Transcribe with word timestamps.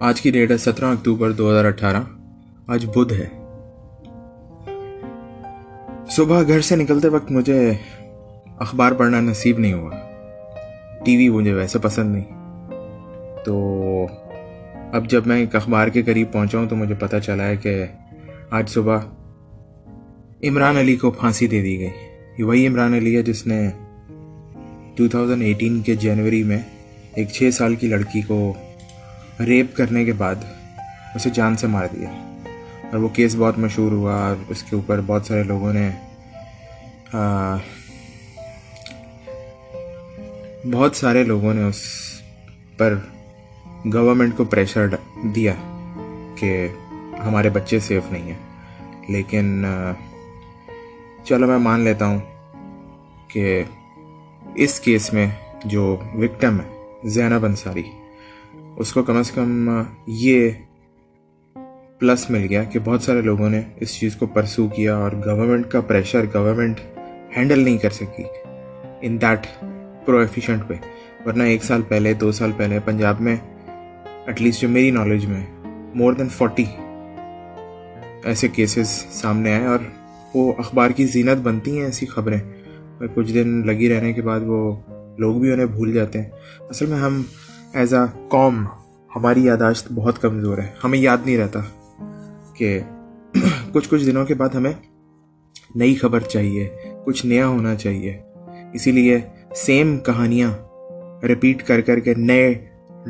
آج 0.00 0.20
کی 0.20 0.30
ڈیٹ 0.30 0.50
ہے 0.50 0.56
سترہ 0.56 0.84
اکتوبر 0.84 1.32
دو 1.32 1.50
ہزار 1.50 1.64
اٹھارہ۔ 1.64 2.02
آج 2.66 2.86
بدھ 2.96 3.12
ہے۔ 3.12 3.26
صبح 6.10 6.42
گھر 6.42 6.60
سے 6.60 6.76
نکلتے 6.76 7.08
وقت 7.08 7.32
مجھے 7.32 7.72
اخبار 8.58 8.92
پڑھنا 8.92 9.20
نصیب 9.20 9.58
نہیں 9.58 9.72
ہوا۔ 9.72 9.90
ٹی 11.04 11.16
وی 11.16 11.28
مجھے 11.28 11.52
ویسے 11.52 11.78
پسند 11.78 12.12
نہیں۔ 12.12 12.24
تو 13.44 14.06
اب 14.92 15.10
جب 15.10 15.26
میں 15.26 15.40
ایک 15.40 15.56
اخبار 15.56 15.88
کے 15.88 16.02
قریب 16.02 16.32
پہنچا 16.32 16.58
ہوں 16.58 16.66
تو 16.66 16.76
مجھے 16.76 16.94
پتہ 16.94 17.16
چلا 17.16 17.46
ہے 17.46 17.56
کہ 17.56 17.84
آج 18.50 18.68
صبح 18.68 18.98
عمران 20.42 20.76
علی 20.76 20.96
کو 20.96 21.10
پھانسی 21.10 21.46
دے 21.46 21.62
دی 21.62 21.78
گئی۔ 21.78 21.90
یہ 22.38 22.44
وہی 22.44 22.66
عمران 22.66 22.94
علی 22.94 23.16
ہے 23.16 23.22
جس 23.22 23.46
نے 23.46 23.70
2018 24.96 25.80
کے 25.80 25.94
جنوری 25.94 26.42
میں 26.42 26.58
ایک 27.14 27.28
چھ 27.28 27.50
سال 27.52 27.74
کی 27.74 27.86
لڑکی 27.86 28.20
کو 28.20 28.54
ریپ 29.46 29.76
کرنے 29.76 30.04
کے 30.04 30.12
بعد 30.12 30.34
اسے 31.14 31.30
جان 31.30 31.56
سے 31.56 31.66
مار 31.66 31.86
دیا۔ 31.92 32.08
اور 32.82 32.94
وہ 32.94 33.08
کیس 33.08 33.36
بہت 33.38 33.58
مشہور 33.58 33.92
ہوا 33.92 34.28
اور 34.28 34.36
اس 34.48 34.62
کے 34.62 34.76
اوپر 34.76 35.00
بہت 35.06 35.26
سارے 35.26 35.42
لوگوں 35.42 35.72
نے 35.72 35.90
بہت 40.72 40.96
سارے 40.96 41.24
لوگوں 41.24 41.54
نے 41.54 41.62
اس 41.62 41.82
پر 42.76 42.98
گورنمنٹ 43.92 44.36
کو 44.36 44.44
پریشر 44.44 44.86
دیا 45.34 45.52
کہ 46.38 46.68
ہمارے 47.24 47.50
بچے 47.50 47.80
سیف 47.80 48.12
نہیں 48.12 48.22
ہیں۔ 48.22 48.38
لیکن 49.08 49.64
چلو 51.24 51.46
میں 51.46 51.58
مان 51.58 51.80
لیتا 51.80 52.06
ہوں 52.06 52.18
کہ 53.28 53.62
اس 54.54 54.80
کیس 54.80 55.12
میں 55.12 55.26
جو 55.64 55.96
وکٹم 56.14 56.58
ہے، 56.60 56.84
زینب 57.04 57.44
انصاری 57.44 57.82
اس 58.76 58.92
کو 58.92 59.02
کم 59.02 59.16
از 59.16 59.30
کم 59.30 59.82
یہ 60.06 60.50
پلس 61.98 62.30
مل 62.30 62.46
گیا 62.50 62.64
کہ 62.64 62.78
بہت 62.78 63.02
سارے 63.02 63.20
لوگوں 63.20 63.50
نے 63.50 63.62
اس 63.76 63.94
چیز 63.94 64.16
کو 64.16 64.26
پرسو 64.26 64.68
کیا 64.68 64.96
اور 64.96 65.12
گورنمنٹ 65.12 65.68
کا 65.68 65.80
پریشر 65.80 66.24
گورنمنٹ 66.34 66.80
ہینڈل 67.36 67.58
نہیں 67.58 67.78
کر 67.78 67.90
سکی 67.90 68.22
ان 69.00 69.20
دیٹ 69.20 69.46
پرو 70.06 70.18
ایفیشینٹ 70.18 70.62
پہ 70.68 70.74
ورنہ 71.26 71.42
ایک 71.42 71.64
سال 71.64 71.82
پہلے، 71.88 72.14
دو 72.14 72.32
سال 72.32 72.52
پہلے 72.56 72.78
پنجاب 72.84 73.20
میں 73.20 73.36
ایٹ 74.26 74.42
لیسٹ 74.42 74.62
جو 74.62 74.68
میری 74.68 74.90
نالج 74.90 75.26
میں 75.26 75.46
مور 75.94 76.12
دین 76.12 76.28
فورٹی 76.28 76.64
ایسے 78.24 78.48
کیسز 78.48 78.88
سامنے 79.10 79.52
آئے 79.52 79.66
اور 79.66 79.78
وہ 80.34 80.52
اخبار 80.58 80.90
کی 80.90 81.06
زینت 81.06 81.38
بنتی 81.42 81.78
ہیں 81.78 81.84
ایسی 81.84 82.06
خبریں 82.06 82.40
اور 82.98 83.06
کچھ 83.14 83.32
دن 83.32 83.66
لگی 83.66 83.94
رہنے 83.94 84.12
کے 84.12 84.22
بعد 84.22 84.40
وہ 84.46 84.76
لوگ 85.18 85.40
بھی 85.40 85.52
انہیں 85.52 85.66
بھول 85.66 85.92
جاتے 85.92 86.22
ہیں. 86.22 86.30
اصل 86.70 86.86
میں 86.86 86.98
ہم 86.98 87.22
ایز 87.74 87.94
اے 87.94 88.26
قوم، 88.28 88.64
ہماری 89.16 89.44
یاداشت 89.44 89.92
بہت 89.92 90.22
کمزور 90.22 90.58
ہے۔ 90.58 90.66
ہمیں 90.84 90.98
یاد 90.98 91.18
نہیں 91.24 91.38
رہتا 91.38 91.60
کہ 92.54 92.80
کچھ 93.72 93.88
کچھ 93.88 94.06
دنوں 94.06 94.24
کے 94.24 94.34
بعد 94.34 94.48
ہمیں 94.48 94.72
نئی 95.74 95.94
خبر 95.94 96.20
چاہیے، 96.20 96.68
کچھ 97.04 97.26
نیا 97.26 97.46
ہونا 97.46 97.74
چاہیے۔ 97.74 98.20
اسی 98.72 98.92
لیے 98.92 99.18
سیم 99.56 99.98
کہانیاں 99.98 100.50
رپیٹ 101.24 101.62
کر 101.62 101.80
کر 101.80 101.98
کے 101.98 102.14
نئے 102.14 102.54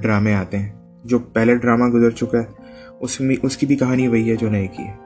ڈرامے 0.02 0.34
آتے 0.34 0.58
ہیں۔ 0.58 1.00
جو 1.05 1.19
پہلے 1.19 1.55
ڈرامہ 1.55 1.84
گزر 1.84 2.11
چکا 2.11 2.39
ہے، 2.39 2.62
اس 3.00 3.20
میں، 3.20 3.36
اس 3.42 3.56
کی 3.56 3.67
بھی 3.67 3.77
کہانی 3.77 4.08
وہی 4.08 4.30
ہے 4.30 4.36
جو 4.36 4.50
نئے 4.50 4.67
کی 4.67 4.83
ہے۔ 4.83 4.97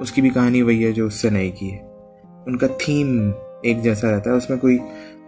اس 0.00 0.12
کی 0.12 0.20
بھی 0.20 0.30
کہانی 0.30 0.62
وہی 0.62 0.84
ہے 0.84 0.92
جو 0.92 1.06
اس 1.06 1.14
سے 1.14 1.30
نئے 1.30 1.50
کی 1.50 1.72
ہے۔ 1.72 1.78
ان 2.46 2.56
کا 2.56 2.66
تھیم 2.78 3.30
ایک 3.62 3.82
جیسا 3.82 4.10
رہتا 4.10 4.30
ہے۔ 4.30 4.36
اس 4.36 4.50
میں 4.50 4.58
کوئی 4.58 4.78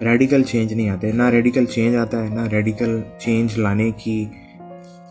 ریڈیکل 0.00 0.42
چینج 0.42 0.72
نہیں 0.72 0.88
آتے. 0.88 1.12
نہ 1.12 1.22
ریڈیکل 1.22 1.64
چینج 1.64 1.96
آتا 1.96 2.22
ہے، 2.24 2.34
نہ 2.34 2.40
ریڈیکل 2.40 3.00
چینج 3.18 3.58
لانے 3.58 3.90
کی، 3.90 4.24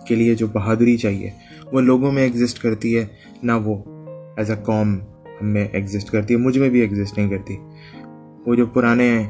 کے 0.07 0.15
لیے 0.15 0.35
جو 0.35 0.47
بہادری 0.47 0.97
چاہیے، 0.97 1.29
وہ 1.71 1.81
لوگوں 1.81 2.11
میں 2.11 2.23
ایگزسٹ 2.23 2.61
کرتی 2.61 2.97
ہے، 2.97 3.05
نہ 3.43 3.51
وہ 3.63 3.75
ایز 4.37 4.51
اے 4.51 4.57
قوم 4.65 4.97
ہم 5.41 5.47
میں 5.47 5.67
ایگزسٹ 5.71 6.11
کرتی 6.11 6.33
ہے، 6.33 6.39
مجھ 6.39 6.57
میں 6.57 6.69
بھی 6.69 6.81
ایگزسٹ 6.81 7.17
نہیں 7.17 7.29
کرتی. 7.29 7.57
وہ 8.45 8.55
جو 8.55 8.65
پرانے 8.65 9.23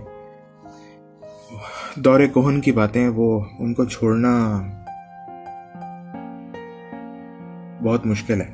دور 1.96 2.20
کوہن 2.34 2.62
کی 2.62 2.72
باتیں 2.72 3.02
ہیں 3.02 3.10
وہ 3.10 3.40
ان 3.60 3.74
کو 3.74 3.86
چھوڑنا 3.86 4.32
بہت 7.84 8.06
مشکل 8.06 8.42
ہے. 8.42 8.52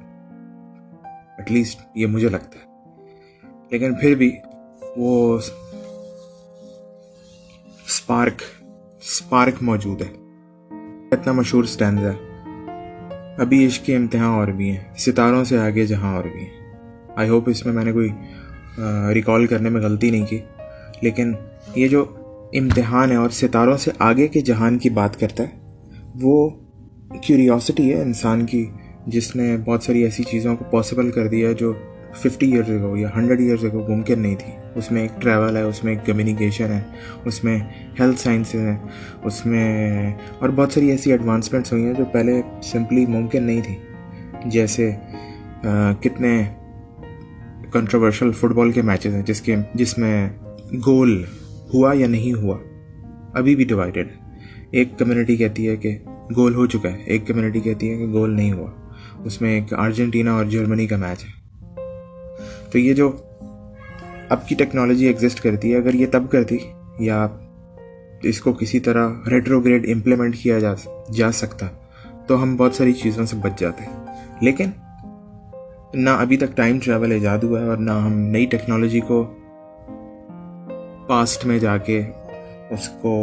ایٹ 1.38 1.52
لیسٹ 1.52 1.82
یہ 1.94 2.08
مجھے 2.08 2.30
لگتا 2.30 2.60
ہے. 2.60 2.70
لیکن 3.72 3.94
پھر 3.94 4.16
بھی 4.16 4.32
وہ 4.98 5.40
اسپارک 7.92 8.42
اسپارک 9.02 9.54
موجود 9.62 10.02
ہے۔ 10.02 10.08
اتنا 11.12 11.32
مشہور 11.32 11.64
اسٹینڈ 11.64 12.00
ہے۔ 12.00 12.12
ابھی 13.38 13.68
عشق 13.68 13.86
کے 13.86 13.96
امتحان 13.96 14.26
اور 14.26 14.48
بھی 14.48 14.70
ہیں۔ 14.70 14.84
ستاروں 14.98 15.44
سے 15.44 15.58
آگے 15.58 15.86
جہاں 15.86 16.16
اور 16.16 16.24
بھی 16.24 16.40
ہیں۔ 16.40 16.74
آئی 17.16 17.30
ہوپ 17.30 17.50
اس 17.50 17.66
میں 17.66 17.74
میں 17.74 17.86
نے 17.86 17.92
کوئی 17.92 18.10
ریکال 19.14 19.48
کرنے 19.48 19.70
میں 19.70 19.82
غلطی 19.82 20.10
نہیں 20.10 20.26
کی۔ 20.26 20.40
لیکن 21.02 21.34
یہ 21.76 21.88
جو 21.88 22.06
امتحان 22.54 23.12
ہے 23.12 23.16
اور 23.16 23.30
ستاروں 23.30 23.78
سے 23.78 23.92
آگے 24.00 24.28
کے 24.28 24.42
جہان 24.42 24.78
کی 24.78 24.90
بات 24.90 25.20
کرتا 25.20 25.44
ہے، 25.44 25.78
وہ 26.22 26.50
کیوریوسٹی 27.22 27.94
ہے 27.94 28.02
انسان 28.02 28.46
کی، 28.46 28.66
جس 29.08 29.36
نے 29.36 29.58
بہت 29.58 29.84
ساری 29.84 30.04
ایسی 30.04 30.24
چیزوں 30.24 30.56
کو 30.56 30.66
پاسبل 30.72 31.12
کر 31.12 31.28
دیا 31.28 31.52
جو 31.52 31.74
ففٹی 32.16 32.52
ایئرز 32.52 32.70
اگو 32.72 32.96
یا 32.98 33.10
ہنڈریڈ 33.16 33.40
ایئرز 33.40 33.66
اگو 33.66 33.86
ممکن 33.88 34.20
نہیں 34.20 34.36
تھی۔ 34.36 34.54
اس 34.76 34.92
میں 34.92 35.02
ایک 35.02 35.22
ٹریول 35.22 35.58
ہے، 35.58 35.62
اس 35.62 35.84
میں 35.84 35.94
ایک 35.94 36.06
کمیونیکیشن 36.06 36.72
ہے، 36.72 36.82
اس 37.26 37.44
میں 37.44 37.58
ہیلتھ 38.00 38.20
سائنسز 38.20 38.56
ہیں، 38.56 38.78
اس 39.24 39.46
میں 39.46 40.14
اور 40.40 40.50
بہت 40.50 40.72
ساری 40.72 40.90
ایسی 40.92 41.12
ایڈوانسمنٹس 41.12 41.72
ہوئی 41.74 41.86
ہیں 41.86 41.94
جو 41.94 42.06
پہلے 42.06 42.42
سمپلی 42.64 43.06
ممکن 43.06 43.44
نہیں 43.44 43.62
تھی۔ 43.62 43.76
جیسے 44.46 44.92
کتنے 46.02 46.44
کنٹروورشل 47.72 48.32
فٹ 48.32 48.54
بال 48.56 48.72
کے 48.72 48.82
میچز 48.82 49.14
ہیں، 49.16 49.24
جس 49.24 49.42
کے، 49.42 49.56
جس 49.74 49.98
میں 49.98 50.30
گول 50.86 51.24
ہوا 51.74 51.94
یا 51.96 52.08
نہیں 52.08 52.34
ہوا، 52.34 52.58
ابھی 53.34 53.56
بھی 53.56 53.64
ڈیوائڈیڈ 53.64 54.08
ایک 54.72 54.98
کمیونٹی 55.00 55.36
کہتی 55.38 55.68
ہے 55.68 55.76
کہ 55.76 55.98
گول 56.36 56.56
ہو 56.56 56.66
چکا 56.66 56.92
ہے، 56.92 57.02
ایک 57.06 57.28
کمیونٹی 57.28 57.60
کہتی 57.60 57.92
ہے 57.92 57.98
کہ 57.98 58.08
گول 58.08 58.36
نہیں 58.36 58.54
ہوا۔ 58.54 58.72
اس 59.24 59.42
میں 59.42 59.54
ایک 59.54 59.74
ارجنٹینا 59.74 60.34
اور 60.34 60.46
جرمنی 60.46 60.88
کا 60.88 60.98
میچ 60.98 61.24
ہے۔ 61.24 61.41
تو 62.72 62.78
یہ 62.78 62.94
جو 62.94 63.12
اب 64.30 64.48
کی 64.48 64.56
ٹیکنالوجی 64.56 65.06
ایگزسٹ 65.08 65.42
کرتی 65.42 65.72
ہے، 65.72 65.78
اگر 65.78 65.94
یہ 65.94 66.06
تب 66.12 66.30
کرتی 66.32 66.58
یا 67.00 67.28
اس 68.24 68.42
کو 68.42 68.54
کسی 68.54 68.80
طرح 68.80 69.10
ریٹروگریڈ 69.32 69.86
امپلیمنٹ 69.94 70.36
کیا 70.36 70.60
جا 70.60 70.74
جا 71.14 71.32
سکتا، 71.32 71.68
تو 72.28 72.42
ہم 72.44 72.56
بہت 72.56 72.76
ساری 72.76 72.94
چیزوں 72.94 73.26
سے 73.26 73.38
بچ 73.42 73.60
جاتے 73.60 73.84
لیکن 74.42 74.70
نہ 75.94 76.10
ابھی 76.10 76.38
تک 76.38 76.56
ٹائم 76.58 76.80
ٹریول 76.80 77.12
ایجاد 77.12 77.38
ہوا 77.44 77.62
ہے 77.62 77.66
اور 77.66 77.78
نہ 77.78 77.92
ہم 77.92 78.20
نئی 78.32 78.46
ٹیکنالوجی 78.46 79.00
کو 79.00 79.24
پاسٹ 81.08 81.46
میں 81.46 81.60
جا 81.60 81.78
کے 81.78 82.02
اس 82.72 82.88
کو 83.02 83.14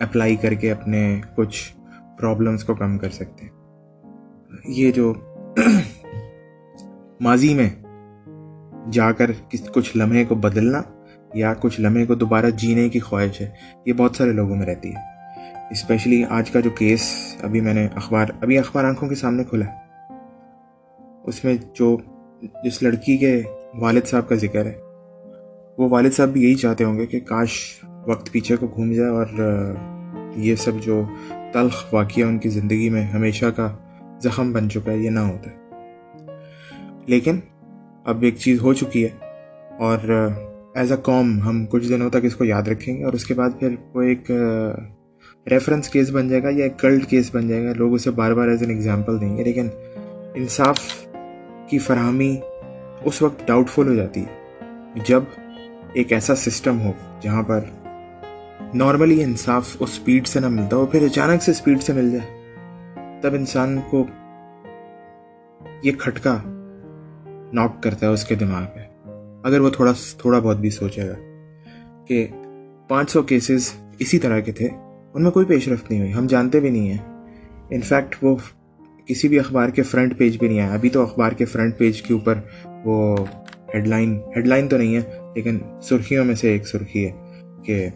اپلائی 0.00 0.36
کر 0.36 0.54
کے 0.54 0.70
اپنے 0.70 1.20
کچھ 1.34 1.72
پرابلمس 2.18 2.64
کو 2.64 2.74
کم 2.74 2.98
کر 2.98 3.10
سکتے 3.10 3.46
یہ 4.64 4.90
جو 4.90 5.12
ماضی 7.20 7.54
میں 7.54 7.68
جا 8.92 9.12
کر 9.12 9.30
کچھ 9.74 9.96
لمحے 9.96 10.24
کو 10.24 10.34
بدلنا 10.34 10.82
یا 11.34 11.54
کچھ 11.54 11.80
لمحے 11.80 12.06
کو 12.06 12.14
دوبارہ 12.14 12.50
جینے 12.50 12.88
کی 12.88 12.98
خواہش 12.98 13.40
ہے، 13.40 13.50
یہ 13.86 13.92
بہت 13.92 14.16
سارے 14.16 14.32
لوگوں 14.32 14.56
میں 14.56 14.66
رہتی 14.66 14.88
ہے۔ 14.88 15.08
اسپیشلی 15.70 16.24
آج 16.24 16.50
کا 16.50 16.60
جو 16.60 16.70
کیس 16.70 17.02
ابھی 17.42 17.60
میں 17.60 17.74
نے 17.74 17.88
اخبار 17.94 18.26
ابھی 18.42 18.58
اخبار 18.58 18.84
آنکھوں 18.84 19.08
کے 19.08 19.14
سامنے 19.14 19.44
کھولا 19.44 19.66
اس 21.24 21.44
میں 21.44 21.56
جو 21.74 21.96
جس 22.64 22.82
لڑکی 22.82 23.16
کے 23.16 23.42
والد 23.74 24.06
صاحب 24.06 24.28
کا 24.28 24.34
ذکر 24.34 24.66
ہے، 24.66 24.74
وہ 25.78 25.88
والد 25.88 26.12
صاحب 26.12 26.28
بھی 26.28 26.42
یہی 26.42 26.54
چاہتے 26.54 26.84
ہوں 26.84 26.96
گے 26.96 27.06
کہ 27.06 27.20
کاش 27.20 27.50
وقت 28.06 28.32
پیچھے 28.32 28.56
کو 28.56 28.66
گھوم 28.66 28.92
جائے 28.92 29.10
اور 29.10 29.26
یہ 30.36 30.54
سب 30.54 30.72
جو 30.82 31.02
تلخ 31.52 31.94
واقعہ 31.94 32.24
ان 32.24 32.38
کی 32.38 32.48
زندگی 32.48 32.88
میں 32.88 33.02
ہمیشہ 33.02 33.46
کا 33.46 33.76
زخم 34.22 34.52
بن 34.52 34.70
چکا 34.70 34.92
ہے، 34.92 34.96
یہ 34.96 35.10
نہ 35.10 35.20
ہوتا۔ 35.20 35.50
لیکن 37.06 37.40
اب 38.04 38.22
ایک 38.22 38.36
چیز 38.36 38.60
ہو 38.60 38.74
چکی 38.74 39.04
ہے 39.04 39.08
اور 39.78 40.28
ایز 40.74 40.92
اے 40.92 40.98
قوم 41.02 41.42
ہم 41.42 41.66
کچھ 41.66 41.88
دنوں 41.88 42.10
تک 42.10 42.16
اس 42.22 42.36
کو 42.36 42.44
یاد 42.44 42.62
رکھیں 42.62 42.98
گے 42.98 43.04
اور 43.04 43.12
اس 43.12 43.24
کے 43.24 43.34
بعد 43.34 43.50
پھر 43.60 43.74
وہ 43.94 44.02
ایک 44.02 44.30
ریفرنس 45.50 45.88
کیس 45.88 46.10
بن 46.10 46.28
جائے 46.28 46.42
گا 46.42 46.48
یا 46.50 46.64
ایک 46.64 46.78
کلٹ 46.78 47.06
کیس 47.06 47.34
بن 47.34 47.48
جائے 47.48 47.64
گا۔ 47.64 47.72
لوگ 47.76 47.94
اسے 47.94 48.10
بار 48.10 48.32
بار 48.32 48.48
ایز 48.48 48.62
این 48.62 48.70
ایگزامپل 48.70 49.20
دیں 49.20 49.36
گے۔ 49.36 49.44
لیکن 49.44 49.68
انصاف 50.34 50.80
کی 51.68 51.78
فراہمی 51.78 52.36
اس 53.04 53.22
وقت 53.22 53.46
ڈاؤٹ 53.46 53.70
فل 53.70 53.88
ہو 53.88 53.94
جاتی 53.94 54.20
ہے 54.20 54.58
جب 55.06 55.22
ایک 55.92 56.12
ایسا 56.12 56.34
سسٹم 56.34 56.80
ہو 56.80 56.92
جہاں 57.20 57.42
پر 57.42 57.60
نارملی 58.74 59.24
انصاف 59.24 59.76
اس 59.80 59.88
اسپیڈ 59.92 60.26
سے 60.26 60.40
نہ 60.40 60.48
ملتا 60.48 60.76
ہو، 60.76 60.86
پھر 60.86 61.02
اچانک 61.02 61.42
سے 61.42 61.50
اسپیڈ 61.50 61.82
سے 61.82 61.92
مل 61.92 62.10
جائے، 62.10 62.40
تب 63.20 63.34
انسان 63.34 63.78
کو 63.90 64.06
یہ 65.82 65.92
کھٹکا 65.98 66.38
ناک 67.52 67.82
کرتا 67.82 68.06
ہے 68.06 68.12
اس 68.12 68.24
کے 68.24 68.34
دماغ 68.34 68.64
پہ 68.74 68.80
اگر 69.44 69.60
وہ 69.60 69.70
تھوڑا 69.70 69.92
تھوڑا 70.18 70.38
بہت 70.38 70.56
بھی 70.56 70.70
سوچے 70.70 71.08
گا 71.08 71.14
کہ 72.08 72.26
پانچ 72.88 73.10
سو 73.10 73.22
کیسز 73.22 73.70
اسی 73.98 74.18
طرح 74.18 74.38
کے 74.40 74.52
تھے، 74.52 74.68
ان 75.14 75.22
میں 75.22 75.30
کوئی 75.30 75.46
پیش 75.46 75.68
رفت 75.68 75.90
نہیں 75.90 76.00
ہوئی۔ 76.00 76.12
ہم 76.12 76.26
جانتے 76.26 76.60
بھی 76.60 76.70
نہیں 76.70 76.92
ہیں۔ 76.92 77.02
انفیکٹ 77.70 78.16
وہ 78.22 78.36
کسی 79.06 79.28
بھی 79.28 79.38
اخبار 79.38 79.68
کے 79.68 79.82
فرنٹ 79.82 80.16
پیج 80.18 80.38
بھی 80.38 80.48
نہیں 80.48 80.60
آیا 80.60 80.72
ابھی 80.74 80.88
تو 80.88 81.02
اخبار 81.02 81.32
کے 81.32 81.44
فرنٹ 81.44 81.78
پیج 81.78 82.02
کے 82.02 82.14
اوپر 82.14 82.38
وہ 82.84 83.16
ہیڈ 83.74 83.86
لائن 83.86 84.14
ہیڈ 84.36 84.46
لائن 84.46 84.68
تو 84.68 84.76
نہیں 84.76 84.94
ہے، 84.96 85.00
لیکن 85.34 85.58
سرخیوں 85.82 86.24
میں 86.24 86.34
سے 86.34 86.50
ایک 86.52 86.68
سرخی 86.68 87.06
ہے 87.06 87.12
کہ 87.64 87.88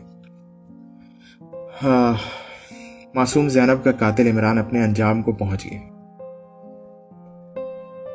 معصوم 3.15 3.49
زینب 3.49 3.85
کا 3.85 3.93
قاتل 3.93 4.27
عمران 4.27 4.59
اپنے 4.59 4.85
انجام 4.85 5.23
کو 5.23 5.33
پہنچ 5.33 5.65
گئے۔ 5.65 5.79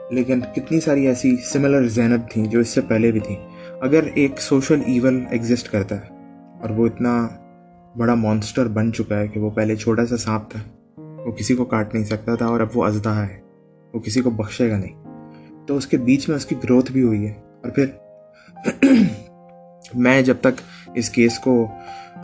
لیکن 0.10 0.40
کتنی 0.56 0.80
ساری 0.80 1.08
ایسی 1.08 1.36
سملر 1.38 1.88
زینب 1.88 2.30
تھیں 2.30 2.46
جو 2.46 2.60
اس 2.60 2.68
سے 2.68 2.82
پہلے 2.82 3.12
بھی 3.12 3.20
تھیں۔ 3.20 3.36
اگر 3.82 4.04
ایک 4.14 4.42
سوشل 4.42 4.82
ایون 4.86 5.26
ایگزسٹ 5.32 5.72
کرتا 5.72 5.96
ہے 5.96 6.06
اور 6.62 6.70
وہ 6.70 6.88
اتنا 6.88 7.28
بڑا 7.98 8.14
مانسٹر 8.14 8.68
بن 8.68 8.94
چکا 8.94 9.20
ہے 9.20 9.28
کہ 9.28 9.40
وہ 9.40 9.50
پہلے 9.50 9.76
چھوٹا 9.76 10.06
سا 10.06 10.18
سانپ 10.18 10.52
تھا، 10.52 10.60
وہ 11.02 11.32
کسی 11.32 11.56
کو 11.56 11.66
کاٹ 11.66 11.94
نہیں 11.94 12.04
سکتا 12.04 12.36
تھا 12.36 12.46
اور 12.46 12.60
اب 12.60 12.68
وہ 12.74 12.86
ازدہ 12.86 13.10
ہے، 13.10 13.40
وہ 13.94 14.00
کسی 14.00 14.22
کو 14.22 14.30
بخشے 14.30 14.72
گا 14.72 14.78
نہیں۔ 14.78 15.04
تو 15.68 15.78
اس 15.78 15.88
کے 15.88 15.98
بیچ 15.98 16.30
میں 16.30 16.36
اس 16.36 16.46
کی 16.46 16.56
گروتھ 16.64 16.92
بھی 16.92 17.04
ہوئی 17.04 17.28
ہے۔ 17.28 17.34
اور 17.64 17.70
پھر 17.70 17.86
میں 19.96 20.22
جب 20.22 20.36
تک 20.42 20.62
اس 20.96 21.10
کیس 21.10 21.40
کو، 21.40 21.68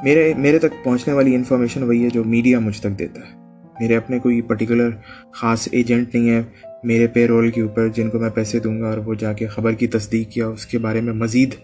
میرے 0.04 0.34
میرے 0.38 0.60
تک 0.60 0.84
پہنچنے 0.84 1.14
والی 1.14 1.36
انفارمیشن 1.36 1.84
وہی 1.84 2.04
ہے 2.04 2.10
جو 2.10 2.24
میڈیا 2.24 2.60
مجھ 2.60 2.82
تک 2.82 3.00
دیتا 3.00 3.20
ہے۔ 3.20 3.46
میرے 3.80 3.98
اپنے 3.98 4.20
کوئی 4.20 4.42
پرٹیکولر 4.42 4.90
خاص 5.32 5.68
ایجنٹ 5.72 6.16
نہیں 6.16 6.30
ہے 6.30 6.44
میرے 6.86 7.08
پے 7.08 7.28
رول 7.28 7.52
کے 7.52 7.62
اوپر 7.62 7.88
جن 7.88 8.10
کو 8.10 8.20
میں 8.20 8.30
پیسے 8.30 8.60
دوں 8.60 8.82
گا 8.82 8.90
اور 8.90 8.98
وہ 8.98 9.14
جا 9.14 9.34
کے 9.34 9.48
خبر 9.48 9.72
کی 9.72 9.88
تصدیق 9.88 10.38
یا 10.38 10.48
اس 10.48 10.66
کے 10.66 10.78
بارے 10.78 11.02
میں 11.02 11.14
مزید 11.14 11.56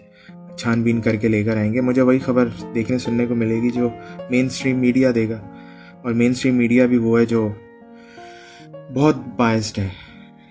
چھان 0.56 0.82
بین 0.82 1.00
کر 1.00 1.16
کے 1.16 1.28
لے 1.28 1.44
کر 1.44 1.56
آئیں 1.56 1.74
گے، 1.74 1.80
مجھے 1.80 2.02
وہی 2.02 2.18
خبر 2.18 2.48
دیکھنے 2.74 2.98
سننے 2.98 3.26
کو 3.26 3.34
ملے 3.34 3.62
گی 3.62 3.70
جو 3.70 3.88
مین 4.30 4.46
اسٹریم 4.46 4.78
میڈیا 4.78 5.10
دے 5.14 5.28
گا۔ 5.28 5.40
اور 6.02 6.12
مین 6.12 6.30
اسٹریم 6.30 6.54
میڈیا 6.54 6.86
بھی 6.86 6.96
وہ 6.96 7.20
ہے 7.20 7.24
جو 7.24 7.48
بہت 8.94 9.16
باعث 9.36 9.78
ہے۔ 9.78 9.88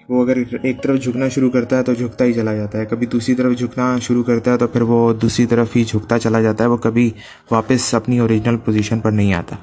وہ 0.09 0.23
اگر 0.23 0.38
ایک 0.63 0.83
طرف 0.83 1.01
جھکنا 1.01 1.29
شروع 1.29 1.51
کرتا 1.51 1.77
ہے 1.77 1.83
تو 1.83 1.94
جھکتا 1.94 2.25
ہی 2.25 2.33
چلا 2.33 2.56
جاتا 2.56 2.77
ہے، 2.77 2.85
کبھی 2.85 3.07
دوسری 3.07 3.35
طرف 3.35 3.57
جھکنا 3.57 3.97
شروع 4.01 4.23
کرتا 4.23 4.51
ہے 4.51 4.57
تو 4.57 4.68
پھر 4.68 4.81
وہ 4.81 5.13
دوسری 5.13 5.45
طرف 5.45 5.75
ہی 5.75 5.83
جھکتا 5.83 6.19
چلا 6.19 6.41
جاتا 6.41 6.63
ہے، 6.63 6.69
وہ 6.69 6.77
کبھی 6.77 7.09
واپس 7.51 7.94
اپنی 7.94 8.19
اوریجنل 8.19 8.57
پوزیشن 8.57 9.00
پر 9.00 9.12
نہیں 9.12 9.33
آتا۔ 9.33 9.56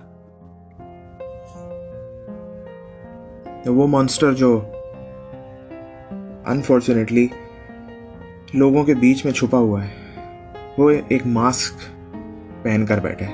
تو 3.65 3.75
وہ 3.75 3.87
مانسٹر 3.87 4.33
جو 4.33 4.65
انفارچونیٹلی 6.49 7.27
لوگوں 8.55 8.85
کے 8.85 8.95
بیچ 8.95 9.25
میں 9.25 9.33
چھپا 9.33 9.59
ہوا 9.59 9.85
ہے۔ 9.85 9.91
وہ 10.79 10.91
ایک 11.09 11.27
ماسک 11.27 11.75
پہن 12.63 12.85
کر 12.89 13.01
بیٹھے 13.01 13.27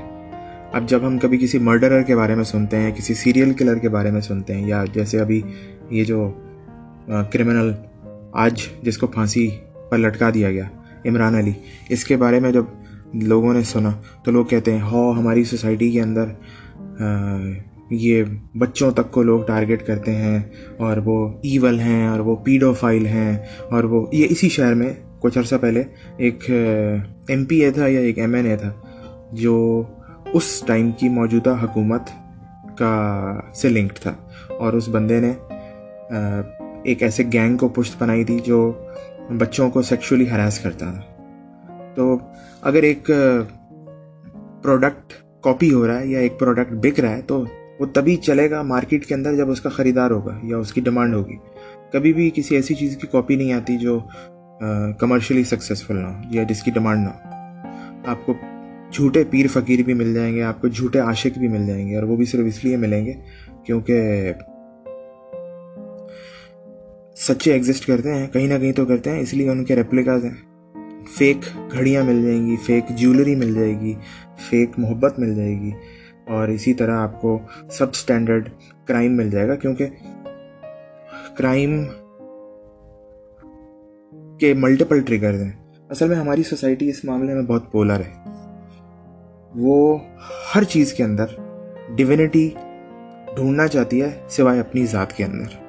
اب 0.73 0.89
جب 0.89 1.07
ہم 1.07 1.19
کبھی 1.19 1.39
کسی 1.39 1.59
مرڈرر 1.59 2.03
کے 2.03 2.17
بارے 2.17 2.35
میں 2.35 2.45
سنتے 2.45 2.77
ہیں، 2.77 2.91
کسی 2.97 3.15
سیریل 3.15 3.53
کلر 3.53 3.79
کے 3.79 3.89
بارے 3.89 4.11
میں 4.11 4.21
سنتے 4.21 4.55
ہیں، 4.55 4.67
یا 4.69 4.85
جیسے 4.95 5.21
ابھی 5.21 5.41
یہ 5.91 6.05
جو 6.05 6.31
کرمنل 7.33 7.73
آج 8.45 8.63
جس 8.83 8.99
کو 8.99 9.07
پھانسی 9.07 9.49
پر 9.91 9.99
لٹکا 9.99 10.31
دیا 10.35 10.51
گیا، 10.51 10.65
عمران 11.07 11.35
علی، 11.35 11.53
اس 11.89 12.05
کے 12.05 12.17
بارے 12.17 12.41
میں 12.41 12.53
جب 12.53 12.65
لوگوں 13.23 13.53
نے 13.55 13.63
سنا 13.63 13.91
تو 14.25 14.31
لوگ 14.31 14.45
کہتے 14.45 14.73
ہیں 14.73 14.83
ہو 14.83 15.11
ہماری 15.11 15.45
سوسائٹی 15.45 15.91
کے 15.91 16.01
اندر 16.01 16.27
یہ 17.91 18.25
بچوں 18.59 18.91
تک 18.91 19.11
کو 19.11 19.23
لوگ 19.23 19.43
ٹارگٹ 19.47 19.87
کرتے 19.87 20.15
ہیں 20.15 20.41
اور 20.77 20.97
وہ 20.97 21.29
ایول 21.43 21.81
ہیں 21.81 22.07
اور 22.07 22.21
وہ 22.21 22.37
پیڈو 22.37 22.73
فائل 22.73 23.07
ہیں 23.07 23.39
اور 23.71 23.85
وہ 23.85 24.07
یہ 24.13 24.27
اسی 24.31 24.49
شہر 24.49 24.75
میں 24.75 24.93
کچھ 25.21 25.39
عرصہ 25.39 25.55
پہلے 25.61 25.83
ایک 26.17 26.45
ایم 27.29 27.45
پی 27.45 27.57
اے 27.57 27.71
تھا 27.71 27.87
یا 27.87 28.01
ایک 28.01 28.19
ایم 28.19 28.35
این 28.35 28.47
اے 28.47 28.57
تھا، 28.57 28.73
جو 29.33 29.83
اس 30.33 30.63
ٹائم 30.67 30.91
کی 30.93 31.09
موجودہ 31.09 31.57
حکومت 31.63 32.11
کا 32.79 33.41
سے 33.55 33.69
لنکڈ 33.69 33.99
تھا 33.99 34.15
اور 34.49 34.73
اس 34.73 34.89
بندے 34.89 35.21
نے 35.21 35.33
ایک 36.85 37.03
ایسے 37.03 37.23
گینگ 37.33 37.57
کو 37.57 37.69
پشت 37.69 38.03
بنائی 38.03 38.25
تھی 38.25 38.39
جو 38.39 38.73
بچوں 39.39 39.71
کو 39.71 39.83
سیکشولی 39.83 40.31
ہراس 40.31 40.59
کرتا 40.61 40.93
تھا۔ 40.93 41.03
تو 41.95 42.19
اگر 42.61 42.83
ایک 42.83 43.11
پروڈکٹ 44.63 45.13
کاپی 45.43 45.73
ہو 45.73 45.87
رہا 45.87 46.01
ہے 46.01 46.07
یا 46.07 46.19
ایک 46.19 46.39
پروڈکٹ 46.39 46.73
بک 46.73 47.01
رہا 47.01 47.17
ہے 47.17 47.23
تو 47.23 47.45
وہ 47.81 47.87
تبھی 47.93 48.17
چلے 48.17 48.51
گا 48.51 48.63
مارکیٹ 48.63 49.07
کے 49.07 49.15
اندر 49.15 49.37
جب 49.37 49.51
اس 49.51 49.61
کا 49.61 49.69
خریدار 49.69 50.11
ہوگا 50.11 50.39
یا 50.43 50.57
اس 50.57 50.73
کی 50.73 50.81
ڈیمانڈ 50.81 51.15
ہوگی۔ 51.15 51.37
کبھی 51.93 52.13
بھی 52.13 52.31
کسی 52.35 52.55
ایسی 52.55 52.75
چیز 52.75 52.97
کی 52.97 53.07
کاپی 53.07 53.37
نہیں 53.37 53.53
آتی 53.53 53.79
جو 53.79 53.99
کمرشلی 55.01 55.45
سکسیزفل 55.45 55.97
نہ 55.97 56.07
ہو 56.07 56.21
یا 56.31 56.43
جس 56.43 56.63
کی 56.63 56.71
ڈیمانڈ 56.71 57.05
نہ 57.05 57.09
ہو۔ 57.09 58.11
آپ 58.11 58.27
کو 58.27 58.35
جھوٹے 58.93 59.25
پیر 59.31 59.47
فقیر 59.53 59.83
بھی 59.83 59.95
مل 59.95 60.15
جائیں 60.15 60.35
گے، 60.35 60.43
آپ 60.43 60.61
کو 60.61 60.69
جھوٹے 60.69 60.99
عاشق 60.99 61.39
بھی 61.39 61.49
مل 61.49 61.67
جائیں 61.67 61.89
گے 61.89 61.97
اور 61.97 62.03
وہ 62.03 62.17
بھی 62.17 62.25
صرف 62.25 62.45
اس 62.47 62.65
لیے 62.65 62.77
ملیں 62.77 63.05
گے 63.07 63.13
کیونکہ 63.67 64.33
سچے 67.17 67.53
ایگزسٹ 67.53 67.87
کرتے 67.87 68.15
ہیں، 68.15 68.27
کہیں 68.27 68.47
نہ 68.47 68.59
کہیں 68.61 68.73
تو 68.73 68.85
کرتے 68.87 69.11
ہیں، 69.11 69.21
اس 69.21 69.35
لیے 69.35 69.51
ان 69.51 69.65
کے 69.65 69.77
ریپلیکاز 69.77 70.25
ہیں۔ 70.25 70.35
فیک 71.19 71.37
گھڑیاں 71.73 72.05
مل 72.05 72.23
جائیں 72.23 72.47
گی 72.47 72.57
فیک 72.67 72.89
جیولری 72.89 73.35
مل 73.35 73.55
جائے 73.55 73.81
گی 73.81 73.95
فیک 74.51 74.71
محبت 74.79 75.19
مل 75.19 75.35
جائے 75.35 75.61
گی۔ 75.61 75.71
اور 76.29 76.49
اسی 76.49 76.75
طرح 76.75 76.99
آپ 76.99 77.21
کو 77.21 77.39
سب 77.71 77.89
اسٹینڈرڈ 77.89 78.49
کرائم 78.85 79.17
مل 79.17 79.31
جائے 79.31 79.49
گا 79.49 79.55
کیونکہ 79.55 79.87
کرائم 81.37 81.85
کے 84.41 84.55
ملٹیپل 84.55 85.01
ٹریگرز 85.01 85.43
ہیں۔ 85.43 85.53
اصل 85.89 86.09
میں 86.09 86.17
ہماری 86.17 86.43
سوسائٹی 86.43 86.89
اس 86.89 87.05
معاملے 87.05 87.35
میں 87.35 87.43
بہت 87.43 87.73
پولر 87.73 88.01
ہے۔ 88.01 88.25
وہ 89.55 89.99
ہر 90.55 90.65
چیز 90.65 90.93
کے 90.93 91.05
اندر 91.05 91.27
ڈیوینٹی 91.97 92.51
ڈھونڈنا 93.37 93.67
چاہتی 93.67 94.03
ہے 94.03 94.21
سوائے 94.29 94.61
اپنی 94.61 94.87
ذات 94.87 95.13
کے 95.13 95.25
اندر۔ 95.25 95.65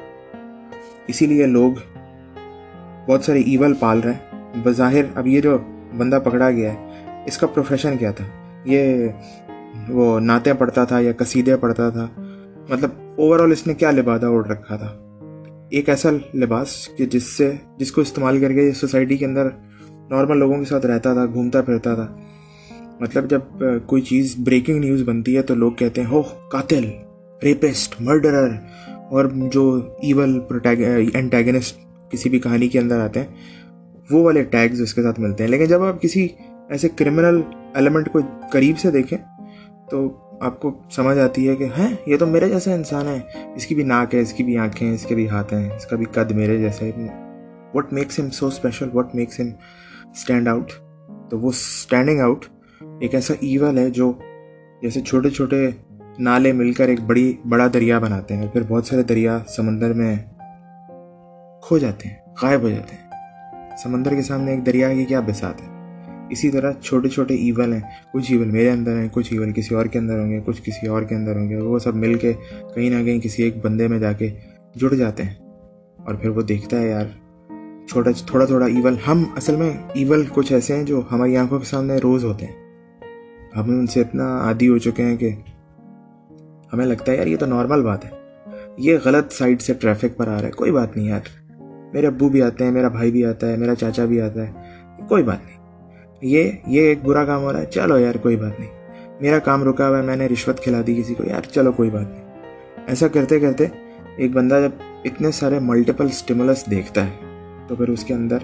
اسی 1.07 1.25
لیے 1.25 1.45
لوگ 1.45 1.71
بہت 3.07 3.23
سارے 3.23 3.39
ایول 3.39 3.73
پال 3.73 3.99
رہے 3.99 4.11
ہیں۔ 4.11 4.41
بظاہر 4.63 5.03
اب 5.15 5.27
یہ 5.27 5.41
جو 5.41 5.57
بندہ 5.97 6.19
پکڑا 6.23 6.51
گیا 6.51 6.73
ہے، 6.73 6.87
اس 7.25 7.37
کا 7.37 7.47
پروفیشن 7.47 7.97
کیا 7.97 8.11
تھا؟ 8.11 8.25
یہ 8.65 9.07
وہ 9.89 10.19
نعتیں 10.19 10.53
پڑھتا 10.53 10.83
تھا 10.83 10.99
یا 10.99 11.11
قصیدے 11.17 11.57
پڑھتا 11.57 11.89
تھا 11.89 12.07
مطلب 12.69 12.89
اوور 13.15 13.39
آل 13.39 13.51
اس 13.51 13.67
نے 13.67 13.73
کیا 13.73 13.91
لبادہ 13.91 14.25
اوڑھ 14.25 14.47
رکھا 14.47 14.75
تھا؟ 14.75 14.95
ایک 15.69 15.89
ایسا 15.89 16.09
لباس 16.33 16.89
کہ 16.97 17.05
جس 17.05 17.23
سے، 17.23 17.53
جس 17.77 17.91
کو 17.91 18.01
استعمال 18.01 18.39
کر 18.39 18.53
کے 18.53 18.71
سوسائٹی 18.71 19.17
کے 19.17 19.25
اندر 19.25 19.47
نارمل 20.09 20.37
لوگوں 20.37 20.57
کے 20.57 20.65
ساتھ 20.65 20.85
رہتا 20.85 21.13
تھا، 21.13 21.25
گھومتا 21.25 21.61
پھرتا 21.61 21.95
تھا۔ 21.95 22.15
مطلب 22.99 23.29
جب 23.29 23.39
کوئی 23.85 24.01
چیز 24.01 24.35
بریکنگ 24.37 24.79
نیوز 24.79 25.01
بنتی 25.01 25.37
ہے 25.37 25.41
تو 25.41 25.55
لوگ 25.55 25.71
کہتے 25.71 26.01
ہیں 26.01 26.07
ہو 26.07 26.21
قاتل 26.21 26.83
ریپسٹ 27.43 28.01
مرڈرر 28.01 28.49
اور 28.87 29.25
جو 29.53 29.81
ایول 30.03 30.39
انٹیگنسٹ 31.13 31.79
کسی 32.09 32.29
بھی 32.29 32.39
کہانی 32.39 32.67
کے 32.67 32.79
اندر 32.79 32.99
آتے 32.99 33.19
ہیں، 33.19 33.27
وہ 34.11 34.23
والے 34.23 34.43
ٹیگز 34.43 34.81
اس 34.81 34.93
کے 34.93 35.03
ساتھ 35.03 35.19
ملتے 35.19 35.43
ہیں۔ 35.43 35.51
لیکن 35.51 35.65
جب 35.65 35.83
آپ 35.83 36.01
کسی 36.01 36.27
ایسے 36.69 36.89
کرمنل 36.95 37.41
ایلیمنٹ 37.73 38.09
کو 38.11 38.19
قریب 38.51 38.79
سے 38.79 38.91
دیکھیں 38.91 39.17
تو 39.89 40.17
آپ 40.41 40.59
کو 40.59 40.71
سمجھ 40.91 41.17
آتی 41.19 41.49
ہے 41.49 41.55
کہ 41.55 41.67
ہیں، 41.77 41.95
یہ 42.05 42.17
تو 42.17 42.25
میرے 42.25 42.49
جیسا 42.49 42.73
انسان 42.73 43.07
ہے 43.07 43.19
اس 43.55 43.65
کی 43.65 43.75
بھی 43.75 43.83
ناک 43.83 44.15
ہے، 44.15 44.19
اس 44.19 44.33
کی 44.33 44.43
بھی 44.43 44.57
آنکھیں 44.57 44.87
ہیں، 44.87 44.95
اس 44.95 45.05
کے 45.05 45.15
بھی 45.15 45.29
ہاتھ 45.29 45.53
ہیں، 45.53 45.69
اس 45.69 45.85
کا 45.85 45.95
بھی 45.95 46.05
قد 46.05 46.31
میرے 46.31 46.57
جیسے۔ 46.57 46.91
وٹ 47.73 47.93
میکس 47.93 48.19
ہم 48.19 48.29
سو 48.29 48.47
اسپیشل 48.47 48.89
وٹ 48.93 49.15
میکس 49.15 49.39
ہم 49.39 49.47
اسٹینڈ 50.11 50.47
آؤٹ 50.47 50.71
تو 51.29 51.39
وہ 51.39 51.49
اسٹینڈنگ 51.49 52.19
آؤٹ 52.19 52.45
ایک 52.99 53.15
ایسا 53.15 53.33
ایول 53.39 53.77
ہے 53.77 53.89
جو 53.89 54.11
جیسے 54.81 55.01
چھوٹے 55.01 55.29
چھوٹے 55.29 55.69
نالے 56.19 56.51
مل 56.51 56.73
کر 56.73 56.87
ایک 56.87 56.99
بڑی، 56.99 57.33
بڑا 57.49 57.67
دریا 57.73 57.99
بناتے 57.99 58.35
ہیں، 58.35 58.47
پھر 58.47 58.61
بہت 58.67 58.85
سارے 58.85 59.03
دریا 59.03 59.39
سمندر 59.47 59.93
میں 59.93 60.15
کھو 61.61 61.77
جاتے 61.77 62.09
ہیں، 62.09 62.15
غائب 62.41 62.61
ہو 62.61 62.69
جاتے 62.69 62.95
ہیں۔ 62.95 63.77
سمندر 63.83 64.15
کے 64.15 64.21
سامنے 64.21 64.51
ایک 64.51 64.65
دریا 64.65 64.93
کی 64.93 65.05
کیا 65.05 65.19
بسات 65.19 65.61
ہے؟ 65.61 65.74
اسی 66.29 66.49
طرح 66.49 66.71
چھوٹے 66.71 67.09
چھوٹے 67.09 67.33
ایول 67.33 67.73
ہیں۔ 67.73 67.79
کچھ 68.13 68.31
ایول 68.31 68.51
میرے 68.51 68.69
اندر 68.69 68.99
ہیں، 68.99 69.07
کچھ 69.11 69.33
ایول 69.33 69.51
کسی 69.51 69.75
اور 69.75 69.85
کے 69.85 69.99
اندر 69.99 70.19
ہوں 70.19 70.29
گے، 70.29 70.41
کچھ 70.45 70.61
کسی 70.61 70.87
اور 70.87 71.03
کے 71.03 71.15
اندر 71.15 71.35
ہوں 71.35 71.49
گے۔ 71.49 71.57
وہ 71.57 71.79
سب 71.79 71.95
مل 71.95 72.13
کے 72.13 72.33
کہیں 72.75 72.89
نہ 72.89 73.03
کہیں 73.03 73.19
کسی 73.19 73.43
ایک 73.43 73.65
بندے 73.65 73.87
میں 73.87 73.99
جا 73.99 74.11
کے 74.11 74.29
جڑ 74.75 74.93
جاتے 74.93 75.23
ہیں۔ 75.23 75.33
اور 75.97 76.15
پھر 76.15 76.29
وہ 76.29 76.41
دیکھتا 76.41 76.79
ہے، 76.79 76.87
یار، 76.87 77.05
چھوٹا 77.87 78.11
تھوڑا 78.27 78.45
تھوڑا 78.45 78.65
ایول 78.65 78.95
ہم 79.07 79.23
اصل 79.35 79.55
میں 79.55 79.69
ایول 79.93 80.25
کچھ 80.29 80.53
ایسے 80.53 80.75
ہیں 80.75 80.83
جو 80.83 81.01
ہماری 81.11 81.37
آنکھوں 81.37 81.59
کے 81.59 81.65
سامنے 81.65 81.97
روز 81.97 82.25
ہوتے 82.25 82.45
ہیں۔ 82.45 82.53
ہم 83.57 83.69
ان 83.69 83.87
سے 83.87 84.01
اتنا 84.01 84.37
عادی 84.37 84.67
ہو 84.67 84.77
چکے 84.77 85.03
ہیں 85.03 85.17
کہ 85.17 85.29
ہمیں 86.73 86.85
لگتا 86.85 87.11
ہے، 87.11 87.17
یار، 87.17 87.27
یہ 87.27 87.37
تو 87.37 87.45
نارمل 87.45 87.83
بات 87.83 88.05
ہے۔ 88.05 88.09
یہ 88.77 88.97
غلط 89.05 89.33
سائڈ 89.33 89.61
سے 89.61 89.73
ٹریفک 89.73 90.17
پر 90.17 90.27
آ 90.27 90.33
رہا 90.33 90.47
ہے۔ 90.47 90.51
کوئی 90.51 90.71
بات 90.71 90.97
نہیں، 90.97 91.07
یار۔ 91.07 91.19
میرے 91.93 92.07
ابو 92.07 92.29
بھی 92.29 92.41
آتے 92.41 92.63
ہیں، 92.63 92.71
میرا 92.71 92.87
بھائی 92.87 93.11
بھی 93.11 93.25
آتا 93.25 93.47
ہے، 93.47 93.57
میرا 93.57 93.75
چاچا 93.75 94.05
بھی 94.05 94.21
آتا 94.21 94.47
ہے۔ 94.47 94.51
کوئی 95.09 95.23
بات 95.23 95.37
نہیں۔ 95.45 95.64
یہ 96.25 96.51
یہ 96.67 96.81
ایک 96.81 97.03
برا 97.03 97.25
کام 97.25 97.41
ہو 97.41 97.53
رہا 97.53 97.59
ہے۔ 97.59 97.65
چلو 97.65 97.97
یار، 97.99 98.15
کوئی 98.15 98.35
بات 98.35 98.59
نہیں۔ 98.59 98.71
میرا 99.21 99.39
کام 99.39 99.63
رکا 99.63 99.89
ہوا 99.89 99.97
ہے، 99.97 100.03
میں 100.03 100.15
نے 100.15 100.27
رشوت 100.27 100.59
کھلا 100.59 100.81
دی 100.87 101.01
کسی 101.01 101.13
کو۔ 101.13 101.23
یار، 101.23 101.41
چلو 101.41 101.71
کوئی 101.71 101.89
بات 101.89 102.07
نہیں۔ 102.09 102.25
ایسا 102.87 103.07
کرتے 103.07 103.39
کرتے 103.39 103.65
ایک 104.15 104.31
بندہ 104.31 104.59
جب 104.63 104.83
اتنے 105.03 105.31
سارے 105.31 105.59
ملٹیپل 105.59 106.05
اسٹیمولس 106.05 106.71
دیکھتا 106.71 107.05
ہے، 107.05 107.11
تو 107.67 107.75
پھر 107.75 107.89
اس 107.89 108.03
کے 108.03 108.13
اندر 108.13 108.37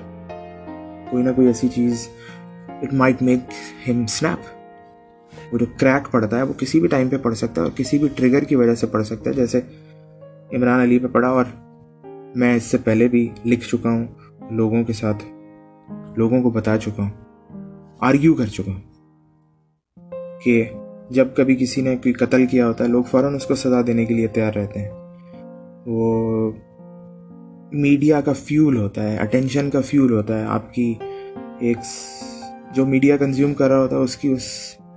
کوئی 1.10 1.24
نہ 1.24 1.30
کوئی 1.36 1.48
ایسی 1.48 1.68
چیز 1.68 2.08
اٹ 2.68 2.94
مائٹ 2.94 3.22
میک 3.22 3.40
ہم 3.90 4.04
اسنیپ 4.04 4.40
وہ 5.54 5.58
جو 5.58 5.66
کریک 5.78 6.12
پڑتا 6.12 6.38
ہے، 6.38 6.44
وہ 6.44 6.54
کسی 6.54 6.80
بھی 6.80 6.88
ٹائم 6.88 7.10
پہ 7.10 7.18
پڑ 7.18 7.34
سکتا 7.34 7.62
ہے 7.62 7.68
اور 7.68 7.78
کسی 7.78 7.98
بھی 7.98 8.08
ٹریگر 8.16 8.44
کی 8.44 8.56
وجہ 8.56 8.76
سے 8.76 8.88
پڑ 8.88 9.04
سکتا 9.04 9.30
ہے۔ 9.30 9.36
جیسے 9.36 9.60
عمران 10.54 10.82
علی 10.82 11.00
پہ 11.00 11.08
پڑا، 11.08 11.28
اور 11.28 11.46
میں 12.36 12.56
اس 12.56 12.64
سے 12.64 12.78
پہلے 12.78 13.08
بھی 13.08 13.30
لکھ 13.46 13.68
چکا 13.68 13.90
ہوں، 13.90 14.06
لوگوں 14.52 14.84
کے 14.84 14.94
ساتھ، 14.94 15.26
لوگوں 16.16 16.42
کو 16.42 16.50
بتا 16.50 16.78
چکا 16.78 17.04
ہوں۔ 17.04 17.31
آرگیو 18.02 18.34
کر 18.34 18.46
چکا 18.46 18.72
ہوں 18.72 18.82
کہ 20.44 20.70
جب 21.10 21.28
کبھی 21.36 21.56
کسی 21.56 21.82
نے 21.82 21.96
کوئی 21.96 22.14
قتل 22.14 22.46
کیا 22.46 22.68
ہوتا 22.68 22.84
ہے، 22.84 22.90
لوگ 22.90 23.04
فوراً 23.04 23.36
اس 23.36 23.46
کو 23.46 23.56
سزا 23.56 23.82
دینے 23.88 24.06
کے 24.06 24.14
لیے 24.14 24.28
تیار 24.28 24.54
رہتے 24.54 24.80
ہیں۔ 24.80 24.90
وہ 25.86 26.52
میڈیا 27.72 28.22
کا 28.22 28.34
فیول 28.34 28.78
ہوتا 28.78 29.12
ہے 29.12 29.18
اٹینشن 29.18 29.70
کا 29.70 29.82
فیول 29.82 30.12
ہوتا 30.12 30.40
ہے۔ 30.40 30.46
آپ 30.46 30.74
کی 30.74 30.94
ایک 31.60 31.78
جو 32.76 32.86
میڈیا 32.86 33.18
کنزیوم 33.18 33.54
کر 33.54 33.70
رہا 33.70 33.80
ہوتا 33.80 33.96
ہے، 33.96 34.02
اس 34.02 34.18
کی 34.18 34.28
اس 34.28 34.44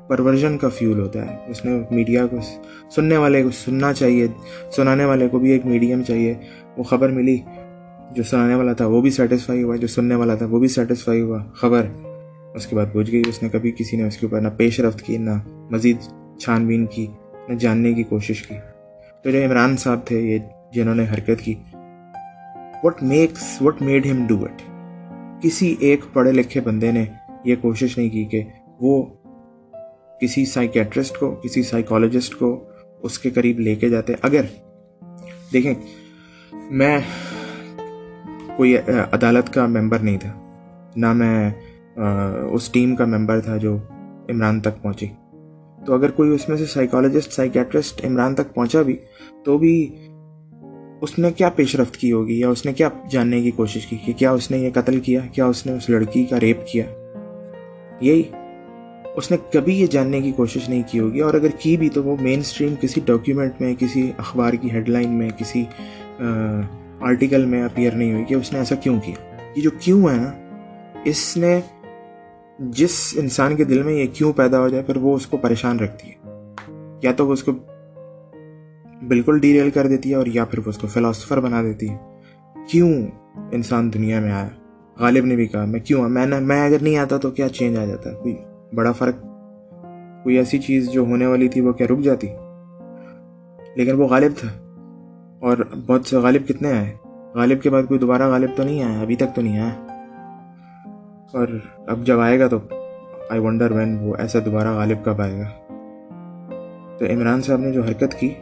پرورژن 0.09 0.59
کا 0.59 0.69
فیول 0.69 1.01
ہوتا 1.01 1.31
ہے۔ 1.31 1.51
اس 1.51 1.65
نے 1.65 1.83
میڈیا 1.91 2.27
کو 2.27 2.37
سننے 2.91 3.17
والے 3.17 3.43
کو 3.43 3.51
سننا 3.51 3.93
چاہیے۔ 3.93 4.27
سنانے 4.77 5.05
والے 5.05 5.29
کو 5.29 5.39
بھی 5.39 5.51
ایک 5.51 5.67
میڈیم 5.67 6.03
چاہیے۔ 6.03 6.35
وہ 6.77 6.83
خبر 6.83 7.09
ملی 7.09 7.39
جو 8.11 8.23
سنانے 8.23 8.55
والا 8.55 8.73
تھا، 8.73 8.87
وہ 8.87 9.01
بھی 9.01 9.11
سیٹسفائی 9.11 9.63
ہوا۔ 9.63 9.77
جو 9.77 9.87
سننے 9.87 10.15
والا 10.15 10.35
تھا، 10.35 10.47
وہ 10.47 10.59
بھی 10.59 10.69
سیٹسفائی 10.69 11.21
ہوا۔ 11.21 11.39
خبر۔ 11.53 11.87
اس 12.55 12.67
کے 12.67 12.77
بعد 12.77 12.87
پوچھ 12.93 13.11
گئی، 13.13 13.23
اس 13.29 13.43
نے 13.43 13.49
کبھی 13.49 13.71
کسی 13.71 13.97
نے 13.97 14.03
اس 14.03 14.17
کے 14.17 14.27
اوپر 14.27 14.41
نہ 14.41 14.49
پیش 14.57 14.81
رفت 14.81 15.03
کی، 15.03 15.17
نہ 15.19 15.31
مزید 15.71 15.97
چھان 16.41 16.67
بین 16.67 16.87
کی، 16.87 17.07
نہ 17.49 17.55
جاننے 17.55 17.93
کی 17.95 18.03
کوشش 18.03 18.43
کی۔ 18.43 18.55
تو 19.25 19.31
جو 19.31 19.45
عمران 19.45 19.77
صاحب 19.77 20.07
تھے، 20.07 20.21
یہ 20.21 20.39
جنہوں 20.75 20.95
نے 20.95 21.05
حرکت 21.13 21.41
کی 21.41 21.55
وٹ 22.85 23.03
میکس 23.03 23.63
وٹ 23.63 23.83
میڈ 23.83 24.07
ہم 24.07 24.27
ڈو 24.27 24.45
اٹ 24.45 24.63
کسی 25.43 25.75
ایک 25.79 26.01
پڑھے 26.13 26.33
لکھے 26.33 26.61
بندے 26.61 26.93
نے 26.93 27.05
یہ 27.45 27.57
کوشش 27.61 27.99
نہیں 27.99 28.09
کی 28.09 28.25
کہ 28.25 28.43
وہ 28.81 29.03
کسی 30.21 30.45
سائیکیٹرسٹ 30.45 31.19
کو، 31.19 31.35
کسی 31.35 31.63
سائیکالوجسٹ 31.63 32.35
کو 32.35 32.65
اس 33.03 33.19
کے 33.19 33.31
قریب 33.31 33.61
لے 33.61 33.75
کے 33.75 33.89
جاتے۔ 33.89 34.13
اگر 34.23 34.45
دیکھیں، 35.53 35.75
میں 36.53 36.99
کوئی 38.57 38.77
عدالت 39.13 39.53
کا 39.55 39.67
ممبر 39.67 39.99
نہیں 39.99 40.19
تھا، 40.19 40.33
نہ 40.97 41.13
میں 41.13 41.51
اس 41.97 42.69
ٹیم 42.69 42.95
کا 42.97 43.05
ممبر 43.05 43.41
تھا 43.41 43.57
جو 43.57 43.77
عمران 44.31 44.61
تک 44.61 44.83
پہنچی۔ 44.83 45.07
تو 45.87 45.95
اگر 45.95 46.11
کوئی 46.11 46.31
اس 46.31 46.49
میں 46.49 46.57
سے 46.57 46.67
سائیکالوجسٹ 46.67 47.33
سائیکیٹرسٹ 47.33 48.05
عمران 48.05 48.35
تک 48.35 48.55
پہنچا 48.55 48.83
بھی، 48.83 48.97
تو 49.45 49.59
بھی 49.59 49.75
اس 51.03 51.19
نے 51.19 51.31
کیا 51.31 51.49
پیش 51.49 51.75
رفت 51.77 51.97
کی 51.97 52.13
ہوگی 52.13 52.39
یا 52.41 52.49
اس 52.49 52.65
نے 52.67 52.73
کیا 52.73 52.89
جاننے 53.11 53.41
کی 53.43 53.51
کوشش 53.51 53.87
کی 53.87 53.97
کہ 53.97 54.13
کیا 54.13 54.31
اس 54.31 54.51
نے 54.51 54.59
یہ 54.59 54.71
قتل 54.75 55.01
کیا 55.01 55.21
کیا 55.33 55.47
اس 55.47 55.65
نے 55.67 55.73
اس 55.73 55.89
لڑکی 55.91 56.25
کا 56.25 56.41
ریپ 56.41 56.67
کیا؟ 56.67 56.85
یہی، 58.01 58.23
اس 59.17 59.31
نے 59.31 59.37
کبھی 59.53 59.75
یہ 59.81 59.87
جاننے 59.87 60.21
کی 60.21 60.33
کوشش 60.33 60.69
نہیں 60.69 60.83
کی 60.91 61.01
ہوگی 61.01 61.21
اور 61.21 61.35
اگر 61.35 61.49
کی 61.59 61.77
بھی 61.77 61.89
تو 61.89 62.03
وہ 62.05 62.17
مین 62.21 62.39
اسٹریم 62.39 62.75
کسی 62.81 63.01
ڈاکیومنٹ 63.05 63.61
میں، 63.61 63.75
کسی 63.79 64.11
اخبار 64.19 64.53
کی 64.53 64.71
ہیڈ 64.71 64.89
لائن 64.89 65.11
میں، 65.11 65.29
کسی 65.39 65.65
آرٹیکل 67.01 67.45
میں 67.45 67.63
اپیئر 67.63 67.93
نہیں 67.93 68.13
ہوئی 68.13 68.25
کہ 68.25 68.35
اس 68.35 68.53
نے 68.53 68.59
ایسا 68.59 68.75
کیوں 68.75 68.99
کیا۔ 69.01 69.37
یہ 69.57 69.63
جو 69.63 69.71
کیوں 69.81 70.09
ہے 70.11 70.17
نا، 70.17 70.33
اس 71.05 71.37
نے 71.37 71.61
جس 72.59 73.15
انسان 73.17 73.57
کے 73.57 73.65
دل 73.65 73.83
میں 73.83 73.93
یہ 73.93 74.07
کیوں 74.13 74.33
پیدا 74.33 74.61
ہو 74.61 74.69
جائے، 74.69 74.83
پھر 74.83 74.97
وہ 74.97 75.17
اس 75.17 75.27
کو 75.27 75.37
پریشان 75.37 75.79
رکھتی 75.79 76.09
ہے۔ 76.09 76.15
یا 77.03 77.13
تو 77.13 77.27
وہ 77.27 77.33
اس 77.33 77.45
کو 77.45 77.53
بالکل 79.09 79.39
ڈیریل 79.39 79.71
کر 79.71 79.87
دیتی 79.87 80.11
ہے 80.11 80.15
اور 80.15 80.27
یا 80.27 80.45
پھر 80.45 80.59
وہ 80.59 80.65
اس 80.67 80.79
کو 80.79 80.87
فلاسفر 80.87 81.41
بنا 81.41 81.63
دیتی 81.63 81.89
ہے۔ 81.89 81.97
کیوں 82.69 83.07
انسان 83.53 83.93
دنیا 83.95 84.21
میں 84.21 84.33
آیا؟ 84.33 84.49
غالب 84.99 85.25
نے 85.25 85.37
بھی 85.37 85.47
کہا، 85.47 85.65
میں 85.65 85.81
کیوں 85.81 86.09
میں 86.09 86.27
نے 86.27 86.41
میں 86.41 86.67
اگر 86.67 86.77
نہیں 86.83 86.97
آتا 86.97 87.17
تو 87.17 87.31
کیا 87.31 87.49
چینج 87.49 87.77
آ 87.77 87.85
جاتا؟ 87.85 88.11
کوئی 88.11 88.37
بڑا 88.75 88.93
فرق، 88.93 89.23
کوئی 90.23 90.37
ایسی 90.37 90.59
چیز 90.59 90.91
جو 90.91 91.01
ہونے 91.01 91.27
والی 91.27 91.49
تھی 91.49 91.61
وہ 91.61 91.73
کیا 91.73 91.87
رک 91.87 91.99
جاتی؟ 91.99 92.27
لیکن 93.77 93.93
وہ 93.93 94.07
غالب 94.09 94.33
تھا۔ 94.37 94.49
اور 95.41 95.59
بہت 95.87 96.07
سے 96.07 96.17
غالب 96.17 96.49
کتنے 96.49 96.73
آئے؟ 96.73 96.93
غالب 97.35 97.63
کے 97.63 97.71
بعد 97.71 97.83
کوئی 97.89 98.01
دوبارہ 98.01 98.31
غالب 98.31 98.51
تو 98.57 98.63
نہیں 98.63 98.83
آیا؟ 98.83 99.01
ابھی 99.01 99.17
تک 99.17 99.35
تو 99.35 99.43
نہیں 99.43 99.61
آیا۔ 99.61 99.94
اور 101.35 101.49
اب 101.87 102.07
جب 102.07 102.21
آئے 102.21 102.41
گا 102.41 102.47
تو 102.47 102.59
آئی 103.31 103.41
ونڈر 103.41 103.71
وین 103.71 103.99
وہ 104.01 104.15
ایسا 104.19 104.39
دوبارہ 104.45 104.69
غالب 104.69 105.05
کب 105.05 105.21
آئے 105.21 105.39
گا۔ 105.39 105.49
تو 106.99 107.07
عمران 107.07 107.43
صاحب 107.43 107.61
نے 107.61 107.73
جو 107.73 107.83
حرکت 107.83 108.15
کی، 108.15 108.35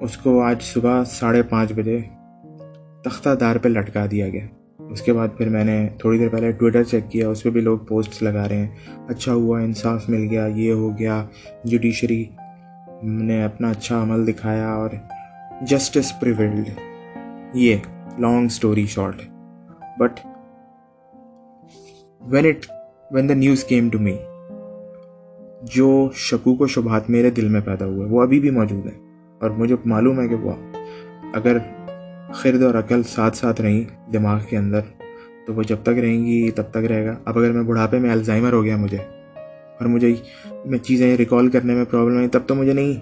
اس 0.00 0.16
کو 0.16 0.42
آج 0.42 0.62
صبح 0.62 1.04
ساڑھے 1.04 1.42
پانچ 1.42 1.72
بجے 1.72 2.00
تختہ 3.04 3.28
دار 3.40 3.56
پہ 3.56 3.68
لٹکا 3.68 4.06
دیا 4.10 4.28
گیا۔ 4.28 4.46
اس 4.78 5.02
کے 5.02 5.12
بعد 5.12 5.28
پھر 5.38 5.48
میں 5.48 5.64
نے 5.64 5.88
تھوڑی 5.98 6.18
دیر 6.18 6.28
پہلے 6.28 6.52
ٹویٹر 6.52 6.82
چیک 6.82 7.10
کیا، 7.10 7.28
اس 7.28 7.42
پہ 7.42 7.50
بھی 7.50 7.60
لوگ 7.60 7.78
پوسٹس 7.78 8.22
لگا 8.22 8.48
رہے 8.48 8.56
ہیں۔ 8.56 8.68
اچھا 9.08 9.32
ہوا، 9.32 9.60
انصاف 9.60 10.08
مل 10.08 10.26
گیا، 10.30 10.46
یہ 10.46 10.72
ہو 10.72 10.98
گیا۔ 10.98 11.26
جوڈیشری 11.64 12.24
نے 13.02 13.44
اپنا 13.44 13.70
اچھا 13.70 14.02
عمل 14.02 14.26
دکھایا 14.26 14.72
اور 14.72 14.90
جسٹس 15.62 16.20
پریویلڈ 16.20 16.68
یہ 17.54 17.76
long 18.18 18.44
story 18.44 18.86
short 18.86 19.16
but 19.98 20.26
when 22.30 22.46
it 22.46 22.66
when 23.10 23.28
the 23.28 23.34
news 23.34 23.64
came 23.64 23.88
to 23.90 23.98
me 23.98 24.16
جو 25.62 26.10
شکوک 26.14 26.60
و 26.60 26.66
شبہات 26.66 27.10
میرے 27.10 27.30
دل 27.30 27.48
میں 27.48 27.60
پیدا 27.60 27.86
ہوئے، 27.86 28.08
وہ 28.08 28.22
ابھی 28.22 28.40
بھی 28.40 28.50
موجود 28.50 28.86
ہیں۔ 28.86 28.98
اور 29.40 29.50
مجھے 29.50 29.76
معلوم 29.84 30.20
ہے 30.20 30.28
کہ 30.28 30.34
وہ، 30.34 30.52
اگر 31.34 31.58
خرد 32.34 32.62
اور 32.62 32.74
عقل 32.74 33.02
ساتھ 33.02 33.36
ساتھ 33.36 33.60
رہیں 33.60 34.12
دماغ 34.12 34.40
کے 34.48 34.56
اندر، 34.56 34.80
تو 35.46 35.54
وہ 35.54 35.62
جب 35.62 35.76
تک 35.82 35.98
رہیں 36.02 36.24
گی، 36.26 36.50
تب 36.50 36.70
تک 36.70 36.76
رہے 36.76 37.06
گا۔ 37.06 37.14
اب 37.24 37.38
اگر 37.38 37.52
میں 37.52 37.62
بڑھاپے 37.62 37.98
میں 37.98 38.10
الزائمر 38.10 38.52
ہو 38.52 38.64
گیا 38.64 38.76
مجھے، 38.76 38.98
اور 39.78 39.86
مجھے 39.86 40.14
میں 40.64 40.78
چیزیں 40.78 41.16
ریکال 41.16 41.48
کرنے 41.48 41.74
میں 41.74 41.84
پرابلم 41.90 42.18
آئی، 42.18 42.28
تب 42.28 42.40
تو 42.46 42.54
مجھے 42.54 42.72
نہیں 42.72 42.94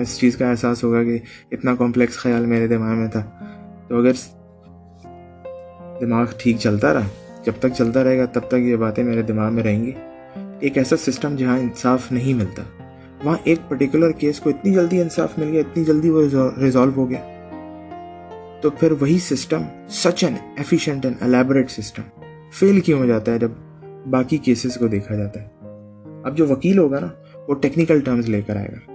اس 0.00 0.18
چیز 0.18 0.36
کا 0.36 0.50
احساس 0.50 0.84
ہوگا 0.84 1.02
کہ 1.02 1.18
اتنا 1.50 1.74
کمپلیکس 1.74 2.18
خیال 2.18 2.46
میرے 2.46 2.66
دماغ 2.66 2.96
میں 2.96 3.08
تھا۔ 3.08 3.24
تو 3.88 3.98
اگر 3.98 4.12
دماغ 6.00 6.26
ٹھیک 6.38 6.56
چلتا 6.58 6.94
رہا 6.94 7.06
جب 7.44 7.52
تک 7.58 7.68
چلتا 7.78 8.04
رہے 8.04 8.18
گا 8.18 8.24
تب 8.24 8.40
تک 8.48 8.54
یہ 8.54 8.76
باتیں 8.76 9.04
میرے 9.04 9.22
دماغ 9.22 9.52
میں 9.52 9.62
رہیں 9.62 9.84
گی۔ 9.84 9.92
ایک 10.60 10.78
ایسا 10.78 10.96
سسٹم 10.96 11.36
جہاں 11.36 11.58
انصاف 11.58 12.12
نہیں 12.12 12.34
ملتا۔ 12.34 12.62
وہاں 13.24 13.36
ایک 13.44 13.58
پرٹیکولر 13.68 14.10
کیس 14.10 14.40
کو 14.40 14.50
اتنی 14.50 14.74
جلدی 14.74 15.00
انصاف 15.00 15.38
مل 15.38 15.48
گیا، 15.48 15.60
اتنی 15.60 15.84
جلدی 15.84 16.10
وہ 16.10 16.22
ریزالو 16.60 16.90
ہو 16.96 17.10
گیا۔ 17.10 17.34
تو 18.60 18.70
پھر 18.70 18.92
وہی 18.92 19.18
system 19.18 19.62
such 19.88 20.24
an 20.24 20.34
efficient 20.56 21.04
and 21.04 21.22
elaborate 21.22 21.70
system 21.70 22.02
fail 22.52 22.80
کیوں 22.80 22.98
ہو 22.98 23.06
جاتا 23.06 23.32
ہے 23.32 23.38
جب 23.38 23.50
باقی 24.10 24.36
کیسز 24.36 24.74
کو 24.74 24.88
دیکھا 24.88 25.14
جاتا 25.14 25.42
ہے؟ 25.42 25.48
اب 26.24 26.36
جو 26.36 26.46
وکیل 26.48 26.78
ہوگا 26.78 27.00
نا، 27.00 27.08
وہ 27.48 27.54
ٹیکنیکل 27.54 28.00
ٹرمز 28.00 28.28
لے 28.28 28.42
کر 28.42 28.56
آئے 28.56 28.68
گا۔ 28.68 28.92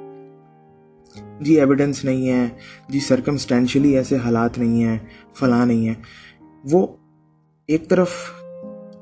جی 1.41 1.59
ایویڈنس 1.59 2.05
نہیں 2.05 2.29
ہے 2.29 2.47
جی 2.89 2.99
سرکمسٹینشلی 2.99 3.97
ایسے 3.97 4.17
حالات 4.17 4.57
نہیں 4.57 4.83
ہیں، 4.83 4.97
فلاں 5.33 5.65
نہیں 5.65 5.87
ہے 5.87 5.93
وہ 6.71 6.87
ایک 7.67 7.89
طرف 7.89 8.09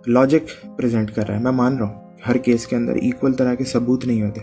لاجک 0.07 0.65
پریزنٹ 0.77 1.11
کر 1.11 1.27
رہا 1.27 1.37
ہے، 1.37 1.43
میں 1.43 1.51
مان 1.51 1.77
رہا 1.77 1.85
ہوں 1.85 2.09
ہر 2.27 2.37
کیس 2.37 2.67
کے 2.67 2.75
اندر 2.75 2.93
ایکول 2.93 3.33
طرح 3.33 3.53
کے 3.53 3.63
ثبوت 3.63 4.05
نہیں 4.05 4.23
ہوتے۔ 4.23 4.41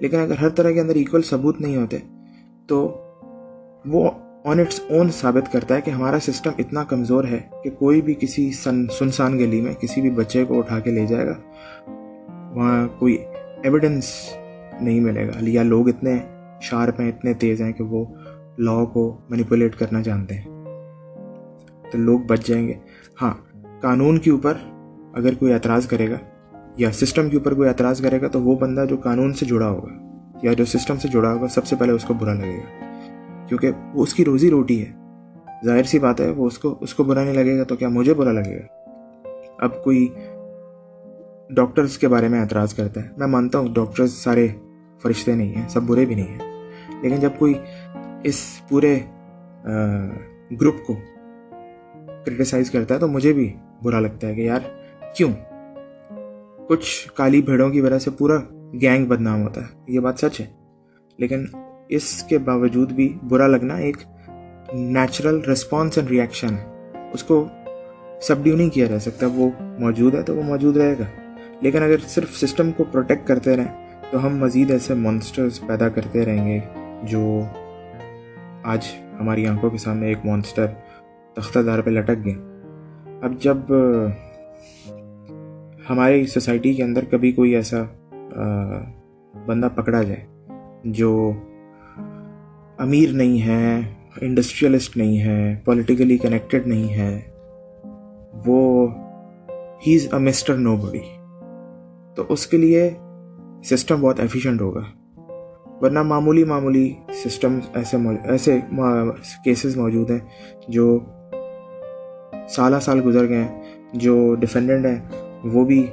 لیکن 0.00 0.20
اگر 0.20 0.34
ہر 0.36 0.48
طرح 0.48 0.70
کے 0.70 0.80
اندر 0.80 0.94
ایکول 0.94 1.22
ثبوت 1.22 1.60
نہیں 1.60 1.76
ہوتے، 1.76 1.96
تو 2.66 3.04
وہ 3.86 4.10
آن 4.44 4.60
اٹس 4.60 4.80
اون 4.90 5.10
ثابت 5.10 5.52
کرتا 5.52 5.74
ہے 5.74 5.80
کہ 5.80 5.90
ہمارا 5.90 6.18
سسٹم 6.20 6.50
اتنا 6.58 6.84
کمزور 6.84 7.24
ہے 7.24 7.38
کہ 7.64 7.70
کوئی 7.70 8.02
بھی 8.02 8.14
کسی 8.14 8.52
سن 8.52 8.86
سنسان 8.86 9.38
گلی 9.38 9.60
میں 9.60 9.74
کسی 9.74 10.00
بھی 10.00 10.10
بچے 10.10 10.44
کو 10.44 10.58
اٹھا 10.58 10.78
کے 10.78 10.90
لے 10.90 11.06
جائے 11.06 11.26
گا۔ 11.26 11.34
وہاں 12.54 12.88
کوئی 12.98 13.18
ایویڈنس 13.62 14.04
نہیں 14.80 15.00
ملے 15.00 15.26
گا۔ 15.26 15.32
یا 15.40 15.62
لوگ 15.62 15.88
اتنے 15.88 16.18
شارپ 16.60 17.00
ہیں، 17.00 17.08
اتنے 17.08 17.34
تیز 17.34 17.60
ہیں 17.60 17.72
کہ 17.72 17.84
وہ 17.84 18.04
لا 18.58 18.84
کو 18.84 19.18
مینیپولیٹ 19.30 19.76
کرنا 19.76 20.00
جانتے 20.00 20.34
ہیں۔ 20.34 20.44
تو 21.90 21.98
لوگ 21.98 22.20
بچ 22.20 22.46
جائیں 22.46 22.68
گے۔ 22.68 22.74
ہاں 23.22 23.34
قانون 23.80 24.18
کے 24.18 24.30
اوپر 24.30 24.54
اگر 25.14 25.34
کوئی 25.34 25.52
اعتراض 25.52 25.86
کرے 25.86 26.10
گا 26.10 26.16
یا 26.76 26.92
سسٹم 26.92 27.30
کے 27.30 27.36
اوپر 27.36 27.54
کوئی 27.54 27.68
اعتراض 27.68 28.00
کرے 28.00 28.20
گا 28.20 28.28
تو 28.28 28.42
وہ 28.42 28.56
بندہ 28.56 28.84
جو 28.88 28.96
قانون 28.96 29.32
سے 29.32 29.46
جڑا 29.46 29.68
ہوگا 29.68 29.92
یا 30.42 30.52
جو 30.52 30.64
سسٹم 30.64 30.96
سے 30.96 31.08
جڑا 31.08 31.32
ہوگا، 31.32 31.48
سب 31.48 31.66
سے 31.66 31.76
پہلے 31.76 31.92
اس 31.92 32.04
کو 32.04 32.14
برا 32.14 32.34
لگے 32.34 32.56
گا۔ 32.56 32.84
کیونکہ 33.48 33.70
وہ 33.94 34.02
اس 34.02 34.14
کی 34.14 34.24
روزی 34.24 34.50
روٹی 34.50 34.84
ہے۔ 34.86 34.92
ظاہر 35.64 35.82
سی 35.82 35.98
بات 35.98 36.20
ہے، 36.20 36.30
وہ 36.30 36.46
اس 36.46 36.58
کو 36.58 36.78
اس 36.80 36.94
کو 36.94 37.04
برا 37.04 37.24
نہیں 37.24 37.34
لگے 37.34 37.58
گا 37.58 37.64
تو 37.64 37.76
کیا 37.76 37.88
مجھے 37.88 38.14
برا 38.14 38.32
لگے 38.32 38.58
گا؟ 38.58 38.90
اب 39.58 39.84
کوئی 39.84 40.08
ڈاکٹرز 41.50 41.98
کے 41.98 42.08
بارے 42.08 42.28
میں 42.28 42.40
اعتراض 42.40 42.74
کرتا 42.74 43.04
ہے۔ 43.04 43.08
میں 43.16 43.26
مانتا 43.26 43.58
ہوں، 43.58 43.68
ڈاکٹرز 43.74 44.12
سارے 44.12 44.48
فرشتے 45.02 45.34
نہیں 45.34 45.54
ہیں، 45.54 45.68
سب 45.68 45.82
برے 45.82 46.04
بھی 46.04 46.14
نہیں 46.14 46.28
ہیں۔ 46.28 46.68
لیکن 47.02 47.16
جب 47.16 47.30
کوئی 47.38 47.54
اس 48.24 48.60
پورے 48.68 48.98
گروپ 50.60 50.86
کو 50.86 50.94
کرٹیسائز 52.26 52.70
کرتا 52.70 52.94
ہے 52.94 53.00
تو 53.00 53.08
مجھے 53.08 53.32
بھی 53.32 53.54
برا 53.82 54.00
لگتا 54.00 54.26
ہے 54.26 54.34
کہ 54.34 54.40
یار، 54.40 54.60
کیوں؟ 55.16 55.32
کچھ 56.68 57.08
کالی 57.14 57.42
بھیڑوں 57.42 57.70
کی 57.70 57.80
وجہ 57.80 57.98
سے 57.98 58.10
پورا 58.10 58.34
گینگ 58.80 59.06
بدنام 59.06 59.42
ہوتا 59.42 59.60
ہے، 59.60 59.66
یہ 59.88 60.00
بات 60.00 60.18
سچ 60.18 60.40
ہے۔ 60.40 60.46
لیکن 61.18 61.44
اس 61.88 62.22
کے 62.22 62.38
باوجود 62.38 62.92
بھی 62.92 63.18
برا 63.28 63.46
لگنا 63.46 63.74
ایک 63.74 63.96
نیچرل 64.74 65.40
رسپانس 65.40 65.98
اینڈ 65.98 66.10
ریئیکشن 66.10 66.48
ہے۔ 66.48 66.92
اس 67.12 67.24
کو 67.24 67.48
سبڈیو 68.22 68.56
نہیں 68.56 68.70
کیا 68.70 68.86
جا 68.86 68.98
سکتا، 68.98 69.26
وہ 69.34 69.50
موجود 69.60 70.14
ہے 70.14 70.22
تو 70.22 70.36
وہ 70.36 70.42
موجود 70.42 70.76
رہے 70.76 70.94
گا۔ 70.98 71.04
لیکن 71.60 71.82
اگر 71.82 71.96
صرف 72.08 72.36
سسٹم 72.36 72.72
کو 72.72 72.84
پروٹیکٹ 72.84 73.28
کرتے 73.28 73.56
رہیں، 73.56 73.88
تو 74.10 74.26
ہم 74.26 74.36
مزید 74.36 74.70
ایسے 74.70 74.94
مانسٹرز 74.94 75.60
پیدا 75.60 75.88
کرتے 75.88 76.24
رہیں 76.24 76.46
گے 76.46 76.60
جو 77.02 77.42
آج 78.64 78.86
ہماری 79.20 79.46
آنکھوں 79.46 79.70
کے 79.70 79.78
سامنے 79.78 80.06
ایک 80.06 80.18
مانسٹر 80.24 80.66
تختہ 81.38 81.58
دار 81.58 81.80
پہ 81.80 81.90
لٹک 81.90 82.24
گیا 82.24 83.20
اب 83.22 83.32
جب 83.40 83.72
ہماری 85.90 86.26
سوسائٹی 86.26 86.72
کے 86.74 86.82
اندر 86.82 87.04
کبھی 87.10 87.32
کوئی 87.32 87.54
ایسا 87.56 87.82
بندہ 89.46 89.68
پکڑا 89.74 90.02
جائے 90.02 90.26
جو 90.92 91.10
امیر 92.78 93.12
نہیں 93.12 93.40
ہے، 93.42 93.80
انڈسٹریلسٹ 94.20 94.96
نہیں 94.96 95.20
ہے، 95.20 95.54
پولیٹیکلی 95.64 96.16
کنیکٹڈ 96.18 96.66
نہیں 96.66 96.94
ہے، 96.94 97.20
وہ 98.46 98.88
ہی 99.86 99.94
از 99.94 100.12
اے 100.12 100.18
مسٹر 100.18 100.54
نو 100.56 100.76
بڈی 100.76 101.00
تو 102.16 102.24
اس 102.28 102.46
کے 102.46 102.56
لیے 102.56 102.88
سسٹم 103.64 104.00
بہت 104.00 104.20
ایفیشینٹ 104.20 104.60
ہوگا۔ 104.60 104.82
ورنہ 105.80 106.02
معمولی 106.02 106.44
معمولی 106.44 106.92
سسٹم 107.24 107.58
ایسے 107.74 107.96
ایسے 108.24 108.58
کیسز 109.44 109.76
موجود 109.76 110.10
ہیں 110.10 110.18
جو 110.68 110.98
سالہ 112.48 112.76
سال 112.82 113.00
گزر 113.04 113.28
گئے 113.28 113.44
ہیں، 113.44 113.62
جو 113.92 114.34
ڈیفینڈنٹ 114.34 114.86
ہیں، 114.86 114.98
وہ 115.44 115.64
بھی 115.64 115.86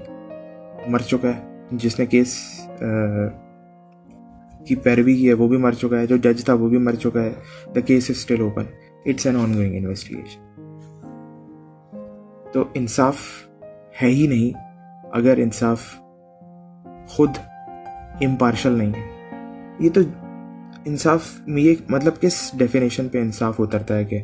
مر 0.88 1.00
چکا 1.00 1.29
ہے۔ 1.29 1.41
جس 1.71 2.00
نے 2.00 2.05
کیس 2.05 2.38
کی 4.65 4.75
پیروی 4.75 5.15
کی 5.15 5.27
ہے، 5.27 5.33
وہ 5.33 5.47
بھی 5.47 5.57
مر 5.57 5.71
چکا 5.71 6.00
ہے۔ 6.00 6.05
جو 6.07 6.17
جج 6.17 6.45
تھا، 6.45 6.53
وہ 6.53 6.69
بھی 6.69 6.77
مر 6.77 6.95
چکا 6.95 7.21
ہے۔ 7.21 7.33
The 7.75 7.79
case 7.79 8.09
is 8.09 8.15
still 8.17 8.41
open 8.41 8.63
it's 9.05 9.25
an 9.25 9.35
ongoing 9.53 9.75
investigation 9.75 10.41
تو 12.51 12.63
انصاف 12.74 13.15
ہے 14.01 14.07
ہی 14.07 14.27
نہیں 14.27 14.57
اگر 15.13 15.38
انصاف 15.38 15.95
خود 17.07 17.29
امپارشل 18.21 18.71
نہیں 18.71 18.91
ہے۔ 18.93 19.09
یہ 19.79 19.89
تو 19.89 20.01
انصاف 20.85 21.21
یہ 21.47 21.75
مطلب 21.89 22.21
کس 22.21 22.51
ڈیفینیشن 22.57 23.09
پہ 23.09 23.21
انصاف 23.21 23.62
اترتا 23.62 23.97
ہے 23.97 24.05
کہ 24.05 24.21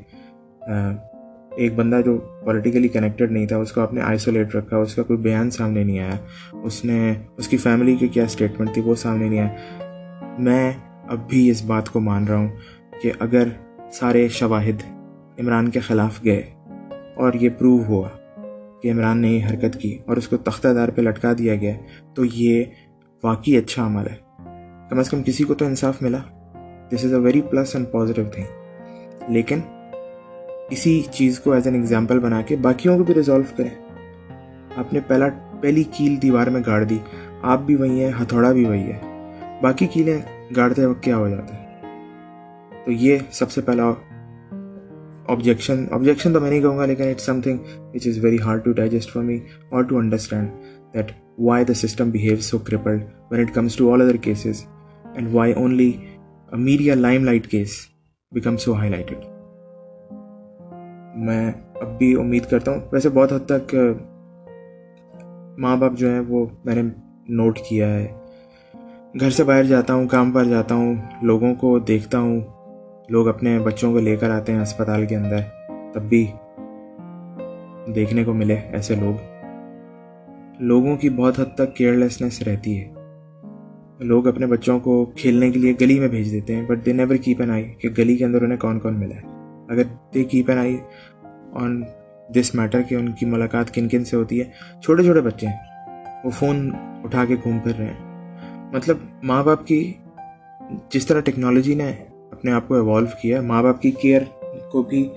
ایک 1.58 1.76
بندہ 1.76 2.02
جو 2.06 2.18
پولیٹیکلی 2.18 2.88
کنیکٹڈ 2.88 3.32
نہیں 3.32 3.46
تھا، 3.46 3.58
اس 3.58 3.72
کو 3.72 3.82
آپ 3.82 3.94
نے 3.94 4.02
آئسولیٹ 4.02 4.56
رکھا، 4.56 4.78
اس 4.78 4.96
کا 4.96 5.04
کوئی 5.04 5.20
بیان 5.20 5.50
سامنے 5.50 5.84
نہیں 5.84 6.00
آیا۔ 6.00 6.18
اس 6.64 6.86
نے، 6.86 7.14
اس 7.38 7.48
کی 7.48 7.58
فیملی 7.58 7.96
کی 7.96 8.08
کیا 8.08 8.24
اسٹیٹمنٹ 8.24 8.74
تھی، 8.74 8.82
وہ 8.82 8.96
سامنے 8.96 9.30
نہیں 9.30 9.40
آیا۔ 9.40 9.56
میں 10.40 10.74
اب 11.10 11.30
بھی 11.30 11.50
اس 11.50 11.66
بات 11.66 11.90
کو 11.90 12.00
مان 12.00 12.24
رہا 12.24 12.38
ہوں 12.38 12.50
کہ 13.02 13.12
اگر 13.20 13.48
سارے 13.94 14.28
شواہد 14.28 14.84
عمران 15.40 15.70
کے 15.70 15.80
خلاف 15.80 16.24
گئے 16.24 16.50
اور 17.16 17.34
یہ 17.34 17.50
پروو 17.50 17.84
ہوا 17.84 18.10
کہ 18.82 18.92
عمران 18.92 19.22
نے 19.22 19.30
یہ 19.30 19.46
حرکت 19.46 19.80
کی 19.80 19.98
اور 20.06 20.18
اس 20.18 20.28
کو 20.28 20.38
تختہ 20.38 20.68
دار 20.68 20.90
پہ 20.90 21.02
لٹکا 21.02 21.34
دیا 21.38 21.56
گیا، 21.56 21.74
تو 22.14 22.26
یہ 22.26 22.64
واقعی 23.24 23.58
اچھا 23.58 23.86
عمل 23.86 24.08
ہے۔ 24.08 24.16
کم 24.90 25.00
از 25.00 25.10
کم 25.10 25.24
کسی 25.24 25.44
کو 25.44 25.54
تو 25.54 25.66
انصاف 25.66 26.02
ملا۔ 26.02 26.18
This 26.90 27.06
is 27.06 27.14
a 27.14 27.20
very 27.20 27.42
plus 27.42 27.76
and 27.76 27.92
positive 27.92 28.26
thing 28.26 28.46
لیکن 29.32 29.60
اسی 30.72 31.02
چیز 31.12 31.40
کو 31.40 31.52
ایز 31.52 31.66
این 31.66 31.76
ایگزامپل 31.76 32.20
بنا 32.20 32.42
کے 32.42 32.56
باقیوں 32.56 32.98
کو 32.98 33.04
بھی 33.04 33.14
ریزالو 33.14 33.44
کریں۔ 33.56 33.70
آپ 34.76 34.94
نے 34.94 35.00
پہلا 35.08 35.26
پہلی 35.62 35.84
کیل 35.84 36.22
دیوار 36.22 36.48
میں 36.48 36.62
گاڑ 36.66 36.84
دی۔ 36.84 36.98
آپ 37.42 37.60
بھی 37.60 37.76
وہی 37.76 38.04
ہیں، 38.04 38.12
ہتھوڑا 38.22 38.52
بھی 38.52 38.66
وہی 38.66 38.80
ہے۔ 38.80 39.00
باقی 39.62 39.88
کیلیں 39.88 40.22
گاڑتے 40.56 40.86
وقت 40.86 41.04
کیا 41.04 41.18
ہو 41.18 41.30
جاتا 41.30 41.56
ہے؟ 41.56 41.66
تو 42.86 42.92
یہ 42.92 43.18
سب 43.32 43.52
سے 43.52 43.62
پہلا 43.62 43.92
آبجیکشن 45.28 45.86
آبجیکشن 45.92 46.34
تو 46.34 46.40
میں 46.40 46.50
نہیں 46.50 46.62
کہوں 46.62 46.78
گا، 46.78 46.86
لیکن 46.86 47.04
it's 47.04 47.24
something 47.42 47.58
which 47.94 48.08
is 48.08 48.26
very 48.26 48.38
hard 48.42 48.66
to 48.66 48.72
digest 48.72 49.12
for 49.12 49.24
me 49.24 49.38
اور 49.70 49.84
to 49.84 49.98
understand 49.98 50.50
that 50.94 51.12
why 51.40 51.66
the 51.66 51.74
system 51.74 52.10
behave 52.10 52.36
so 52.36 52.58
crippled 52.58 53.04
when 53.32 53.42
it 53.42 53.54
comes 53.54 53.76
to 53.76 53.94
all 53.94 54.02
other 54.02 54.16
cases 54.16 54.66
and 55.16 55.28
why 55.32 55.54
only 55.54 55.92
media 56.52 56.96
limelight 57.26 57.48
case 57.48 57.88
become 58.32 58.58
so 58.58 58.76
highlighted 58.92 59.31
میں 61.16 61.52
اب 61.82 61.98
بھی 61.98 62.20
امید 62.20 62.46
کرتا 62.46 62.72
ہوں۔ 62.72 62.80
ویسے 62.92 63.10
بہت 63.10 63.34
حد 63.34 63.46
تک، 63.46 63.76
ماں 65.58 65.78
باپ 65.78 65.92
جو 65.94 66.10
ہیں، 66.10 66.20
وہ 66.20 66.46
میں 66.66 66.76
نے 66.76 66.82
نوٹ 67.30 67.60
کیا 67.70 67.94
ہے۔ 67.94 68.08
گھر 69.20 69.30
سے 69.30 69.44
باہر 69.44 69.64
جاتا 69.64 69.94
ہوں، 69.94 70.08
کام 70.08 70.32
پر 70.32 70.44
جاتا 70.44 70.76
ہوں، 70.76 70.94
لوگوں 71.22 71.56
کو 71.56 71.80
دیکھتا 71.80 72.20
ہوں۔ 72.20 72.40
لوگ 73.10 73.28
اپنے 73.28 73.60
بچوں 73.60 73.92
کو 73.92 74.00
لے 74.00 74.16
کر 74.16 74.30
آتے 74.30 74.52
ہیں 74.52 74.62
اسپتال 74.62 75.06
کے 75.06 75.16
اندر۔ 75.16 75.38
تب 75.94 76.02
بھی 76.02 76.28
دیکھنے 77.96 78.24
کو 78.24 78.34
ملے 78.34 78.54
ایسے 78.54 78.96
لوگ۔ 78.96 79.14
لوگوں 80.60 80.98
کی 80.98 81.10
بہت 81.10 81.40
حد 81.40 81.56
تک 81.56 81.76
کیئرلیسنیس 81.76 82.42
رہتی 82.42 82.82
ہے۔ 82.82 82.94
لوگ 84.00 84.28
اپنے 84.28 84.46
بچوں 84.46 84.80
کو 84.80 85.06
کھیلنے 85.06 85.52
کے 85.52 85.60
لیے 85.60 85.74
گلی 85.82 86.00
میں 86.00 86.08
بھیج 86.08 86.32
دیتے 86.32 86.56
ہیں 86.56 86.64
but 86.68 86.86
they 86.86 86.94
never 86.94 87.16
keep 87.16 87.42
an 87.42 87.52
eye 87.52 87.74
کہ 87.80 87.90
گلی 87.98 88.18
کے 88.18 88.26
اندر 88.26 88.42
انہیں 88.42 88.60
کون 88.60 88.80
کون 88.80 89.00
ملا 89.00 89.16
ہے۔ 89.16 89.31
اگر 89.72 89.84
they 90.14 90.24
keep 90.24 90.50
an 90.50 90.60
eye 90.60 90.78
on 91.54 91.82
this 92.36 92.54
matter 92.56 92.82
کہ 92.82 92.96
ان 92.96 93.12
کی 93.12 93.26
ملاقات 93.26 93.74
کن 93.74 93.88
کن 93.90 94.04
سے 94.06 94.16
ہوتی 94.18 94.40
ہے، 94.40 94.46
چھوٹے 94.84 95.04
چھوٹے 95.04 95.22
بچے 95.22 95.48
ہیں، 95.48 96.24
وہ 96.24 96.30
فون 96.30 96.72
اٹھا 97.04 97.26
کے 97.26 97.36
گھوم 97.44 97.60
پھر 97.60 97.76
رہے 97.78 97.86
ہیں۔ 97.86 98.70
مطلب 98.74 98.98
ماں 99.24 99.44
باپ 99.44 99.66
کی 99.68 99.94
جس 100.90 101.06
طرح 101.06 101.20
ٹیکنالوجی 101.20 101.76
نے 101.76 101.92
اپنے 102.32 102.52
آپ 102.52 102.68
کو 102.68 102.76
ایوالو 102.76 103.08
کیا، 103.22 103.42
ماں 103.42 103.64
باپ 103.64 103.82
کی 103.82 103.92
کیئر 103.92 104.22
کو 104.72 104.84
بھی 104.84 105.10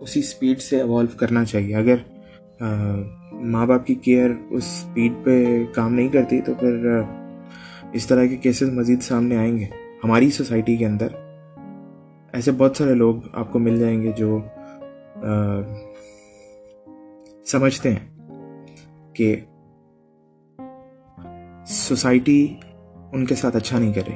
اسی 0.00 0.20
اسپیڈ 0.20 0.60
سے 0.60 0.76
ایوالو 0.76 1.16
کرنا 1.16 1.44
چاہیے۔ 1.44 1.76
اگر 1.76 1.96
ماں 3.32 3.66
باپ 3.66 3.86
کی 3.86 3.94
کیئر 3.94 4.30
اس 4.50 4.64
اسپیڈ 4.64 5.12
پہ 5.24 5.64
کام 5.74 5.94
نہیں 5.94 6.08
کرتی 6.08 6.40
تو 6.40 6.54
پھر 6.54 6.86
اس 7.92 8.06
طرح 8.06 8.24
کے 8.26 8.36
کیسز 8.36 8.68
مزید 8.68 9.02
سامنے 9.02 9.36
آئیں 9.36 9.58
گے۔ 9.58 9.66
ہماری 10.04 10.30
سوسائٹی 10.30 10.76
کے 10.76 10.86
اندر 10.86 11.08
ایسے 12.36 12.52
بہت 12.52 12.76
سارے 12.76 12.94
لوگ 12.94 13.14
آپ 13.32 13.52
کو 13.52 13.58
مل 13.58 13.78
جائیں 13.80 14.02
گے 14.02 14.10
جو 14.16 14.38
سمجھتے 17.46 17.92
ہیں 17.92 19.14
کہ 19.14 19.34
سوسائٹی 21.66 22.54
ان 23.12 23.24
کے 23.26 23.34
ساتھ 23.34 23.56
اچھا 23.56 23.78
نہیں 23.78 23.92
کرے۔ 23.92 24.14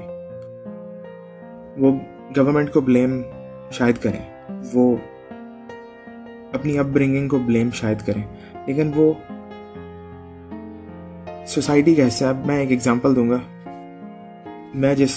وہ 1.80 1.92
گورنمنٹ 2.36 2.72
کو 2.72 2.80
بلیم 2.80 3.20
شاید 3.70 3.98
کریں، 3.98 4.22
وہ 4.74 4.96
اپنی 6.52 6.78
اپ 6.78 6.86
برنگنگ 6.86 7.28
کو 7.28 7.38
بلیم 7.38 7.70
شاید 7.70 8.06
کریں، 8.06 8.22
لیکن 8.66 8.90
وہ 8.96 9.12
سوسائٹی 11.46 11.94
کا 11.94 12.06
حصہ 12.06 12.24
اب 12.24 12.46
میں 12.46 12.58
ایک 12.58 12.70
ایگزامپل 12.70 13.16
دوں 13.16 13.30
گا۔ 13.30 13.38
میں 14.74 14.94
جس 14.94 15.14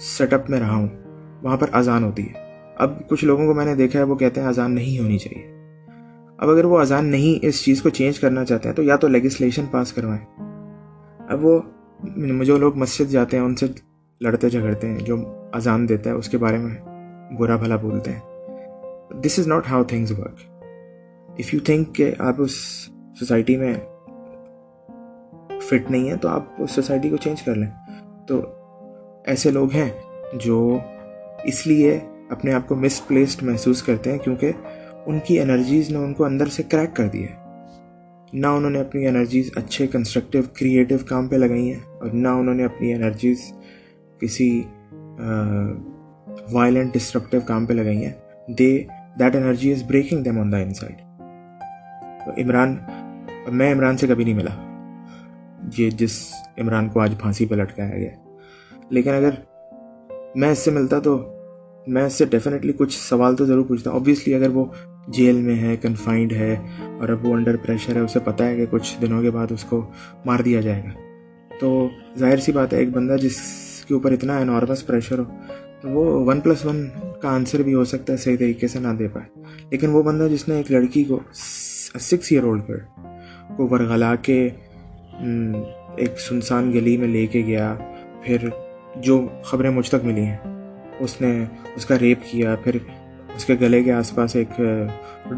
سیٹ 0.00 0.32
اپ 0.32 0.50
میں 0.50 0.60
رہا 0.60 0.74
ہوں 0.74 0.88
وہاں 1.42 1.56
پر 1.56 1.66
اذان 1.72 2.04
ہوتی 2.04 2.22
ہے۔ 2.22 2.58
اب 2.76 3.08
کچھ 3.08 3.24
لوگوں 3.24 3.46
کو 3.46 3.54
میں 3.54 3.64
نے 3.64 3.74
دیکھا 3.74 3.98
ہے، 3.98 4.04
وہ 4.04 4.14
کہتے 4.14 4.40
ہیں 4.40 4.48
اذان 4.48 4.74
نہیں 4.74 4.98
ہونی 4.98 5.18
چاہیے۔ 5.18 5.52
اب 6.38 6.50
اگر 6.50 6.64
وہ 6.64 6.78
اذان 6.78 7.06
نہیں 7.06 7.46
اس 7.46 7.64
چیز 7.64 7.82
کو 7.82 7.88
چینج 7.88 8.20
کرنا 8.20 8.44
چاہتے 8.44 8.68
ہیں، 8.68 8.76
تو 8.76 8.82
یا 8.82 8.96
تو 8.96 9.08
لیگسلیشن 9.08 9.64
پاس 9.70 9.92
کروائیں۔ 9.92 10.24
اب 11.28 11.44
وہ 11.44 11.60
جو 12.44 12.58
لوگ 12.58 12.76
مسجد 12.76 13.10
جاتے 13.10 13.36
ہیں، 13.36 13.44
ان 13.44 13.56
سے 13.56 13.66
لڑتے 14.20 14.48
جھگڑتے 14.48 14.88
ہیں، 14.88 14.98
جو 14.98 15.16
اذان 15.52 15.88
دیتا 15.88 16.10
ہے، 16.10 16.14
اس 16.14 16.28
کے 16.28 16.38
بارے 16.38 16.58
میں 16.58 16.78
برا 17.34 17.56
بھلا 17.56 17.76
بولتے 17.76 18.10
ہیں۔ 18.12 18.20
This 19.22 19.38
is 19.38 19.48
not 19.48 19.68
how 19.70 19.84
things 19.84 20.12
work 20.12 20.34
if 21.38 21.54
you 21.54 21.60
think 21.64 21.94
کہ 21.94 22.14
آپ 22.18 22.34
اس 22.38 22.54
سوسائٹی 23.18 23.56
میں 23.56 23.74
فٹ 25.60 25.90
نہیں 25.90 26.08
ہیں، 26.08 26.16
تو 26.16 26.28
آپ 26.28 26.44
اس 26.58 26.70
سوسائٹی 26.70 27.10
کو 27.10 27.16
چینج 27.16 27.42
کر 27.42 27.54
لیں۔ 27.54 27.70
تو 28.28 28.42
ایسے 29.26 29.50
لوگ 29.50 29.72
ہیں 29.72 29.90
جو 30.34 30.78
اس 31.44 31.66
لیے 31.66 31.98
اپنے 32.30 32.52
آپ 32.52 32.68
کو 32.68 32.74
مس 32.76 33.06
پلیسڈ 33.06 33.42
محسوس 33.42 33.82
کرتے 33.82 34.12
ہیں 34.12 34.18
کیونکہ 34.18 34.52
ان 35.06 35.18
کی 35.24 35.40
انرجیز 35.40 35.90
نے 35.90 35.98
ان 35.98 36.14
کو 36.14 36.24
اندر 36.24 36.46
سے 36.46 36.62
کریک 36.62 36.96
کر 36.96 37.08
دی 37.08 37.24
ہے 37.24 37.42
نہ 38.32 38.46
انہوں 38.46 38.70
نے 38.70 38.80
اپنی 38.80 39.06
انرجیز 39.06 39.50
اچھے 39.56 39.86
کنسٹرکٹیو 39.86 40.42
کریٹیو 40.52 40.98
کام 41.08 41.28
پہ 41.28 41.36
لگائی 41.36 41.72
ہیں 41.72 41.80
اور 42.00 42.10
نہ 42.10 42.28
انہوں 42.28 42.54
نے 42.54 42.64
اپنی 42.64 42.94
انرجیز 42.94 43.52
کسی 44.20 44.62
وائلنٹ 46.52 46.94
ڈسٹرپٹیو 46.94 47.40
کام 47.40 47.66
پہ 47.66 47.72
لگائی 47.72 48.04
ہیں۔ 48.04 48.12
They 48.48 48.84
that 49.18 49.36
energy 49.36 49.72
is 49.72 49.82
breaking 49.82 50.22
them 50.22 50.40
on 50.40 50.52
the 50.52 50.58
inside 50.74 51.02
Imran 52.38 52.76
میں 53.48 53.72
عمران 53.74 53.96
سے 53.96 54.06
کبھی 54.06 54.24
نہیں 54.24 54.34
ملا۔ 54.34 54.54
یہ 55.78 55.90
جس 55.90 56.32
عمران 56.58 56.88
کو 56.88 57.00
آج 57.00 57.14
پھانسی 57.20 57.46
پہ 57.46 57.54
لٹکایا 57.54 57.96
گیا 57.98 58.10
لیکن 58.88 59.10
اگر 59.10 59.30
میں 60.34 60.50
اس 60.52 60.58
سے 60.58 60.70
ملتا 60.70 60.98
تو 60.98 61.16
میں 61.86 62.02
اس 62.02 62.12
سے 62.12 62.24
ڈیفینیٹلی 62.24 62.72
کچھ 62.72 62.98
سوال 62.98 63.36
تو 63.36 63.44
ضرور 63.44 63.64
پوچھتا 63.64 63.90
ہوں۔ 63.90 64.00
اگر 64.34 64.50
وہ 64.50 64.64
جیل 65.08 65.36
میں 65.36 65.56
ہے 65.58 65.76
کنفائنڈ 65.76 66.32
ہے، 66.32 66.54
اور 67.00 67.08
اب 67.08 67.26
وہ 67.26 67.34
انڈر 67.34 67.56
پریشر 67.56 67.96
ہے، 67.96 68.00
اسے 68.00 68.18
پتہ 68.24 68.42
ہے 68.42 68.56
کہ 68.56 68.66
کچھ 68.70 68.94
دنوں 69.02 69.22
کے 69.22 69.30
بعد 69.30 69.52
اس 69.52 69.64
کو 69.64 69.80
مار 70.26 70.40
دیا 70.40 70.60
جائے 70.60 70.82
گا۔ 70.82 71.56
تو 71.60 71.88
ظاہر 72.18 72.36
سی 72.36 72.52
بات 72.52 72.72
ہے، 72.72 72.78
ایک 72.78 72.90
بندہ 72.90 73.16
جس 73.22 73.38
کے 73.88 73.94
اوپر 73.94 74.12
اتنا 74.12 74.38
انارمس 74.38 74.86
پریشر 74.86 75.18
ہو، 75.18 75.24
تو 75.80 75.88
وہ 75.88 76.04
ون 76.24 76.40
پلس 76.40 76.64
ون 76.64 76.86
کا 77.22 77.28
آنسر 77.28 77.62
بھی 77.62 77.74
ہو 77.74 77.84
سکتا 77.84 78.12
ہے، 78.12 78.18
صحیح 78.18 78.36
طریقے 78.36 78.68
سے 78.68 78.78
نہ 78.78 78.92
دے 78.98 79.08
پائے۔ 79.08 79.42
لیکن 79.70 79.90
وہ 79.90 80.02
بندہ 80.02 80.28
جس 80.30 80.48
نے 80.48 80.56
ایک 80.56 80.70
لڑکی 80.72 81.04
کو 81.04 81.20
سکس 82.00 82.32
ایئر 82.32 82.44
اولڈ 82.44 82.66
پر 82.66 82.78
کو 83.56 83.68
ورغلا 83.68 84.14
کے 84.14 84.38
ایک 85.96 86.20
سنسان 86.20 86.72
گلی 86.72 86.96
میں 86.96 87.08
لے 87.08 87.26
کے 87.26 87.42
گیا، 87.46 87.74
پھر 88.24 88.48
جو 88.96 89.26
خبریں 89.44 89.70
مجھ 89.70 89.88
تک 89.90 90.04
ملی 90.04 90.24
ہیں۔ 90.24 90.36
اس 91.00 91.20
نے 91.20 91.32
اس 91.76 91.86
کا 91.86 91.98
ریپ 91.98 92.18
کیا، 92.30 92.54
پھر 92.64 92.76
اس 93.36 93.44
کے 93.44 93.54
گلے 93.60 93.82
کے 93.82 93.92
آس 93.92 94.14
پاس 94.14 94.36
ایک 94.36 94.60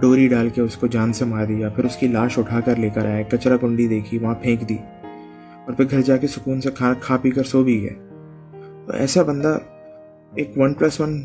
ڈوری 0.00 0.26
ڈال 0.28 0.48
کے 0.48 0.60
اس 0.60 0.76
کو 0.76 0.86
جان 0.86 1.12
سے 1.12 1.24
مار 1.24 1.44
دیا، 1.46 1.68
پھر 1.68 1.84
اس 1.84 1.96
کی 1.96 2.06
لاش 2.08 2.38
اٹھا 2.38 2.60
کر 2.60 2.76
لے 2.76 2.88
کر 2.94 3.06
آئے 3.06 3.22
کچرا 3.30 3.56
کنڈی 3.56 3.86
دیکھی، 3.88 4.18
وہاں 4.18 4.34
پھینک 4.34 4.68
دی 4.68 4.76
اور 5.66 5.72
پھر 5.72 5.90
گھر 5.90 6.00
جا 6.00 6.16
کے 6.16 6.26
سکون 6.26 6.60
سے 6.60 6.70
کھا 6.70 6.92
کھا 7.00 7.16
پی 7.16 7.30
کر 7.30 7.44
سو 7.44 7.62
بھی 7.64 7.80
گیا 7.82 7.94
تو 8.86 8.92
ایسا 8.92 9.22
بندہ 9.22 9.58
ایک 10.34 10.58
ون 10.58 10.74
پلس 10.74 11.00
ون 11.00 11.20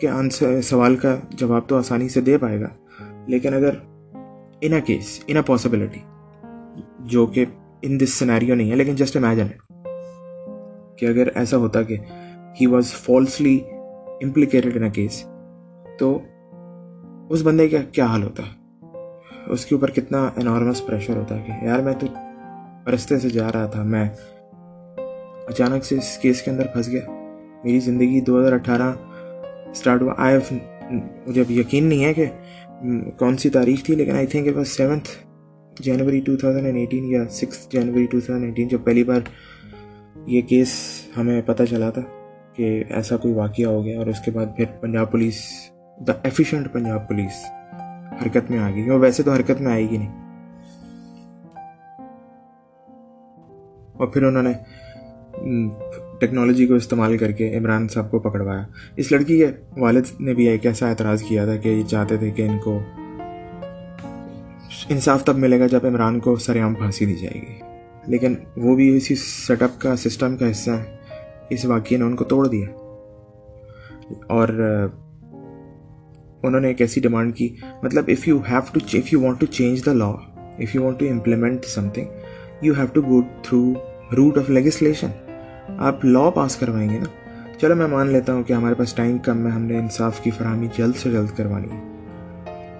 کے 0.00 0.08
آنسر، 0.08 0.60
سوال 0.62 0.96
کا 0.96 1.16
جواب 1.30 1.68
تو 1.68 1.76
آسانی 1.76 2.08
سے 2.08 2.20
دے 2.20 2.38
پائے 2.38 2.60
گا، 2.60 2.68
لیکن 3.26 3.54
اگر 3.54 3.74
ان 4.60 4.72
a 4.72 4.80
case 4.80 5.18
in 5.26 5.36
a 5.36 5.42
possibility 5.46 6.00
جو 7.10 7.26
کہ 7.26 7.44
ان 7.82 8.00
دس 8.00 8.14
سینیریو 8.14 8.54
نہیں 8.54 8.70
ہے، 8.70 8.76
لیکن 8.76 8.96
جسٹ 8.96 9.16
امیجن 9.16 9.46
کہ 11.02 11.06
اگر 11.06 11.28
ایسا 11.34 11.56
ہوتا 11.56 11.82
کہ 11.82 11.96
he 12.60 12.66
was 12.66 12.92
falsely 12.94 13.58
implicated 14.22 14.76
in 14.76 14.82
a 14.82 14.90
case 14.90 15.24
تو 15.98 16.18
اس 17.30 17.42
بندے 17.42 17.68
کا 17.68 17.78
کیا 17.92 18.04
حال 18.06 18.22
ہوتا؟ 18.22 18.42
اس 19.46 19.64
کے 19.66 19.74
اوپر 19.74 19.90
کتنا 19.90 20.18
انارمس 20.36 20.84
پریشر 20.86 21.16
ہوتا 21.16 21.38
ہے 21.38 21.44
کہ 21.46 21.64
یار 21.64 21.78
میں 21.78 21.92
تو 22.00 22.06
رستے 22.94 23.18
سے 23.18 23.30
جا 23.30 23.48
رہا 23.52 23.66
تھا، 23.66 23.82
میں 23.82 24.08
اچانک 25.48 25.84
سے 25.84 25.96
اس 25.98 26.16
کیس 26.22 26.42
کے 26.42 26.50
اندر 26.50 26.66
پھنس 26.72 26.88
گیا۔ 26.88 27.00
میری 27.64 27.80
زندگی 27.80 28.20
دو 28.20 28.38
ہزار 28.40 28.52
اٹھارہ 28.52 28.92
اسٹارٹ 29.70 30.02
ہوا۔ 30.02 30.14
آئی 30.18 30.38
مجھے 31.26 31.40
اب 31.40 31.50
یقین 31.50 31.84
نہیں 31.84 32.04
ہے 32.04 32.14
کہ 32.14 32.26
کون 33.18 33.36
سی 33.36 33.50
تاریخ 33.50 33.84
تھی، 33.84 33.94
لیکن 33.94 34.16
آئی 34.16 34.26
تھنک 34.26 34.56
بس 34.56 34.76
seventh 34.76 35.08
January 35.80 36.20
two 36.20 36.36
thousand 36.36 36.64
and 36.64 36.78
eighteen 36.78 37.04
یا 37.04 37.28
six 37.30 37.68
January 37.72 38.06
two 38.06 38.20
thousand 38.20 38.44
eighteen 38.44 38.68
جب 38.68 38.78
پہلی 38.84 39.04
بار 39.04 39.20
یہ 40.26 40.42
کیس 40.42 40.68
ہمیں 41.16 41.42
پتہ 41.42 41.62
چلا 41.70 41.90
تھا 41.90 42.02
کہ 42.52 42.84
ایسا 42.90 43.16
کوئی 43.16 43.34
واقعہ 43.34 43.64
ہو 43.64 43.84
گیا 43.84 43.98
اور 43.98 44.06
اس 44.06 44.20
کے 44.20 44.30
بعد 44.30 44.46
پھر 44.56 44.64
Punjab 44.80 45.12
police 45.12 45.34
the 46.06 46.12
efficient 46.22 46.72
Punjab 46.72 47.08
police 47.08 47.44
حرکت 48.22 48.50
میں 48.50 48.58
آ 48.58 48.70
گئی 48.70 48.88
اور 48.88 49.00
ویسے 49.00 49.22
تو 49.22 49.32
حرکت 49.32 49.60
میں 49.60 49.72
آئے 49.72 49.90
گی 49.90 49.96
نہیں۔ 49.96 50.12
اور 53.92 54.06
پھر 54.06 54.22
انہوں 54.22 54.42
نے 54.42 54.52
ٹیکنالوجی 56.20 56.66
کو 56.66 56.74
استعمال 56.74 57.18
کر 57.18 57.32
کے 57.32 57.56
عمران 57.58 57.88
صاحب 57.88 58.10
کو 58.10 58.18
پکڑوایا۔ 58.18 58.66
اس 58.96 59.12
لڑکی 59.12 59.38
کے 59.38 59.46
والد 59.80 60.20
نے 60.20 60.34
بھی 60.34 60.48
ایک 60.48 60.66
ایسا 60.66 60.88
اعتراض 60.88 61.22
کیا 61.22 61.44
تھا 61.44 61.56
کہ 61.56 61.68
یہ 61.68 61.82
چاہتے 61.82 62.16
تھے 62.16 62.30
کہ 62.30 62.42
ان 62.42 62.58
کو 62.58 62.80
انصاف 64.88 65.24
تب 65.24 65.38
ملے 65.38 65.60
گا 65.60 65.66
جب 65.66 65.86
عمران 65.86 66.20
کو 66.20 66.36
سر 66.36 66.60
عام 66.60 66.74
پھانسی 66.74 67.06
دی 67.06 67.14
جائے 67.14 67.40
گی۔ 67.40 67.71
لیکن 68.06 68.34
وہ 68.56 68.76
بھی 68.76 68.96
اسی 68.96 69.14
سیٹ 69.14 69.62
اپ 69.62 69.80
کا 69.80 69.96
سسٹم 69.96 70.36
کا 70.36 70.50
حصہ 70.50 70.70
ہے۔ 70.70 70.96
اس 71.50 71.64
واقعے 71.64 71.98
نے 71.98 72.04
ان 72.04 72.16
کو 72.16 72.24
توڑ 72.24 72.48
دیا۔ 72.48 72.66
اور، 74.26 74.48
انہوں 76.42 76.60
نے 76.60 76.68
ایک 76.68 76.80
ایسی 76.80 77.00
ڈیمانڈ 77.00 77.36
کی۔ 77.36 77.54
مطلب 77.82 78.04
if 78.08 78.28
you 78.28 78.38
have 78.50 78.60
to 78.72 78.80
if 78.92 79.12
you 79.12 79.20
want 79.20 79.40
to 79.40 79.46
change 79.46 79.86
the 79.86 79.92
law 79.92 80.10
if 80.58 80.74
you 80.74 80.82
want 80.82 81.00
to 81.00 81.06
implement 81.10 81.64
something 81.88 82.04
you 82.62 82.74
have 82.76 82.86
to 82.86 83.02
go 83.02 83.22
through 83.22 83.72
route 84.16 84.38
of 84.38 84.50
legislation 84.50 85.08
آپ 85.78 86.04
لا 86.04 86.30
پاس 86.30 86.56
کروائیں 86.56 86.90
گے 86.90 86.98
نا۔ 86.98 87.04
چلو 87.58 87.74
میں 87.74 87.86
مان 87.86 88.06
لیتا 88.06 88.32
ہوں 88.32 88.42
کہ 88.42 88.52
ہمارے 88.52 88.74
پاس 88.74 88.94
ٹائم 88.94 89.18
کم 89.18 89.46
ہے، 89.46 89.50
ہم 89.50 89.62
نے 89.62 89.78
انصاف 89.78 90.20
کی 90.20 90.30
فراہمی 90.30 90.68
جلد 90.78 90.96
سے 90.96 91.10
جلد 91.10 91.36
کروانی 91.36 91.68
ہے۔ 91.72 91.92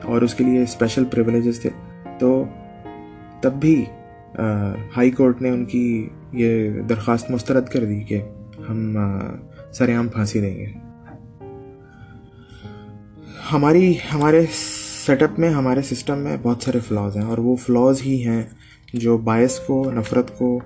اور 0.04 0.22
اس 0.22 0.34
کے 0.34 0.44
لیے 0.44 0.62
اسپیشل 0.62 1.04
پریولیجز 1.04 1.60
تھے۔ 1.60 1.70
تو 2.18 2.44
تب 3.40 3.52
بھی 3.52 3.84
ہائی 4.96 5.10
کورٹ 5.10 5.42
نے 5.42 5.48
ان 5.48 5.64
کی 5.64 6.08
یہ 6.32 6.70
درخواست 6.88 7.30
مسترد 7.30 7.66
کر 7.66 7.84
دی 7.84 8.00
کہ 8.00 8.20
ہم 8.68 8.98
سر 9.72 9.94
عام 9.94 10.08
پھانسی 10.08 10.40
دیں 10.40 10.58
گے۔ 10.58 10.66
ہماری، 13.52 13.94
ہمارے 14.14 14.46
سیٹ 15.06 15.22
اپ 15.22 15.38
میں، 15.38 15.50
ہمارے 15.50 15.82
سسٹم 15.82 16.18
میں 16.18 16.36
بہت 16.42 16.62
سارے 16.62 16.78
فلاز 16.88 17.16
ہیں 17.16 17.24
اور 17.24 17.38
وہ 17.38 17.56
فلاز 17.56 18.02
ہی 18.06 18.26
ہیں 18.26 18.42
جو 18.94 19.18
باعث 19.18 19.58
کو، 19.58 19.90
نفرت 19.92 20.38
کو 20.38 20.60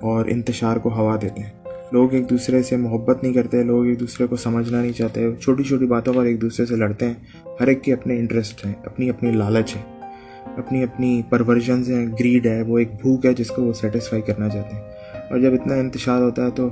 اور 0.00 0.24
انتشار 0.26 0.76
کو 0.76 0.94
ہوا 0.94 1.16
دیتے 1.22 1.42
ہیں۔ 1.42 1.50
لوگ 1.92 2.14
ایک 2.14 2.30
دوسرے 2.30 2.62
سے 2.62 2.76
محبت 2.76 3.22
نہیں 3.22 3.32
کرتے، 3.32 3.62
لوگ 3.62 3.86
ایک 3.86 4.00
دوسرے 4.00 4.26
کو 4.26 4.36
سمجھنا 4.36 4.82
نہیں 4.82 4.92
چاہتے، 4.92 5.36
چھوٹی 5.36 5.62
چھوٹی 5.62 5.86
باتوں 5.86 6.14
پر 6.14 6.24
ایک 6.24 6.40
دوسرے 6.40 6.66
سے 6.66 6.76
لڑتے 6.76 7.06
ہیں۔ 7.06 7.14
ہر 7.60 7.66
ایک 7.66 7.82
کے 7.82 7.92
اپنے 7.92 8.18
انٹرسٹ 8.18 8.66
ہیں، 8.66 8.74
اپنی 8.84 9.10
اپنی 9.10 9.32
لالچ 9.32 9.76
ہے۔ 9.76 9.99
اپنی 10.44 10.82
اپنی 10.82 11.22
پرورژنز 11.28 11.90
ہیں 11.90 12.06
گریڈ 12.20 12.46
ہے، 12.46 12.62
وہ 12.62 12.78
ایک 12.78 12.90
بھوک 13.02 13.26
ہے 13.26 13.34
جس 13.34 13.48
کو 13.48 13.64
وہ 13.64 13.72
سیٹسفائی 13.72 14.22
کرنا 14.22 14.48
چاہتے 14.48 14.76
ہیں۔ 14.76 14.82
اور 15.30 15.38
جب 15.38 15.52
اتنا 15.52 15.74
انتشار 15.74 16.22
ہوتا 16.22 16.44
ہے 16.44 16.50
تو 16.50 16.68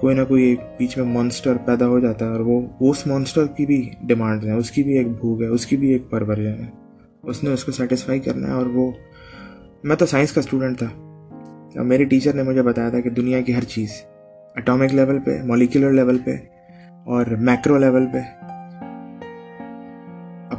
کوئی 0.00 0.16
نہ 0.16 0.22
کوئی 0.28 0.42
ایک 0.42 0.60
بیچ 0.78 0.98
میں 0.98 1.06
مانسٹر 1.06 1.56
پیدا 1.64 1.86
ہو 1.86 1.98
جاتا 1.98 2.24
ہے 2.24 2.30
اور 2.30 2.40
وہ، 2.40 2.60
اس 2.80 3.06
مانسٹر 3.06 3.46
کی 3.46 3.66
بھی 3.66 3.90
ڈیمانڈ 4.02 4.44
ہے 4.44 4.52
اس 4.52 4.70
کی 4.70 4.82
بھی 4.82 4.98
ایک 4.98 5.08
بھوک 5.08 5.42
ہے، 5.42 5.46
اس 5.46 5.66
کی 5.66 5.76
بھی 5.76 5.88
ایک 5.88 6.10
پرورژن 6.10 6.64
ہے۔ 6.64 6.70
اس 7.22 7.44
نے 7.44 7.50
اس 7.50 7.64
کو 7.64 7.72
سیٹسفائی 7.72 8.20
کرنا 8.20 8.46
ہے 8.46 8.52
اور 8.52 8.66
وہ، 8.66 8.90
میں 9.84 9.96
تو 9.96 10.06
سائنس 10.06 10.32
کا 10.32 10.40
اسٹوڈنٹ 10.40 10.78
تھا۔ 10.78 10.86
اور 11.76 11.84
میری 11.84 12.04
ٹیچر 12.04 12.32
نے 12.32 12.42
مجھے 12.42 12.62
بتایا 12.62 12.88
تھا 12.88 13.00
کہ 13.00 13.10
دنیا 13.10 13.40
کی 13.40 13.54
ہر 13.54 13.64
چیز 13.64 13.88
اٹامک 14.56 14.94
لیول 14.94 15.18
پہ 15.18 15.42
مولیکولر 15.44 15.90
لیول 15.90 16.18
پہ 16.24 16.36
اور 17.06 17.26
میکرو 17.26 17.78
لیول 17.78 18.06
پہ 18.12 18.47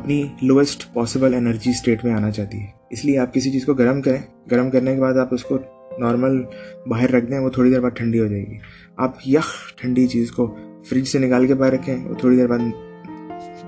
اپنی 0.09 0.27
لوئسٹ 0.41 0.93
پاسبل 0.93 1.33
انرجی 1.33 1.69
اسٹیٹ 1.69 2.05
میں 2.05 2.13
آنا 2.13 2.31
چاہتی 2.31 2.59
ہے۔ 2.59 2.65
اس 2.89 3.05
لیے 3.05 3.19
آپ 3.19 3.33
کسی 3.33 3.51
چیز 3.51 3.65
کو 3.65 3.73
گرم 3.73 4.01
کریں۔ 4.01 4.21
گرم 4.51 4.69
کرنے 4.69 4.95
کے 4.95 5.01
بعد 5.01 5.13
آپ 5.13 5.33
اس 5.33 5.43
کو 5.43 5.57
نارمل 5.99 6.43
باہر 6.87 7.11
رکھ 7.11 7.25
دیں، 7.25 7.39
وہ 7.39 7.49
تھوڑی 7.49 7.71
دیر 7.71 7.79
بعد 7.79 7.91
ٹھنڈی 7.91 8.19
ہو 8.19 8.27
جائے 8.27 8.47
گی۔ 8.47 8.57
آپ 8.97 9.27
یخ 9.27 9.75
ٹھنڈی 9.75 10.07
چیز 10.07 10.31
کو 10.31 10.57
فریج 10.85 11.05
سے 11.05 11.19
نکال 11.19 11.47
کے 11.47 11.53
باہر 11.53 11.73
رکھیں، 11.73 12.05
وہ 12.05 12.15
تھوڑی 12.15 12.35
دیر 12.35 12.47
بعد 12.47 12.59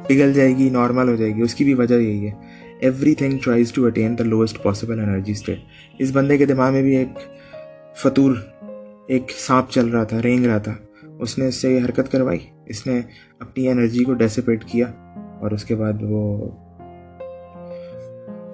پگھل 0.07 0.33
جائے 0.33 0.57
گی 0.57 0.69
نارمل 0.69 1.09
ہو 1.09 1.15
جائے 1.15 1.35
گی۔ 1.35 1.41
اس 1.41 1.55
کی 1.55 1.63
بھی 1.63 1.73
وجہ 1.73 1.95
یہی 1.95 2.27
ہے۔ 2.27 2.31
Everything 3.15 3.37
tries 3.43 3.71
to 3.71 3.85
attain 3.85 4.17
the 4.17 4.23
lowest 4.23 4.63
possible 4.63 4.99
energy 4.99 5.31
state 5.31 5.59
اس 5.99 6.09
بندے 6.13 6.37
کے 6.37 6.45
دماغ 6.45 6.73
میں 6.73 6.81
بھی 6.81 6.97
ایک 6.97 7.09
فطور، 7.97 8.35
ایک 9.07 9.31
سانپ 9.37 9.69
چل 9.69 9.87
رہا 9.87 10.03
تھا، 10.03 10.21
رینگ 10.21 10.45
رہا 10.45 10.57
تھا۔ 10.57 10.75
اس 11.19 11.37
نے 11.37 11.47
اس 11.47 11.55
سے 11.55 11.73
یہ 11.73 11.79
حرکت 11.85 12.11
کروائی۔ 12.11 12.39
اس 12.65 12.87
نے 12.87 13.01
اپنی 13.39 13.67
انرجی 13.67 14.03
کو 14.03 14.13
ڈیسیپیٹ 14.13 14.63
کیا۔ 14.63 14.85
اور 15.41 15.51
اس 15.51 15.65
کے 15.65 15.75
بعد 15.75 15.93
وہ 16.01 16.49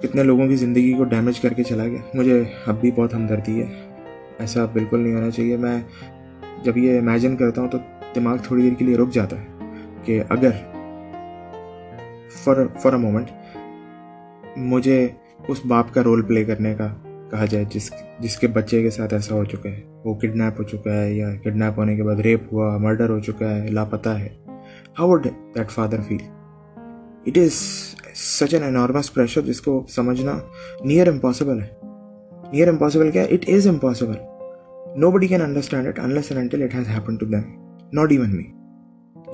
کتنے 0.02 0.22
لوگوں 0.22 0.48
کی 0.48 0.56
زندگی 0.56 0.92
کو 0.92 1.04
ڈیمیج 1.04 1.40
کر 1.40 1.52
کے 1.52 1.62
چلا 1.62 1.86
گیا۔ 1.86 1.98
مجھے 2.14 2.44
اب 2.66 2.80
بھی 2.80 2.90
بہت 2.90 3.14
ہمدردی 3.14 3.62
ہے۔ 3.62 3.66
ایسا 4.38 4.64
بالکل 4.64 5.00
نہیں 5.00 5.14
ہونا 5.14 5.30
چاہیے۔ 5.30 5.56
میں 5.56 5.80
جب 6.64 6.76
یہ 6.76 6.98
امیجن 6.98 7.36
کرتا 7.36 7.62
ہوں 7.62 7.68
تو 7.68 7.78
دماغ 8.14 8.36
تھوڑی 8.42 8.62
دیر 8.62 8.72
کے 8.78 8.84
لیے 8.84 8.96
رک 8.96 9.12
جاتا 9.12 9.36
ہے 9.40 9.46
کہ 10.02 10.22
اگر 10.28 10.50
فار 12.44 12.56
فار 12.80 12.92
اے 12.92 12.98
مومنٹ 12.98 13.56
مجھے 14.56 15.08
اس 15.48 15.66
باپ 15.66 15.94
کا 15.94 16.02
رول 16.02 16.22
پلے 16.22 16.44
کرنے 16.44 16.74
کا 16.74 16.94
کہا 17.30 17.44
جائے، 17.44 17.64
جس 17.70 17.90
جس 18.18 18.36
کے 18.36 18.46
بچے 18.46 18.82
کے 18.82 18.90
ساتھ 18.90 19.14
ایسا 19.14 19.34
ہو 19.34 19.44
چکا 19.44 19.68
ہے۔ 19.68 19.80
وہ 20.04 20.14
کڈنیپ 20.14 20.58
ہو 20.58 20.62
چکا 20.62 21.02
ہے 21.02 21.12
یا 21.12 21.34
کڈنیپ 21.42 21.78
ہونے 21.78 21.96
کے 21.96 22.02
بعد 22.02 22.16
ریپ 22.16 22.52
ہوا 22.52 22.76
مرڈر 22.76 23.08
ہو 23.08 23.20
چکا 23.20 23.56
ہے، 23.56 23.68
لاپتہ 23.68 24.08
ہے۔ 24.08 24.28
How 24.98 25.08
would 25.08 25.24
that 25.24 25.70
father 25.70 26.00
feel 26.08 26.37
it 27.28 27.38
is 27.38 27.52
such 28.14 28.54
an 28.54 28.62
enormous 28.62 29.14
pressure 29.14 29.40
جس 29.40 29.60
کو 29.60 29.84
سمجھنا 29.88 30.38
نیئر 30.84 31.08
امپاسبل 31.08 31.60
ہے 31.60 31.68
نیئر 32.52 32.68
امپاسبل 32.68 33.10
کیا 33.10 33.22
it 33.22 33.48
is 33.48 33.66
impossible 33.68 34.16
nobody 35.10 35.26
can 35.26 35.42
understand 35.42 35.86
it 35.86 35.98
unless 35.98 36.32
and 36.32 36.42
until 36.42 36.62
it 36.62 36.74
has 36.74 36.88
happen 36.88 37.16
to 37.16 37.26
them 37.26 37.42
not 37.92 38.12
even 38.12 38.36
me 38.36 38.44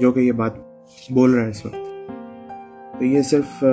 جو 0.00 0.12
کہ 0.12 0.20
یہ 0.20 0.32
بات 0.32 0.58
بول 1.10 1.34
رہا 1.34 1.44
ہے 1.44 1.50
اس 1.50 1.66
وقت 1.66 1.82
تو 2.98 3.04
یہ 3.04 3.22
صرف 3.22 3.64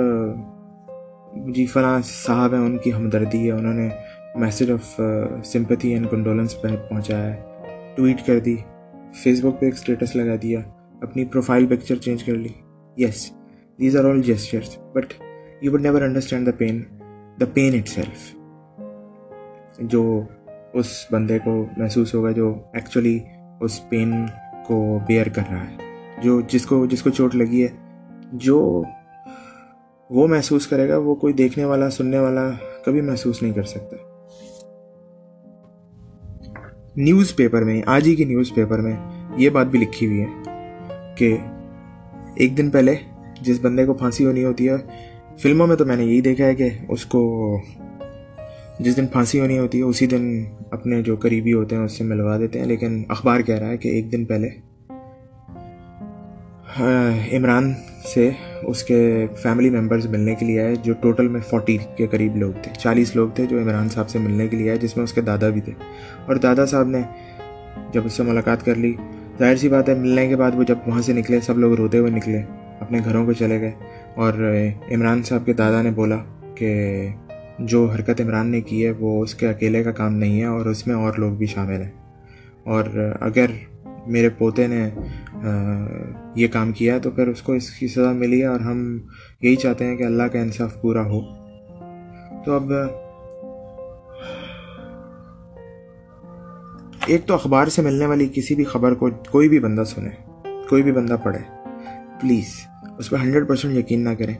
جی 1.54 1.66
فلاں 1.66 2.00
صاحب 2.04 2.54
ہیں 2.54 2.60
ان 2.60 2.78
کی 2.78 2.92
ہمدردی 2.92 3.46
ہے 3.46 3.52
انہوں 3.52 3.74
نے 3.74 3.88
message 4.34 4.70
of 4.70 5.00
sympathy 5.44 5.92
and 5.94 6.10
condolence 6.10 6.62
پہ 6.62 6.68
پہنچایا 6.88 7.34
ہے 7.34 7.40
ٹویٹ 7.96 8.26
کر 8.26 8.38
دی 8.38 8.56
فیس 9.22 9.44
بک 9.44 9.60
پہ 9.60 9.66
ایک 9.66 9.74
اسٹیٹس 9.74 10.16
لگا 10.16 10.36
دیا 10.42 10.60
اپنی 11.02 11.24
پروفائل 11.24 11.66
پکچر 11.66 11.96
چینج 11.96 12.24
کر 12.24 12.34
لی 12.34 12.48
yes 12.96 13.14
these 13.14 13.41
are 13.96 14.04
all 14.04 14.22
gestures 14.22 14.78
but 14.92 15.12
you 15.60 15.72
would 15.72 15.82
never 15.82 16.02
understand 16.02 16.46
the 16.46 16.52
pain 16.58 16.82
the 17.40 17.46
pain 17.54 17.74
itself 17.88 18.34
جو 19.78 20.22
اس 20.72 21.06
بندے 21.10 21.38
کو 21.38 21.66
محسوس 21.76 22.14
ہوگا 22.14 22.30
جو 22.30 22.54
ایکچولی 22.72 23.18
اس 23.60 23.88
پین 23.88 24.26
کو 24.66 24.98
بیئر 25.06 25.28
کر 25.28 25.42
رہا 25.50 25.70
ہے، 25.70 25.76
جو 26.22 26.40
جس 26.40 26.66
کو 26.66 26.86
جس 26.86 27.02
کو 27.02 27.10
چوٹ 27.10 27.34
لگی 27.34 27.62
ہے، 27.62 27.68
جو 28.32 28.82
وہ 30.10 30.26
محسوس 30.26 30.66
کرے 30.66 30.88
گا، 30.88 30.96
وہ 30.96 31.14
کوئی 31.14 31.32
دیکھنے 31.32 31.64
والا، 31.64 31.90
سننے 31.90 32.18
والا 32.18 32.50
کبھی 32.84 33.00
محسوس 33.00 33.42
نہیں 33.42 33.52
کر 33.52 33.62
سکتا۔ 33.62 33.96
نیوز 36.96 37.36
پیپر 37.36 37.64
میں، 37.64 37.82
آج 37.86 38.08
ہی 38.08 38.14
کی 38.16 38.24
نیوز 38.24 38.54
پیپر 38.54 38.78
میں 38.78 38.96
یہ 39.36 39.50
بات 39.50 39.66
بھی 39.66 39.78
لکھی 39.78 40.06
ہوئی 40.06 40.20
ہے 40.20 40.26
کہ 41.16 41.36
ایک 42.34 42.56
دن 42.56 42.70
پہلے 42.70 42.94
جس 43.44 43.58
بندے 43.62 43.86
کو 43.86 43.94
پھانسی 43.94 44.24
ہونی 44.26 44.44
ہوتی 44.44 44.68
ہے، 44.68 44.74
فلموں 45.38 45.66
میں 45.66 45.76
تو 45.76 45.84
میں 45.84 45.96
نے 45.96 46.04
یہی 46.04 46.20
دیکھا 46.20 46.46
ہے 46.46 46.54
کہ 46.54 46.68
اس 46.88 47.06
کو 47.06 47.22
جس 48.80 48.96
دن 48.96 49.06
پھانسی 49.06 49.40
ہونی 49.40 49.58
ہوتی 49.58 49.78
ہے، 49.78 49.82
اسی 49.82 50.06
دن 50.06 50.44
اپنے 50.70 51.02
جو 51.02 51.16
قریبی 51.16 51.52
ہوتے 51.52 51.76
ہیں 51.76 51.82
اس 51.82 51.92
سے 51.92 52.04
ملوا 52.04 52.38
دیتے 52.38 52.58
ہیں۔ 52.58 52.66
لیکن 52.66 53.02
اخبار 53.08 53.40
کہہ 53.40 53.58
رہا 53.58 53.68
ہے 53.68 53.76
کہ 53.76 53.88
ایک 53.88 54.12
دن 54.12 54.24
پہلے 54.24 54.48
عمران 57.32 57.72
سے 58.14 58.30
اس 58.62 58.82
کے 58.82 59.26
فیملی 59.42 59.70
ممبرز 59.70 60.06
ملنے 60.06 60.34
کے 60.34 60.46
لیے 60.46 60.60
آئے، 60.60 60.74
جو 60.74 60.94
ٹوٹل 61.00 61.28
میں 61.28 61.40
فورٹی 61.40 61.78
کے 61.96 62.06
قریب 62.06 62.36
لوگ 62.36 62.52
تھے۔ 62.62 62.72
چالیس 62.78 63.16
لوگ 63.16 63.28
تھے 63.28 63.46
جو 63.46 63.58
عمران 63.58 63.88
صاحب 63.88 64.08
سے 64.08 64.18
ملنے 64.18 64.48
کے 64.48 64.56
لیے 64.56 64.68
آئے، 64.68 64.78
جس 64.78 64.96
میں 64.96 65.04
اس 65.04 65.12
کے 65.12 65.20
دادا 65.20 65.48
بھی 65.48 65.60
تھے۔ 65.60 65.72
اور 66.26 66.36
دادا 66.36 66.66
صاحب 66.66 66.88
نے 66.88 67.00
جب 67.92 68.02
اس 68.04 68.12
سے 68.12 68.22
ملاقات 68.22 68.64
کر 68.64 68.74
لی، 68.74 68.92
ظاہر 69.38 69.56
سی 69.56 69.68
بات 69.68 69.88
ہے، 69.88 69.94
ملنے 69.94 70.28
کے 70.28 70.36
بعد 70.36 70.50
وہ 70.54 70.62
جب 70.62 70.78
وہاں 70.86 71.02
سے 71.02 71.12
نکلے، 71.12 71.40
سب 71.40 71.58
لوگ 71.58 71.74
روتے 71.74 71.98
ہوئے 71.98 72.10
نکلے۔ 72.10 72.42
اپنے 72.82 72.98
گھروں 73.04 73.26
پہ 73.26 73.32
چلے 73.32 73.60
گئے 73.60 73.72
اور 74.14 74.54
عمران 74.90 75.22
صاحب 75.22 75.46
کے 75.46 75.52
دادا 75.52 75.82
نے 75.82 75.90
بولا 75.90 76.16
کہ 76.54 77.08
جو 77.58 77.90
حرکت 77.94 78.20
عمران 78.20 78.46
نے 78.46 78.60
کی 78.60 78.86
ہے 78.86 78.90
وہ 78.90 79.22
اس 79.22 79.34
کے 79.34 79.48
اکیلے 79.48 79.82
کا 79.82 79.92
کام 79.92 80.14
نہیں 80.14 80.40
ہے 80.40 80.46
اور 80.46 80.66
اس 80.66 80.86
میں 80.86 80.94
اور 80.94 81.12
لوگ 81.18 81.32
بھی 81.32 81.46
شامل 81.46 81.82
ہیں۔ 81.82 81.90
اور 82.64 83.14
اگر 83.20 83.46
میرے 84.06 84.28
پوتے 84.28 84.66
نے 84.66 84.90
یہ 86.34 86.48
کام 86.48 86.72
کیا 86.72 86.98
تو 86.98 87.10
پھر 87.10 87.28
اس 87.28 87.42
کو 87.42 87.52
اس 87.52 87.70
کی 87.70 87.88
سزا 87.88 88.12
ملی 88.12 88.40
ہے 88.40 88.46
اور 88.46 88.60
ہم 88.60 88.98
یہی 89.42 89.56
چاہتے 89.56 89.84
ہیں 89.84 89.96
کہ 89.96 90.02
اللہ 90.02 90.22
کا 90.22 90.38
انصاف 90.38 90.80
پورا 90.82 91.02
ہو۔ 91.04 91.20
تو 92.44 92.54
اب، 92.54 92.72
ایک 97.06 97.26
تو 97.26 97.34
اخبار 97.34 97.66
سے 97.66 97.82
ملنے 97.82 98.06
والی 98.06 98.28
کسی 98.34 98.54
بھی 98.54 98.64
خبر 98.64 98.94
کو 98.94 99.08
کوئی 99.30 99.48
بھی 99.48 99.60
بندہ 99.60 99.84
سنے، 99.84 100.10
کوئی 100.68 100.82
بھی 100.82 100.92
بندہ 100.92 101.16
پڑھے، 101.22 101.38
پلیز۔ 102.20 102.71
اس 102.98 103.10
پہ 103.10 103.16
ہنڈریڈ 103.16 103.48
پرسینٹ 103.48 103.74
یقین 103.74 104.04
نہ 104.04 104.10
کریں۔ 104.18 104.34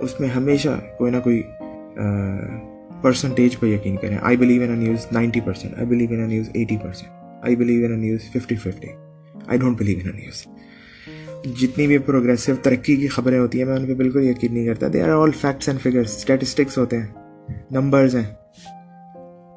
اس 0.00 0.20
میں 0.20 0.28
ہمیشہ 0.28 0.68
کوئی 0.98 1.12
نہ 1.12 1.16
کوئی 1.24 1.42
پرسنٹیج 3.02 3.58
پہ 3.60 3.66
یقین 3.66 3.96
کریں۔ 3.96 4.18
I 4.22 4.36
believe 4.36 4.62
in 4.62 4.78
news 4.78 5.06
ninety 5.12 5.40
percent 5.40 5.74
I 5.76 5.86
believe 5.86 6.08
in 6.10 6.28
news 6.28 6.48
eighty 6.54 6.76
percent 6.76 7.12
I 7.44 7.56
believe 7.56 7.86
in 7.86 8.00
news 8.00 8.20
fifty 8.32 8.54
fifty 8.54 8.88
I 9.46 9.58
don't 9.58 9.78
believe 9.78 9.98
in 10.04 10.16
news 10.16 10.46
جتنی 11.60 11.86
بھی 11.86 11.98
پروگریسو 11.98 12.52
ترقی 12.62 12.96
کی 12.96 13.08
خبریں 13.08 13.38
ہوتی 13.38 13.58
ہیں، 13.58 13.64
میں 13.64 13.76
ان 13.76 13.86
پہ 13.86 13.94
بالکل 13.94 14.24
یقین 14.24 14.54
نہیں 14.54 14.66
کرتا۔ 14.66 14.86
They 14.92 15.02
are 15.02 15.08
all 15.08 15.30
facts 15.30 15.68
and 15.68 15.80
figures 15.80 16.16
statistics 16.16 16.78
ہوتے 16.78 16.98
ہیں 16.98 17.06
نمبرز 17.70 18.16
ہیں۔ 18.16 18.34